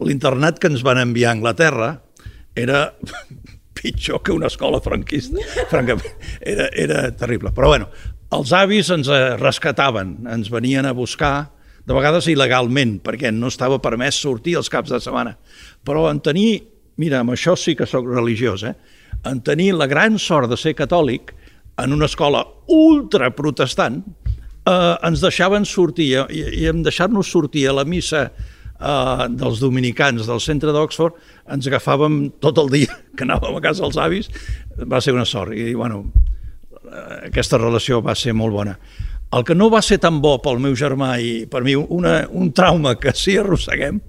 l'internat 0.01 0.59
que 0.59 0.71
ens 0.73 0.85
van 0.87 1.03
enviar 1.03 1.31
a 1.31 1.37
Anglaterra 1.37 1.91
era 2.59 2.87
pitjor 3.81 4.23
que 4.25 4.33
una 4.33 4.49
escola 4.49 4.81
franquista. 4.81 5.45
Francament, 5.71 6.17
era, 6.41 6.69
era 6.73 7.05
terrible. 7.17 7.53
Però 7.57 7.69
bueno, 7.69 7.91
els 8.37 8.53
avis 8.55 8.91
ens 8.95 9.09
rescataven, 9.41 10.21
ens 10.31 10.51
venien 10.53 10.87
a 10.87 10.95
buscar, 10.95 11.51
de 11.87 11.97
vegades 11.97 12.29
il·legalment, 12.31 12.99
perquè 13.03 13.33
no 13.35 13.49
estava 13.51 13.81
permès 13.83 14.21
sortir 14.23 14.57
els 14.61 14.71
caps 14.71 14.93
de 14.93 15.01
setmana. 15.03 15.35
Però 15.87 16.07
en 16.11 16.21
tenir, 16.23 16.63
mira, 17.01 17.23
amb 17.25 17.35
això 17.35 17.57
sí 17.59 17.75
que 17.75 17.89
sóc 17.89 18.07
religiós, 18.07 18.65
eh? 18.69 18.75
en 19.27 19.41
tenir 19.45 19.73
la 19.75 19.89
gran 19.91 20.19
sort 20.19 20.51
de 20.51 20.59
ser 20.61 20.77
catòlic 20.79 21.35
en 21.81 21.97
una 21.97 22.07
escola 22.07 22.45
ultra 22.71 23.31
protestant, 23.35 24.03
eh, 24.69 24.95
ens 25.09 25.25
deixaven 25.25 25.67
sortir, 25.67 26.13
i, 26.31 26.45
i 26.63 26.67
en 26.71 26.85
deixar-nos 26.87 27.31
sortir 27.33 27.67
a 27.69 27.77
la 27.81 27.87
missa 27.89 28.27
eh, 28.29 29.27
dels 29.41 29.61
dominicans 29.61 30.29
del 30.29 30.43
centre 30.45 30.75
d'Oxford, 30.77 31.17
ens 31.51 31.69
agafàvem 31.69 32.23
tot 32.45 32.61
el 32.63 32.73
dia 32.77 33.01
que 33.17 33.27
anàvem 33.27 33.57
a 33.57 33.65
casa 33.65 33.87
dels 33.87 34.01
avis, 34.01 34.31
va 34.85 35.01
ser 35.01 35.17
una 35.17 35.27
sort. 35.29 35.57
I, 35.57 35.73
bueno, 35.75 36.05
aquesta 37.31 37.59
relació 37.59 38.01
va 38.05 38.15
ser 38.15 38.35
molt 38.37 38.55
bona. 38.55 38.77
El 39.31 39.45
que 39.47 39.55
no 39.55 39.69
va 39.71 39.83
ser 39.83 40.01
tan 40.03 40.19
bo 40.23 40.39
pel 40.43 40.59
meu 40.63 40.75
germà 40.75 41.15
i 41.23 41.45
per 41.51 41.63
mi 41.63 41.77
una, 41.79 42.25
un 42.35 42.51
trauma 42.53 42.97
que 42.99 43.13
sí 43.15 43.37
arrosseguem, 43.39 44.01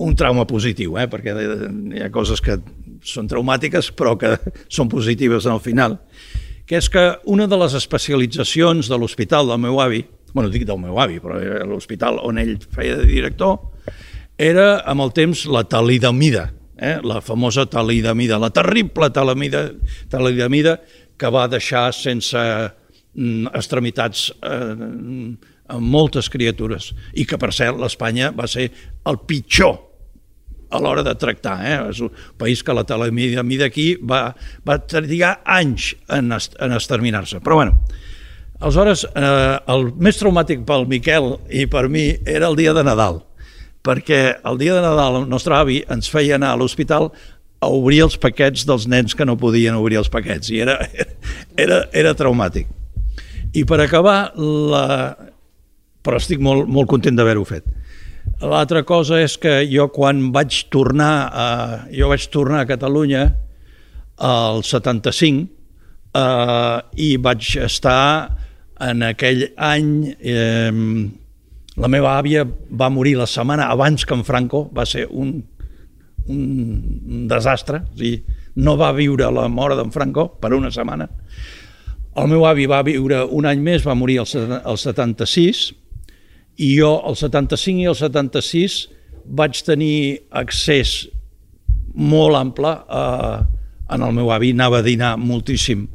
un 0.00 0.14
trauma 0.16 0.46
positiu, 0.48 0.96
eh? 0.96 1.06
perquè 1.12 1.34
hi 1.36 2.00
ha 2.00 2.12
coses 2.12 2.40
que 2.40 2.56
són 3.04 3.28
traumàtiques 3.28 3.90
però 3.96 4.14
que 4.20 4.36
són 4.76 4.88
positives 4.88 5.46
al 5.46 5.60
final, 5.60 5.98
que 6.64 6.78
és 6.80 6.88
que 6.88 7.04
una 7.28 7.48
de 7.50 7.58
les 7.60 7.74
especialitzacions 7.76 8.88
de 8.88 8.96
l'hospital 8.96 9.50
del 9.50 9.60
meu 9.60 9.80
avi, 9.82 10.04
bueno, 10.32 10.48
dic 10.48 10.64
del 10.64 10.80
meu 10.80 11.00
avi, 11.02 11.18
però 11.20 11.36
l'hospital 11.68 12.20
on 12.24 12.40
ell 12.40 12.56
feia 12.72 12.96
de 13.00 13.08
director, 13.10 13.58
era 14.40 14.80
amb 14.88 15.04
el 15.04 15.12
temps 15.12 15.44
la 15.52 15.66
talidamida, 15.68 16.46
eh? 16.80 16.96
la 17.04 17.20
famosa 17.20 17.66
talidamida, 17.68 18.38
la 18.40 18.48
terrible 18.54 19.10
talidamida, 19.12 19.66
talidamida 20.08 20.78
que 21.20 21.30
va 21.32 21.48
deixar 21.52 21.90
sense 21.96 22.40
mm, 22.40 23.52
extremitats 23.52 24.30
eh, 24.40 24.72
amb 25.70 25.94
moltes 25.94 26.30
criatures 26.32 26.90
i 27.14 27.26
que, 27.28 27.38
per 27.38 27.52
cert, 27.54 27.78
l'Espanya 27.78 28.32
va 28.36 28.48
ser 28.50 28.70
el 29.06 29.20
pitjor 29.28 29.76
a 30.70 30.78
l'hora 30.78 31.02
de 31.06 31.14
tractar. 31.18 31.56
Eh? 31.66 31.78
És 31.90 32.00
un 32.04 32.12
país 32.38 32.62
que 32.62 32.74
la 32.74 32.86
talidamida 32.86 33.66
aquí 33.66 33.92
va, 33.96 34.30
va 34.66 34.78
trigar 34.80 35.40
anys 35.44 35.92
en, 36.08 36.30
est 36.36 36.54
en 36.62 36.76
exterminar-se. 36.76 37.42
Però 37.44 37.58
bueno, 37.60 37.78
aleshores, 38.60 39.04
eh, 39.10 39.56
el 39.74 39.90
més 39.98 40.20
traumàtic 40.20 40.62
pel 40.68 40.86
Miquel 40.90 41.34
i 41.50 41.66
per 41.70 41.88
mi 41.90 42.12
era 42.24 42.50
el 42.50 42.58
dia 42.60 42.76
de 42.76 42.86
Nadal 42.86 43.24
perquè 43.80 44.40
el 44.44 44.58
dia 44.60 44.74
de 44.76 44.82
Nadal 44.84 45.22
el 45.22 45.28
nostre 45.28 45.56
avi 45.56 45.80
ens 45.88 46.10
feia 46.12 46.36
anar 46.36 46.52
a 46.52 46.60
l'hospital 46.60 47.08
a 47.60 47.68
obrir 47.68 48.00
els 48.06 48.16
paquets 48.20 48.64
dels 48.68 48.86
nens 48.88 49.14
que 49.16 49.26
no 49.28 49.38
podien 49.40 49.76
obrir 49.76 50.00
els 50.00 50.08
paquets 50.12 50.48
i 50.52 50.62
era, 50.64 50.78
era, 51.64 51.84
era 51.92 52.16
traumàtic. 52.16 52.68
I 53.52 53.66
per 53.68 53.80
acabar, 53.84 54.32
la... 54.36 55.12
però 56.00 56.20
estic 56.20 56.40
molt, 56.40 56.68
molt 56.70 56.88
content 56.88 57.16
d'haver-ho 57.18 57.44
fet. 57.44 57.66
L'altra 58.40 58.82
cosa 58.88 59.18
és 59.20 59.36
que 59.40 59.60
jo 59.68 59.90
quan 59.92 60.30
vaig 60.32 60.62
tornar 60.72 61.14
a, 61.28 61.46
jo 61.92 62.08
vaig 62.08 62.24
tornar 62.32 62.62
a 62.62 62.68
Catalunya 62.68 63.24
al 64.20 64.62
75 64.64 65.48
eh, 66.16 66.76
i 66.96 67.10
vaig 67.20 67.56
estar 67.60 68.36
en 68.80 69.04
aquell 69.04 69.44
any 69.60 70.14
eh, 70.16 70.72
la 71.80 71.88
meva 71.92 72.16
àvia 72.16 72.46
va 72.46 72.90
morir 72.92 73.16
la 73.20 73.28
setmana 73.28 73.68
abans 73.72 74.04
que 74.04 74.16
en 74.16 74.24
Franco, 74.24 74.66
va 74.72 74.86
ser 74.88 75.06
un, 75.10 75.40
un 76.28 77.26
desastre, 77.30 77.82
o 77.84 77.96
sigui, 77.98 78.22
no 78.60 78.76
va 78.76 78.92
viure 78.92 79.30
la 79.32 79.46
mort 79.48 79.78
d'en 79.78 79.92
Franco 79.94 80.26
per 80.40 80.52
una 80.56 80.70
setmana. 80.74 81.08
El 82.20 82.26
meu 82.28 82.44
avi 82.48 82.66
va 82.66 82.82
viure 82.82 83.22
un 83.30 83.46
any 83.46 83.60
més, 83.62 83.86
va 83.86 83.94
morir 83.94 84.18
el 84.20 84.26
76, 84.26 85.62
i 86.60 86.74
jo 86.76 86.90
el 87.08 87.16
75 87.16 87.80
i 87.80 87.88
el 87.88 87.96
76 87.96 88.80
vaig 89.24 89.62
tenir 89.64 90.26
accés 90.42 91.06
molt 91.94 92.36
ample 92.36 92.72
a, 92.88 93.04
en 93.90 94.02
el 94.02 94.12
meu 94.14 94.30
avi, 94.34 94.52
anava 94.54 94.80
a 94.80 94.86
dinar 94.86 95.16
moltíssim 95.18 95.86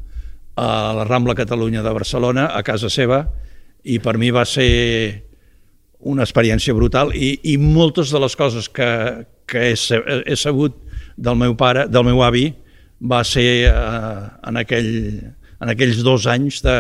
a 0.55 0.93
la 0.95 1.03
Rambla 1.03 1.35
Catalunya 1.35 1.83
de 1.83 1.93
Barcelona, 1.93 2.47
a 2.55 2.63
casa 2.63 2.89
seva, 2.89 3.25
i 3.83 3.99
per 3.99 4.15
mi 4.17 4.31
va 4.31 4.45
ser 4.47 5.25
una 6.05 6.25
experiència 6.25 6.75
brutal 6.77 7.11
i, 7.17 7.35
i 7.51 7.55
moltes 7.57 8.11
de 8.13 8.21
les 8.21 8.35
coses 8.37 8.69
que, 8.69 8.89
que 9.49 9.71
he, 9.71 9.75
he 10.25 10.37
sabut 10.37 10.77
del 11.17 11.37
meu 11.39 11.55
pare, 11.57 11.87
del 11.89 12.05
meu 12.05 12.21
avi, 12.23 12.49
va 13.01 13.23
ser 13.27 13.47
eh, 13.71 14.21
en, 14.47 14.61
aquell, 14.61 14.93
en 15.61 15.73
aquells 15.73 16.03
dos 16.05 16.27
anys 16.29 16.61
de, 16.65 16.77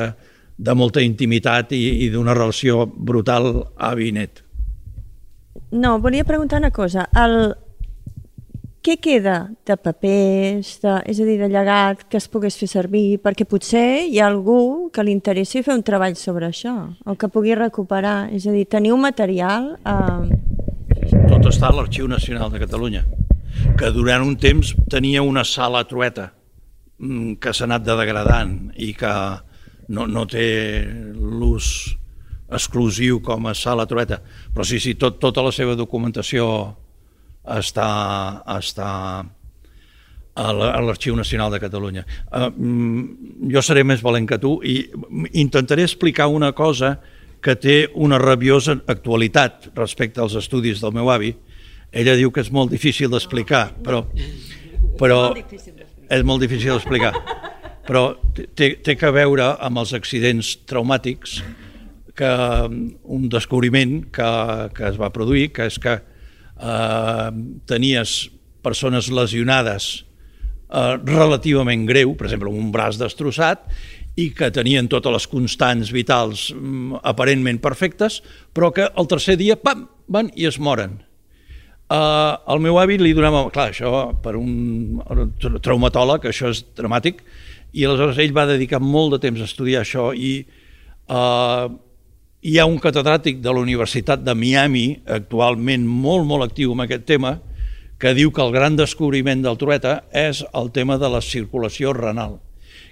de 0.57 0.75
molta 0.77 1.03
intimitat 1.03 1.73
i, 1.75 1.83
i 2.05 2.09
d'una 2.13 2.35
relació 2.37 2.85
brutal 2.85 3.51
avi-net. 3.75 4.43
no, 5.71 5.97
volia 5.99 6.23
preguntar 6.23 6.59
una 6.59 6.71
cosa. 6.71 7.09
El, 7.15 7.55
què 8.85 8.99
queda 9.01 9.49
de 9.65 9.75
papers, 9.81 10.75
de, 10.83 10.93
és 11.09 11.17
a 11.17 11.25
dir, 11.25 11.39
de 11.41 11.49
llegat 11.49 12.03
que 12.05 12.19
es 12.19 12.27
pogués 12.29 12.57
fer 12.59 12.67
servir? 12.69 13.17
Perquè 13.23 13.47
potser 13.49 14.05
hi 14.05 14.19
ha 14.21 14.27
algú 14.29 14.91
que 14.93 15.05
li 15.05 15.15
interessi 15.15 15.63
fer 15.65 15.73
un 15.73 15.81
treball 15.85 16.13
sobre 16.19 16.51
això, 16.51 16.75
o 17.05 17.15
que 17.17 17.31
pugui 17.33 17.55
recuperar. 17.57 18.29
És 18.35 18.45
a 18.45 18.53
dir, 18.53 18.67
teniu 18.69 18.99
material... 19.01 19.73
Eh... 19.81 21.17
Tot 21.31 21.49
està 21.49 21.71
a 21.71 21.75
l'Arxiu 21.75 22.07
Nacional 22.11 22.53
de 22.53 22.61
Catalunya, 22.61 23.03
que 23.79 23.91
durant 23.95 24.25
un 24.27 24.37
temps 24.37 24.75
tenia 24.91 25.25
una 25.25 25.43
sala 25.47 25.81
trueta 25.89 26.29
mm, 27.01 27.41
que 27.41 27.53
s'ha 27.53 27.65
anat 27.65 27.85
de 27.87 27.97
degradant 27.97 28.55
i 28.77 28.93
que 28.97 29.13
no, 29.89 30.05
no 30.05 30.29
té 30.29 30.47
l'ús 30.85 31.97
exclusiu 32.53 33.23
com 33.25 33.49
a 33.49 33.57
sala 33.57 33.87
trueta, 33.89 34.21
però 34.53 34.65
sí, 34.67 34.77
sí, 34.79 34.93
tot, 34.93 35.17
tota 35.17 35.41
la 35.41 35.53
seva 35.55 35.73
documentació 35.73 36.75
està, 37.57 37.89
està 38.57 38.89
a 40.35 40.51
l'Arxiu 40.51 41.15
Nacional 41.15 41.51
de 41.53 41.61
Catalunya. 41.63 42.03
Uh, 42.27 42.49
jo 43.51 43.61
seré 43.63 43.85
més 43.87 44.03
valent 44.03 44.27
que 44.27 44.39
tu 44.41 44.57
i 44.67 44.81
intentaré 45.39 45.85
explicar 45.87 46.27
una 46.27 46.51
cosa 46.51 46.97
que 47.45 47.55
té 47.55 47.75
una 47.93 48.17
rabiosa 48.19 48.75
actualitat 48.89 49.69
respecte 49.77 50.21
als 50.21 50.35
estudis 50.35 50.81
del 50.81 50.95
meu 50.95 51.11
avi. 51.13 51.35
Ella 51.95 52.17
diu 52.19 52.33
que 52.33 52.43
és 52.43 52.51
molt 52.51 52.73
difícil 52.73 53.11
d'explicar, 53.13 53.69
però, 53.85 54.01
però 54.99 55.19
és 56.09 56.25
molt 56.25 56.41
difícil 56.43 56.73
d'explicar. 56.73 57.13
Però 57.85 58.07
té, 58.57 58.73
té 58.81 58.95
que 58.97 59.11
veure 59.13 59.53
amb 59.61 59.79
els 59.83 59.93
accidents 59.93 60.55
traumàtics 60.65 61.37
que 62.17 62.31
un 62.67 63.29
descobriment 63.29 63.99
que, 64.11 64.29
que 64.75 64.89
es 64.89 64.99
va 64.99 65.11
produir, 65.13 65.51
que 65.53 65.69
és 65.69 65.77
que 65.79 65.99
eh, 66.59 67.29
tenies 67.69 68.17
persones 68.65 69.11
lesionades 69.13 70.05
eh, 70.69 70.95
relativament 71.05 71.85
greu, 71.89 72.15
per 72.17 72.29
exemple, 72.29 72.51
un 72.51 72.71
braç 72.73 72.99
destrossat, 73.01 73.67
i 74.15 74.29
que 74.31 74.47
tenien 74.55 74.87
totes 74.87 75.11
les 75.11 75.27
constants 75.27 75.91
vitals 75.91 76.47
mm, 76.55 77.01
aparentment 77.03 77.59
perfectes, 77.63 78.21
però 78.55 78.71
que 78.71 78.87
el 78.87 79.09
tercer 79.11 79.35
dia, 79.41 79.59
pam, 79.59 79.85
van 80.07 80.31
i 80.35 80.47
es 80.47 80.59
moren. 80.59 81.01
Uh, 81.85 82.33
el 82.49 82.63
meu 82.63 82.79
avi 82.81 82.95
li 82.97 83.11
donava, 83.13 83.43
clar, 83.53 83.67
això 83.69 84.07
per 84.23 84.33
un 84.39 85.03
traumatòleg, 85.37 86.23
això 86.31 86.49
és 86.49 86.63
dramàtic, 86.77 87.19
i 87.75 87.83
aleshores 87.85 88.17
ell 88.23 88.33
va 88.33 88.47
dedicar 88.49 88.79
molt 88.81 89.13
de 89.13 89.19
temps 89.27 89.43
a 89.43 89.45
estudiar 89.45 89.83
això 89.83 90.07
i 90.15 90.39
uh, 91.11 91.67
hi 92.45 92.59
ha 92.61 92.67
un 92.69 92.77
catedràtic 92.77 93.39
de 93.41 93.49
la 93.49 93.61
Universitat 93.63 94.21
de 94.21 94.35
Miami, 94.37 94.99
actualment 95.09 95.85
molt, 95.89 96.27
molt 96.29 96.45
actiu 96.45 96.75
en 96.75 96.83
aquest 96.83 97.07
tema, 97.09 97.39
que 97.97 98.13
diu 98.13 98.29
que 98.29 98.43
el 98.43 98.53
gran 98.53 98.75
descobriment 98.77 99.41
del 99.41 99.57
trueta 99.57 99.95
és 100.13 100.43
el 100.53 100.69
tema 100.75 100.99
de 101.01 101.09
la 101.09 101.23
circulació 101.25 101.95
renal, 101.97 102.37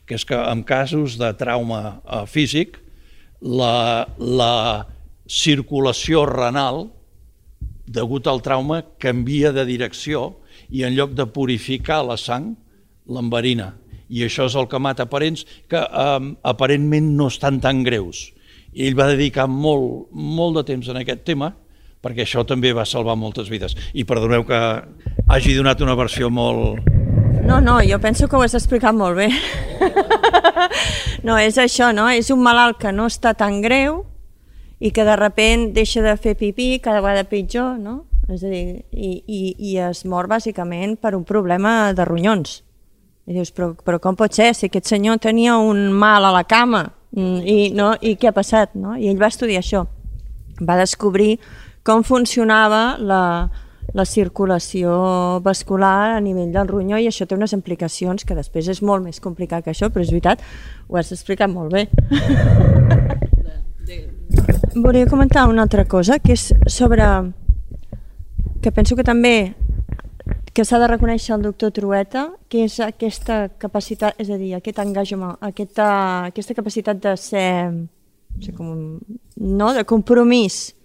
que 0.10 0.18
és 0.18 0.26
que 0.26 0.40
en 0.40 0.66
casos 0.66 1.20
de 1.22 1.30
trauma 1.38 1.84
eh, 2.02 2.24
físic, 2.26 2.82
la, 3.46 4.08
la 4.18 4.88
circulació 5.30 6.26
renal, 6.26 6.88
degut 7.86 8.26
al 8.26 8.42
trauma, 8.42 8.82
canvia 8.98 9.54
de 9.54 9.68
direcció 9.70 10.32
i 10.74 10.82
en 10.88 10.98
lloc 10.98 11.14
de 11.14 11.30
purificar 11.30 12.02
la 12.08 12.18
sang, 12.18 12.56
l'enverina. 13.06 13.76
I 14.10 14.26
això 14.26 14.48
és 14.50 14.58
el 14.58 14.66
que 14.72 14.82
mata 14.82 15.12
parents 15.12 15.46
que 15.70 15.78
eh, 15.78 16.32
aparentment 16.42 17.14
no 17.20 17.30
estan 17.30 17.62
tan 17.62 17.86
greus 17.86 18.32
i 18.74 18.88
ell 18.88 18.98
va 18.98 19.10
dedicar 19.12 19.48
molt, 19.50 20.10
molt 20.12 20.60
de 20.60 20.66
temps 20.74 20.90
en 20.90 21.02
aquest 21.02 21.24
tema 21.28 21.54
perquè 22.04 22.26
això 22.26 22.44
també 22.44 22.74
va 22.76 22.84
salvar 22.86 23.16
moltes 23.16 23.48
vides. 23.48 23.78
I 23.96 24.04
perdoneu 24.04 24.44
que 24.44 24.60
hagi 25.32 25.56
donat 25.56 25.82
una 25.82 25.96
versió 25.96 26.30
molt... 26.30 26.84
No, 27.44 27.60
no, 27.64 27.78
jo 27.84 28.00
penso 28.00 28.28
que 28.28 28.36
ho 28.36 28.44
has 28.44 28.56
explicat 28.56 28.96
molt 28.96 29.16
bé. 29.20 29.30
no, 31.28 31.38
és 31.40 31.58
això, 31.60 31.92
no? 31.96 32.10
És 32.12 32.30
un 32.32 32.44
malalt 32.44 32.80
que 32.80 32.92
no 32.92 33.08
està 33.12 33.34
tan 33.40 33.62
greu 33.64 34.02
i 34.84 34.92
que 34.92 35.06
de 35.08 35.16
repent 35.20 35.70
deixa 35.76 36.04
de 36.04 36.16
fer 36.20 36.36
pipí 36.40 36.78
cada 36.84 37.00
vegada 37.04 37.28
pitjor, 37.28 37.80
no? 37.80 38.04
És 38.32 38.44
a 38.44 38.52
dir, 38.52 38.84
i, 38.92 39.14
i, 39.28 39.42
i 39.72 39.78
es 39.84 40.04
mor 40.08 40.28
bàsicament 40.32 40.98
per 41.00 41.14
un 41.16 41.24
problema 41.28 41.94
de 41.96 42.08
ronyons. 42.08 42.62
I 43.28 43.38
dius, 43.38 43.52
però, 43.56 43.72
però 43.80 44.00
com 44.04 44.20
pot 44.20 44.36
ser 44.36 44.52
si 44.56 44.68
aquest 44.68 44.92
senyor 44.92 45.20
tenia 45.24 45.56
un 45.60 45.88
mal 45.96 46.28
a 46.28 46.34
la 46.36 46.44
cama 46.44 46.84
I, 47.14 47.72
no, 47.78 47.94
I 48.02 48.16
què 48.18 48.30
ha 48.32 48.36
passat? 48.36 48.74
No? 48.74 48.96
I 48.98 49.12
ell 49.12 49.20
va 49.22 49.30
estudiar 49.30 49.62
això. 49.62 49.86
Va 50.62 50.78
descobrir 50.80 51.38
com 51.86 52.04
funcionava 52.08 52.98
la, 52.98 53.50
la 53.94 54.06
circulació 54.06 55.40
vascular 55.46 56.16
a 56.16 56.22
nivell 56.24 56.54
del 56.54 56.68
ronyó 56.70 56.98
i 56.98 57.08
això 57.10 57.28
té 57.28 57.36
unes 57.36 57.54
implicacions 57.54 58.26
que 58.26 58.38
després 58.38 58.70
és 58.72 58.82
molt 58.82 59.04
més 59.06 59.20
complicat 59.22 59.66
que 59.66 59.74
això, 59.74 59.92
però 59.94 60.06
és 60.06 60.14
veritat, 60.14 60.42
ho 60.90 60.98
has 60.98 61.12
explicat 61.14 61.52
molt 61.52 61.74
bé. 61.74 61.88
Volia 64.74 65.06
comentar 65.06 65.46
una 65.50 65.62
altra 65.68 65.86
cosa, 65.86 66.18
que 66.20 66.34
és 66.34 66.50
sobre 66.72 67.06
que 68.64 68.72
penso 68.72 68.96
que 68.96 69.04
també 69.04 69.54
que 70.54 70.64
s'ha 70.66 70.78
de 70.78 70.88
reconèixer 70.88 71.34
el 71.34 71.42
doctor 71.42 71.74
Trueta, 71.74 72.28
que 72.50 72.68
és 72.68 72.78
aquesta 72.84 73.48
capacitat, 73.58 74.14
és 74.22 74.30
a 74.30 74.38
dir, 74.38 74.54
aquest 74.54 74.80
engagement, 74.84 75.34
aquesta, 75.42 75.88
aquesta 76.30 76.54
capacitat 76.54 77.02
de 77.02 77.16
ser, 77.18 77.50
no 77.74 78.46
sé 78.46 78.54
com, 78.54 78.78
no, 79.42 79.74
de 79.74 79.84
compromís 79.90 80.76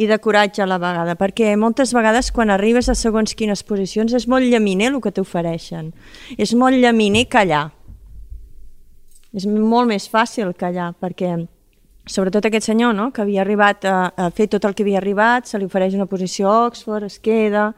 i 0.00 0.06
de 0.06 0.16
coratge 0.22 0.62
a 0.62 0.68
la 0.70 0.78
vegada, 0.80 1.18
perquè 1.18 1.56
moltes 1.58 1.90
vegades 1.92 2.30
quan 2.32 2.54
arribes 2.54 2.88
a 2.88 2.94
segons 2.94 3.34
quines 3.34 3.66
posicions 3.66 4.14
és 4.14 4.28
molt 4.30 4.46
llaminer 4.46 4.94
el 4.94 5.02
que 5.02 5.12
t'ofereixen, 5.12 5.90
és 6.38 6.54
molt 6.54 6.78
llaminer 6.78 7.26
callar, 7.28 7.66
és 9.34 9.44
molt 9.50 9.90
més 9.90 10.06
fàcil 10.10 10.54
callar, 10.54 10.92
perquè 11.02 11.34
sobretot 12.06 12.46
aquest 12.46 12.70
senyor, 12.70 12.94
no?, 12.94 13.10
que 13.10 13.26
havia 13.26 13.42
arribat 13.42 13.84
a, 13.90 13.98
a 14.14 14.30
fer 14.30 14.46
tot 14.54 14.64
el 14.64 14.74
que 14.74 14.86
havia 14.86 15.02
arribat, 15.02 15.50
se 15.50 15.58
li 15.58 15.66
ofereix 15.66 15.98
una 15.98 16.08
posició 16.10 16.48
a 16.48 16.68
Oxford, 16.70 17.10
es 17.10 17.18
queda, 17.18 17.72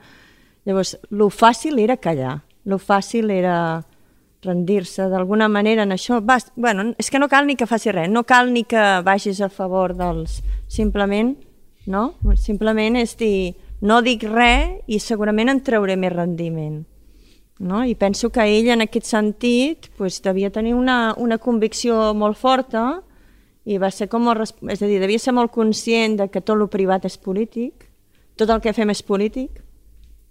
Llavors, 0.64 0.96
lo 1.10 1.28
fàcil 1.30 1.80
era 1.82 1.96
callar, 1.98 2.42
lo 2.64 2.78
fàcil 2.78 3.30
era 3.34 3.56
rendir-se 4.42 5.06
d'alguna 5.10 5.48
manera 5.48 5.82
en 5.86 5.94
això. 5.94 6.20
Vas, 6.22 6.50
bueno, 6.56 6.92
és 6.98 7.10
que 7.10 7.18
no 7.18 7.28
cal 7.30 7.46
ni 7.46 7.56
que 7.56 7.66
faci 7.66 7.92
res, 7.94 8.10
no 8.10 8.24
cal 8.26 8.52
ni 8.52 8.64
que 8.64 9.00
vagis 9.06 9.40
a 9.40 9.48
favor 9.48 9.96
dels... 9.98 10.40
Simplement, 10.72 11.34
no? 11.86 12.14
Simplement 12.40 12.96
és 12.96 13.16
dir, 13.18 13.54
no 13.82 14.00
dic 14.02 14.24
res 14.24 14.80
i 14.86 14.98
segurament 15.02 15.50
en 15.52 15.62
trauré 15.64 15.98
més 15.98 16.14
rendiment. 16.14 16.82
No? 17.62 17.84
I 17.84 17.94
penso 17.94 18.30
que 18.34 18.42
ell 18.42 18.70
en 18.74 18.82
aquest 18.82 19.06
sentit 19.06 19.90
pues, 19.98 20.20
devia 20.22 20.50
tenir 20.50 20.74
una, 20.74 21.14
una 21.18 21.38
convicció 21.38 22.12
molt 22.14 22.38
forta 22.38 23.02
i 23.64 23.78
va 23.78 23.92
ser 23.94 24.08
com, 24.10 24.26
és 24.32 24.82
a 24.82 24.88
dir, 24.88 24.98
devia 24.98 25.20
ser 25.22 25.34
molt 25.36 25.52
conscient 25.54 26.16
de 26.18 26.26
que 26.32 26.42
tot 26.42 26.58
el 26.58 26.66
privat 26.70 27.04
és 27.06 27.18
polític, 27.18 27.86
tot 28.34 28.50
el 28.50 28.62
que 28.64 28.72
fem 28.74 28.90
és 28.90 29.04
polític, 29.06 29.60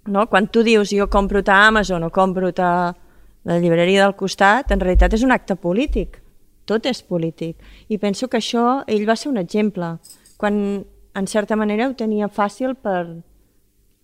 no? 0.05 0.27
Quan 0.29 0.47
tu 0.47 0.63
dius 0.63 0.91
jo 0.91 1.09
compro 1.09 1.41
a 1.45 1.67
Amazon 1.67 2.03
o 2.03 2.09
compro 2.09 2.51
a 2.57 2.95
la 3.43 3.59
llibreria 3.59 4.03
del 4.03 4.15
costat, 4.15 4.71
en 4.71 4.79
realitat 4.79 5.13
és 5.13 5.23
un 5.23 5.31
acte 5.31 5.55
polític. 5.55 6.21
Tot 6.65 6.85
és 6.85 7.01
polític. 7.01 7.57
I 7.89 7.97
penso 7.97 8.27
que 8.29 8.37
això, 8.37 8.83
ell 8.87 9.07
va 9.07 9.15
ser 9.15 9.31
un 9.31 9.37
exemple. 9.37 9.97
Quan, 10.37 10.85
en 11.13 11.27
certa 11.27 11.55
manera, 11.55 11.89
ho 11.89 11.95
tenia 11.97 12.29
fàcil 12.29 12.75
per, 12.75 13.21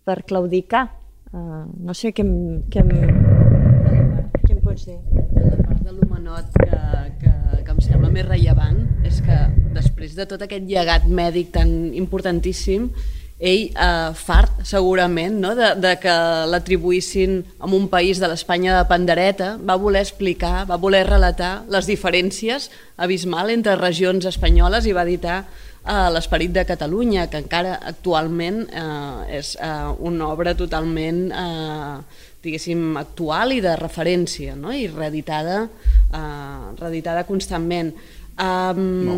per 0.03 0.23
claudicar. 0.25 0.87
Uh, 1.31 1.67
no 1.83 1.93
sé 1.93 2.13
què, 2.15 2.23
què, 2.71 2.81
què 2.81 4.53
em 4.55 4.61
pots 4.63 4.87
dir. 4.87 4.97
La 5.35 5.59
part 5.67 5.83
de 5.83 5.93
l'humanot 5.93 6.57
que, 6.57 6.81
que, 7.21 7.33
que 7.61 7.75
em 7.75 7.81
sembla 7.83 8.09
més 8.09 8.25
rellevant 8.25 8.79
és 9.05 9.21
que 9.21 9.37
després 9.75 10.15
de 10.17 10.25
tot 10.29 10.41
aquest 10.41 10.65
llegat 10.65 11.05
mèdic 11.05 11.51
tan 11.59 11.69
importantíssim, 11.93 12.89
ell 13.37 13.69
eh, 13.69 14.13
fart 14.17 14.63
segurament 14.65 15.37
no? 15.41 15.53
de, 15.57 15.73
de 15.77 15.93
que 16.01 16.15
l'atribuïssin 16.49 17.43
a 17.59 17.69
un 17.69 17.85
país 17.91 18.17
de 18.17 18.29
l'Espanya 18.29 18.79
de 18.79 18.87
pandereta, 18.89 19.55
va 19.61 19.77
voler 19.77 20.01
explicar, 20.01 20.65
va 20.69 20.79
voler 20.81 21.05
relatar 21.05 21.61
les 21.69 21.85
diferències 21.89 22.71
abismal 22.97 23.53
entre 23.53 23.77
regions 23.77 24.25
espanyoles 24.25 24.89
i 24.89 24.95
va 24.97 25.05
editar 25.05 25.43
eh, 25.43 26.09
l'Esperit 26.13 26.53
de 26.53 26.65
Catalunya, 26.65 27.27
que 27.29 27.41
encara 27.43 27.77
actualment 27.91 28.63
eh, 28.71 29.37
és 29.39 29.53
eh, 29.61 29.91
una 29.99 30.31
obra 30.33 30.55
totalment 30.57 31.27
eh, 31.29 32.23
diguéssim, 32.43 32.95
actual 32.97 33.53
i 33.53 33.61
de 33.61 33.75
referència, 33.77 34.55
no? 34.57 34.73
i 34.73 34.87
reeditada, 34.89 35.65
eh, 36.09 36.63
reeditada 36.81 37.25
constantment. 37.29 37.93
Um, 38.37 38.83
no. 39.05 39.17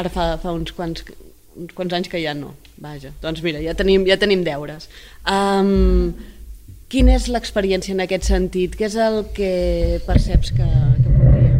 Ara 0.00 0.10
fa, 0.10 0.32
fa 0.42 0.54
uns 0.54 0.72
quants, 0.74 1.04
uns 1.58 1.74
quants 1.76 1.94
anys 1.96 2.10
que 2.10 2.22
ja 2.22 2.34
no. 2.38 2.54
Vaja, 2.80 3.10
doncs 3.20 3.42
mira, 3.44 3.60
ja 3.60 3.74
tenim, 3.76 4.06
ja 4.08 4.16
tenim 4.16 4.40
deures. 4.40 4.86
Um, 5.28 6.14
quina 6.88 7.12
és 7.18 7.26
l'experiència 7.28 7.92
en 7.92 8.00
aquest 8.06 8.24
sentit? 8.30 8.76
Què 8.78 8.86
és 8.88 8.96
el 8.96 9.20
que 9.36 9.50
perceps 10.06 10.54
que, 10.56 10.64
que 10.64 11.10
podria? 11.18 11.50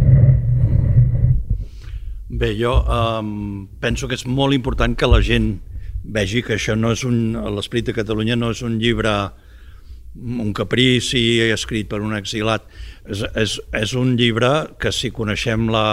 Bé, 2.40 2.54
jo 2.56 2.72
um, 2.80 3.68
penso 3.82 4.08
que 4.08 4.16
és 4.16 4.24
molt 4.24 4.56
important 4.56 4.96
que 4.96 5.10
la 5.10 5.20
gent 5.20 5.58
vegi 6.04 6.40
que 6.46 6.56
això 6.56 6.72
no 6.78 6.94
és 6.96 7.04
un... 7.04 7.36
L'Esperit 7.52 7.90
de 7.90 7.96
Catalunya 8.00 8.38
no 8.40 8.54
és 8.54 8.62
un 8.64 8.78
llibre 8.80 9.12
un 10.16 10.54
caprici 10.56 11.22
escrit 11.52 11.90
per 11.90 12.00
un 12.00 12.16
exilat. 12.16 12.64
És, 13.04 13.26
és, 13.36 13.58
és 13.76 13.92
un 13.98 14.16
llibre 14.16 14.70
que 14.80 14.88
si 14.88 15.12
coneixem 15.12 15.68
la, 15.68 15.84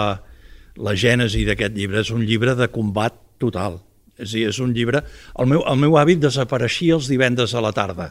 la 0.80 0.96
gènesi 0.96 1.44
d'aquest 1.44 1.76
llibre, 1.76 2.00
és 2.00 2.14
un 2.16 2.24
llibre 2.24 2.56
de 2.56 2.70
combat 2.72 3.20
total. 3.38 3.82
És 4.18 4.34
dir, 4.34 4.48
és 4.50 4.58
un 4.62 4.74
llibre... 4.74 5.04
El 5.38 5.48
meu, 5.50 5.62
el 5.68 5.78
meu 5.78 5.96
hàbit 6.00 6.20
desapareixia 6.22 6.98
els 6.98 7.08
divendres 7.10 7.54
a 7.54 7.62
la 7.64 7.72
tarda 7.76 8.10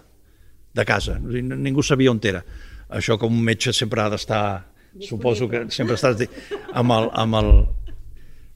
de 0.78 0.86
casa. 0.88 1.18
Ningú 1.20 1.84
sabia 1.84 2.14
on 2.14 2.22
era. 2.24 2.44
Això 2.90 3.18
com 3.20 3.34
un 3.34 3.44
metge 3.44 3.76
sempre 3.76 4.04
ha 4.04 4.10
d'estar... 4.14 4.44
Suposo 5.04 5.46
que 5.52 5.68
sempre 5.70 5.94
estàs 5.94 6.24
amb 6.74 6.94
el, 6.96 7.10
amb 7.14 7.38
el, 7.38 7.50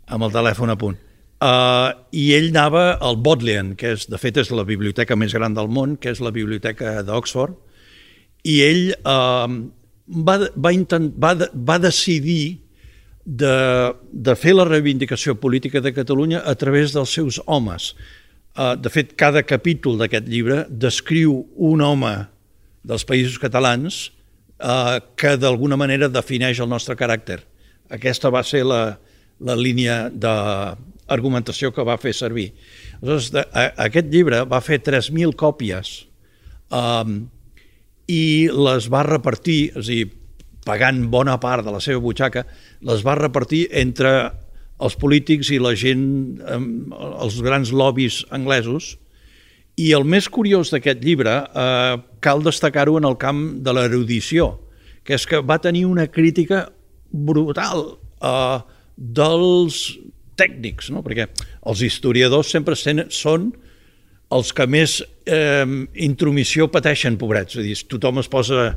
amb 0.09 0.25
el 0.25 0.31
telèfon 0.33 0.71
a 0.73 0.77
punt. 0.79 0.95
Uh, 1.41 1.89
I 2.13 2.31
ell 2.37 2.47
anava 2.51 2.83
al 3.01 3.17
Bodleian, 3.17 3.73
que 3.77 3.95
és, 3.95 4.07
de 4.09 4.17
fet 4.21 4.39
és 4.41 4.49
la 4.53 4.65
biblioteca 4.65 5.17
més 5.17 5.33
gran 5.33 5.55
del 5.57 5.69
món, 5.73 5.95
que 6.01 6.13
és 6.13 6.21
la 6.21 6.31
biblioteca 6.33 6.99
d'Oxford, 7.05 7.55
i 8.45 8.59
ell 8.65 8.81
uh, 8.93 9.49
va, 10.27 10.35
va, 10.53 10.73
intent, 10.73 11.09
va, 11.17 11.33
va 11.53 11.77
decidir 11.81 12.61
de, 13.25 13.93
de 14.11 14.35
fer 14.35 14.55
la 14.55 14.65
reivindicació 14.67 15.35
política 15.39 15.81
de 15.81 15.93
Catalunya 15.93 16.41
a 16.45 16.55
través 16.55 16.95
dels 16.95 17.13
seus 17.13 17.39
homes. 17.45 17.93
Uh, 18.57 18.75
de 18.75 18.91
fet, 18.91 19.13
cada 19.15 19.43
capítol 19.47 19.99
d'aquest 19.99 20.27
llibre 20.27 20.65
descriu 20.69 21.45
un 21.55 21.83
home 21.85 22.15
dels 22.83 23.05
països 23.07 23.37
catalans 23.39 24.09
uh, 24.59 24.99
que 25.15 25.37
d'alguna 25.37 25.77
manera 25.79 26.09
defineix 26.11 26.59
el 26.59 26.69
nostre 26.71 26.97
caràcter. 26.99 27.39
Aquesta 27.91 28.31
va 28.33 28.43
ser 28.47 28.63
la, 28.67 28.97
la 29.39 29.55
línia 29.55 30.05
d'argumentació 30.09 31.71
que 31.75 31.85
va 31.87 31.99
fer 32.01 32.13
servir. 32.17 32.51
Aleshores, 33.01 33.31
de, 33.35 33.45
a, 33.51 33.67
aquest 33.87 34.09
llibre 34.11 34.43
va 34.49 34.61
fer 34.63 34.81
3.000 34.83 35.35
còpies 35.37 35.93
um, 36.73 37.21
i 38.11 38.49
les 38.51 38.89
va 38.91 39.05
repartir, 39.07 39.61
és 39.75 39.85
a 39.85 39.89
dir, 39.91 40.09
pagant 40.65 41.05
bona 41.11 41.37
part 41.41 41.65
de 41.65 41.73
la 41.73 41.81
seva 41.83 42.01
butxaca, 42.03 42.45
les 42.87 43.03
va 43.05 43.17
repartir 43.19 43.65
entre 43.71 44.31
els 44.81 44.97
polítics 44.97 45.51
i 45.53 45.59
la 45.61 45.75
gent, 45.77 46.03
els 46.41 47.39
grans 47.45 47.71
lobbies 47.73 48.23
anglesos, 48.33 48.95
i 49.81 49.91
el 49.95 50.05
més 50.05 50.27
curiós 50.29 50.71
d'aquest 50.73 51.01
llibre 51.05 51.31
eh, 51.31 51.95
cal 52.21 52.43
destacar-ho 52.43 52.97
en 52.99 53.07
el 53.07 53.17
camp 53.21 53.41
de 53.65 53.73
l'erudició, 53.73 54.53
que 55.07 55.15
és 55.17 55.25
que 55.25 55.41
va 55.41 55.61
tenir 55.61 55.85
una 55.89 56.07
crítica 56.11 56.65
brutal 57.11 57.85
eh, 58.21 58.59
dels 58.95 59.83
tècnics, 60.37 60.91
no? 60.93 61.01
perquè 61.05 61.29
els 61.69 61.83
historiadors 61.85 62.51
sempre 62.53 62.77
són 62.77 63.51
els 64.31 64.51
que 64.55 64.67
més 64.69 64.99
eh, 65.27 65.65
intromissió 66.07 66.69
pateixen, 66.71 67.17
pobrets. 67.19 67.57
És 67.57 67.61
a 67.61 67.65
dir, 67.65 67.77
tothom 67.91 68.21
es 68.21 68.29
posa 68.31 68.71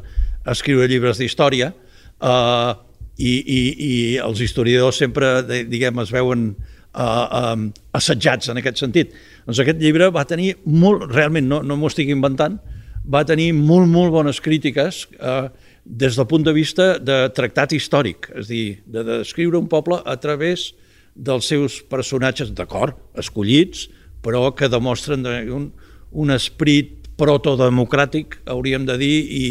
escriure 0.51 0.88
llibres 0.90 1.20
d'història 1.20 1.70
eh, 1.72 2.72
i, 3.16 3.32
i, 3.32 3.61
i 3.88 3.92
els 4.22 4.42
historiadors 4.42 4.99
sempre, 5.01 5.36
diguem, 5.47 6.01
es 6.03 6.12
veuen 6.14 6.49
eh, 6.53 7.03
eh, 7.03 7.66
assetjats 7.95 8.51
en 8.51 8.61
aquest 8.61 8.82
sentit. 8.82 9.14
Doncs 9.47 9.62
aquest 9.64 9.82
llibre 9.82 10.11
va 10.14 10.26
tenir 10.28 10.55
molt, 10.66 11.09
realment 11.12 11.49
no, 11.49 11.62
no 11.62 11.78
m'ho 11.78 11.90
estic 11.92 12.11
inventant, 12.12 12.59
va 13.05 13.24
tenir 13.28 13.53
molt, 13.57 13.88
molt 13.90 14.12
bones 14.14 14.40
crítiques 14.40 15.05
eh, 15.18 15.49
des 15.84 16.16
del 16.16 16.26
punt 16.26 16.47
de 16.47 16.55
vista 16.57 16.95
de 16.99 17.18
tractat 17.36 17.74
històric, 17.76 18.30
és 18.32 18.49
a 18.49 18.51
dir, 18.51 18.66
de 18.88 19.05
descriure 19.05 19.61
un 19.61 19.68
poble 19.68 20.01
a 20.01 20.16
través 20.20 20.72
dels 21.14 21.47
seus 21.47 21.82
personatges, 21.86 22.51
d'acord, 22.57 22.97
escollits, 23.20 23.88
però 24.24 24.49
que 24.57 24.70
demostren 24.72 25.26
un, 25.53 25.68
un 26.11 26.32
esprit 26.34 27.11
protodemocràtic, 27.20 28.40
hauríem 28.51 28.88
de 28.88 28.97
dir, 28.99 29.16
i 29.28 29.45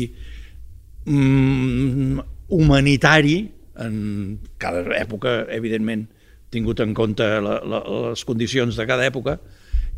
mm, 1.06 2.20
humanitari, 2.54 3.38
en 3.84 4.39
cada 4.62 4.84
època, 4.99 5.43
evidentment, 5.49 6.06
tingut 6.54 6.84
en 6.84 6.93
compte 6.93 7.26
la, 7.41 7.58
la, 7.66 7.82
les 8.10 8.24
condicions 8.28 8.78
de 8.78 8.86
cada 8.86 9.06
època, 9.10 9.39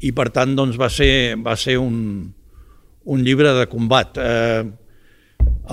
i 0.03 0.11
per 0.15 0.29
tant 0.35 0.55
doncs, 0.55 0.79
va 0.79 0.89
ser, 0.91 1.35
va 1.43 1.55
ser 1.59 1.77
un, 1.81 1.97
un 3.05 3.23
llibre 3.23 3.53
de 3.57 3.67
combat. 3.71 4.17
Eh, 4.17 4.63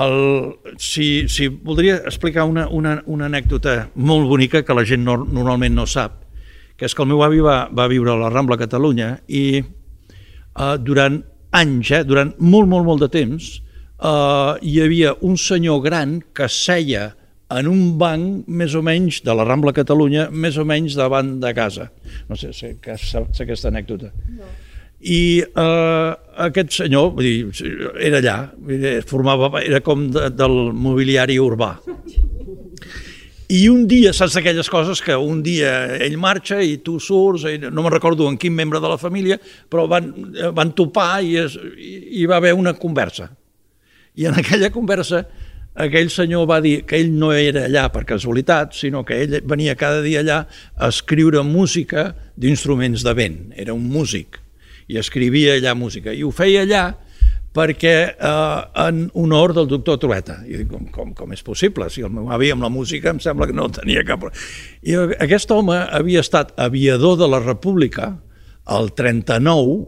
el, 0.03 0.17
si, 0.81 1.29
si 1.29 1.49
voldria 1.49 1.99
explicar 2.07 2.47
una, 2.49 2.67
una, 2.69 2.97
una 3.07 3.29
anècdota 3.29 3.91
molt 3.95 4.29
bonica 4.29 4.63
que 4.65 4.77
la 4.77 4.87
gent 4.89 5.05
no, 5.05 5.19
normalment 5.23 5.77
no 5.77 5.87
sap, 5.87 6.23
que 6.77 6.89
és 6.89 6.97
que 6.97 7.05
el 7.05 7.11
meu 7.13 7.23
avi 7.25 7.43
va, 7.45 7.67
va 7.69 7.91
viure 7.93 8.15
a 8.15 8.21
la 8.21 8.31
Rambla 8.33 8.59
Catalunya 8.61 9.15
i 9.29 9.45
eh, 9.61 10.77
durant 10.81 11.21
anys, 11.53 11.93
eh, 11.93 12.03
durant 12.09 12.33
molt, 12.41 12.71
molt, 12.71 12.89
molt 12.89 13.05
de 13.05 13.11
temps, 13.13 13.53
eh, 14.03 14.53
hi 14.63 14.79
havia 14.83 15.15
un 15.23 15.37
senyor 15.39 15.83
gran 15.87 16.21
que 16.35 16.49
seia 16.51 17.13
en 17.53 17.69
un 17.69 17.99
banc 18.01 18.49
més 18.49 18.75
o 18.75 18.83
menys 18.85 19.21
de 19.27 19.35
la 19.37 19.45
Rambla 19.45 19.75
Catalunya, 19.77 20.29
més 20.31 20.57
o 20.57 20.65
menys 20.69 20.97
davant 20.97 21.37
de 21.43 21.53
casa. 21.57 21.91
No 22.31 22.39
sé, 22.39 22.53
sé 22.57 22.77
que 22.83 22.97
saps 22.99 23.45
aquesta 23.45 23.69
anècdota. 23.73 24.13
No. 24.39 24.51
I 25.03 25.43
eh, 25.43 26.11
aquest 26.47 26.77
senyor, 26.79 27.11
vull 27.17 27.27
dir, 27.27 27.71
era 27.99 28.23
allà, 28.23 28.37
formava, 29.11 29.51
era 29.61 29.83
com 29.83 30.07
de, 30.15 30.29
del 30.31 30.71
mobiliari 30.73 31.41
urbà. 31.43 31.75
I 33.53 33.67
un 33.69 33.83
dia, 33.85 34.15
saps 34.17 34.39
aquelles 34.39 34.71
coses 34.73 35.03
que 35.05 35.13
un 35.19 35.43
dia 35.45 35.99
ell 36.01 36.15
marxa 36.17 36.63
i 36.65 36.79
tu 36.81 36.97
surts, 37.03 37.45
i 37.51 37.59
no 37.67 37.83
me 37.85 37.91
recordo 37.93 38.31
en 38.31 38.39
quin 38.41 38.55
membre 38.57 38.81
de 38.81 38.89
la 38.95 38.97
família, 38.97 39.37
però 39.69 39.85
van, 39.91 40.09
van 40.57 40.73
topar 40.79 41.19
i, 41.21 41.35
es, 41.43 41.59
i, 41.77 42.23
i 42.23 42.29
va 42.31 42.39
haver 42.39 42.55
una 42.57 42.73
conversa. 42.79 43.29
I 44.19 44.29
en 44.29 44.39
aquella 44.39 44.71
conversa 44.73 45.25
aquell 45.73 46.11
senyor 46.13 46.45
va 46.51 46.61
dir 46.61 46.83
que 46.85 46.99
ell 47.01 47.13
no 47.17 47.31
era 47.33 47.65
allà 47.67 47.87
per 47.93 48.05
casualitat, 48.09 48.75
sinó 48.77 49.05
que 49.09 49.23
ell 49.25 49.39
venia 49.49 49.77
cada 49.79 50.03
dia 50.05 50.21
allà 50.21 50.43
a 50.77 50.91
escriure 50.93 51.43
música 51.47 52.11
d'instruments 52.37 53.05
de 53.07 53.15
vent. 53.17 53.39
Era 53.57 53.73
un 53.73 53.89
músic 53.89 54.41
i 54.93 54.99
escrivia 55.01 55.57
allà 55.57 55.75
música. 55.79 56.13
I 56.13 56.25
ho 56.25 56.31
feia 56.35 56.67
allà 56.67 56.85
perquè 57.53 57.97
eh, 58.13 58.61
en 58.85 59.07
honor 59.15 59.55
del 59.57 59.69
doctor 59.69 59.99
Trueta. 60.01 60.41
I 60.49 60.63
dic, 60.63 60.69
com, 60.73 60.87
com, 60.93 61.13
com 61.17 61.33
és 61.33 61.45
possible? 61.45 61.89
Si 61.93 62.05
el 62.05 62.13
meu 62.13 62.31
avi 62.33 62.53
amb 62.53 62.65
la 62.65 62.73
música 62.73 63.13
em 63.13 63.21
sembla 63.21 63.49
que 63.49 63.57
no 63.57 63.69
tenia 63.73 64.05
cap... 64.09 64.29
I 64.83 64.97
aquest 65.21 65.53
home 65.53 65.77
havia 65.77 66.25
estat 66.25 66.55
aviador 66.61 67.19
de 67.21 67.29
la 67.29 67.41
República 67.45 68.15
al 68.65 68.93
39 68.97 69.79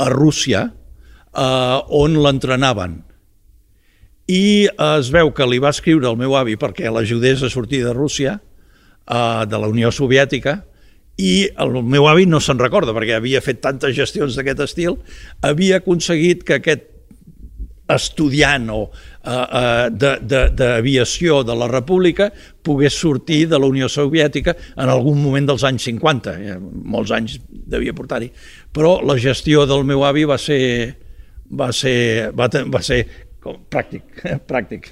a 0.00 0.08
Rússia, 0.12 0.66
eh, 1.32 1.78
on 1.88 2.20
l'entrenaven. 2.24 3.00
I 4.30 4.68
es 4.70 5.10
veu 5.10 5.32
que 5.34 5.46
li 5.48 5.58
va 5.62 5.72
escriure 5.74 6.06
el 6.10 6.18
meu 6.20 6.36
avi 6.38 6.54
perquè 6.60 6.90
l'ajudés 6.92 7.42
a 7.42 7.50
sortir 7.50 7.82
de 7.82 7.94
Rússia, 7.96 8.38
eh, 8.38 9.46
de 9.50 9.58
la 9.58 9.70
Unió 9.70 9.90
Soviètica, 9.90 10.60
i 11.20 11.48
el 11.60 11.74
meu 11.82 12.06
avi 12.08 12.24
no 12.28 12.40
se'n 12.40 12.60
recorda 12.60 12.94
perquè 12.96 13.18
havia 13.18 13.42
fet 13.44 13.60
tantes 13.64 13.92
gestions 13.96 14.38
d'aquest 14.38 14.62
estil, 14.68 14.96
havia 15.44 15.80
aconseguit 15.82 16.46
que 16.46 16.60
aquest 16.60 16.86
estudiant 17.90 18.68
o 18.70 18.84
uh, 18.86 19.88
d'aviació 19.90 21.40
de, 21.40 21.46
de, 21.48 21.50
de 21.50 21.56
la 21.58 21.68
República 21.72 22.28
pogués 22.62 22.94
sortir 22.94 23.48
de 23.50 23.58
la 23.58 23.66
Unió 23.66 23.88
Soviètica 23.90 24.54
en 24.76 24.92
algun 24.92 25.18
moment 25.18 25.48
dels 25.50 25.64
anys 25.66 25.88
50, 25.88 26.36
eh, 26.38 26.58
molts 26.60 27.10
anys 27.16 27.40
devia 27.50 27.94
portar-hi, 27.96 28.30
però 28.72 29.00
la 29.02 29.18
gestió 29.18 29.66
del 29.66 29.82
meu 29.88 30.04
avi 30.06 30.22
va 30.28 30.38
ser, 30.38 30.60
va 31.50 31.72
ser, 31.74 32.30
va, 32.36 32.46
va 32.70 32.82
ser 32.86 33.02
com, 33.40 33.60
pràctic, 33.74 34.22
pràctic, 34.48 34.90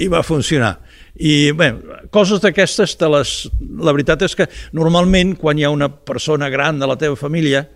i 0.00 0.08
va 0.12 0.22
funcionar. 0.26 0.76
I 1.20 1.52
bé, 1.56 1.72
coses 2.14 2.40
d'aquestes, 2.42 2.96
les... 3.12 3.34
la 3.60 3.92
veritat 3.96 4.22
és 4.24 4.36
que 4.38 4.48
normalment 4.76 5.36
quan 5.40 5.58
hi 5.58 5.66
ha 5.66 5.74
una 5.74 5.90
persona 5.90 6.48
gran 6.52 6.80
de 6.80 6.88
la 6.88 6.96
teva 7.00 7.18
família 7.18 7.66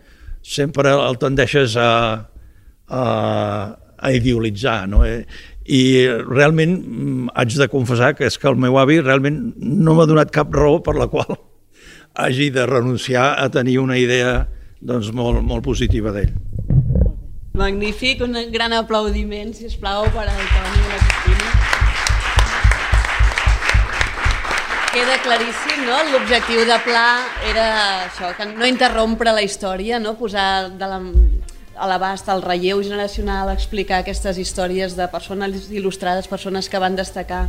sempre 0.44 0.92
el 0.92 1.18
tendeixes 1.18 1.76
a, 1.80 1.90
a, 2.88 3.02
a 3.96 4.12
idealitzar. 4.12 4.84
No? 4.88 5.02
Eh, 5.08 5.24
I 5.64 5.82
realment 6.28 6.76
mm, 6.76 7.32
haig 7.34 7.56
de 7.56 7.68
confessar 7.72 8.12
que 8.18 8.28
és 8.28 8.36
que 8.38 8.50
el 8.50 8.60
meu 8.60 8.76
avi 8.80 9.00
realment 9.00 9.40
no 9.56 9.96
m'ha 9.96 10.08
donat 10.08 10.32
cap 10.32 10.52
raó 10.52 10.82
per 10.84 10.96
la 11.00 11.08
qual 11.08 11.32
hagi 12.20 12.50
de 12.52 12.68
renunciar 12.68 13.32
a 13.40 13.48
tenir 13.50 13.78
una 13.80 13.96
idea 13.98 14.42
doncs, 14.84 15.08
molt, 15.16 15.40
molt 15.40 15.64
positiva 15.64 16.12
d'ell. 16.12 16.34
Magnífic, 17.54 18.18
un 18.20 18.34
gran 18.50 18.72
aplaudiment, 18.74 19.52
si 19.54 19.68
us 19.68 19.76
plau, 19.78 20.08
per 20.10 20.24
al 20.26 20.40
Toni 20.50 20.80
i 20.80 20.88
la 20.88 20.96
Cristina. 20.98 21.52
queda 24.94 25.18
claríssim, 25.22 25.84
no? 25.86 26.00
L'objectiu 26.10 26.64
de 26.66 26.78
Pla 26.82 27.06
era 27.46 27.66
això, 28.08 28.32
que 28.34 28.46
no 28.46 28.66
interrompre 28.66 29.30
la 29.30 29.42
història, 29.46 30.00
no? 30.02 30.16
posar 30.18 30.72
de 30.78 30.88
la, 30.90 30.98
a 31.78 31.88
l'abast 31.90 32.28
el 32.34 32.42
relleu 32.42 32.82
generacional, 32.82 33.50
explicar 33.54 34.02
aquestes 34.02 34.38
històries 34.38 34.98
de 34.98 35.06
persones 35.14 35.70
il·lustrades, 35.70 36.26
persones 36.30 36.70
que 36.70 36.82
van 36.82 36.98
destacar 36.98 37.48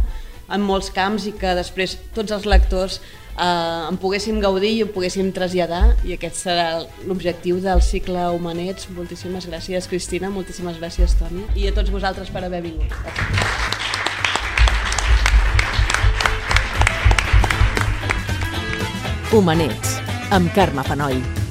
en 0.54 0.62
molts 0.62 0.90
camps 0.94 1.26
i 1.26 1.34
que 1.34 1.58
després 1.58 1.98
tots 2.14 2.34
els 2.34 2.46
lectors 2.46 3.02
eh, 3.38 3.90
en 3.90 3.98
poguéssim 4.02 4.40
gaudir 4.44 4.72
i 4.76 4.84
ho 4.84 4.90
poguéssim 4.94 5.32
traslladar 5.36 5.96
i 6.08 6.16
aquest 6.16 6.42
serà 6.46 6.68
l'objectiu 7.08 7.60
del 7.64 7.84
cicle 7.86 8.30
Humanets. 8.36 8.90
Moltíssimes 8.96 9.48
gràcies 9.50 9.90
Cristina, 9.92 10.32
moltíssimes 10.34 10.80
gràcies 10.82 11.18
Toni 11.20 11.46
i 11.56 11.70
a 11.70 11.76
tots 11.76 11.94
vosaltres 11.94 12.32
per 12.34 12.46
haver 12.46 12.64
vingut. 12.66 12.92
Humanets, 19.36 19.98
amb 20.32 20.54
Carme 20.56 20.86
Fanoll. 20.88 21.45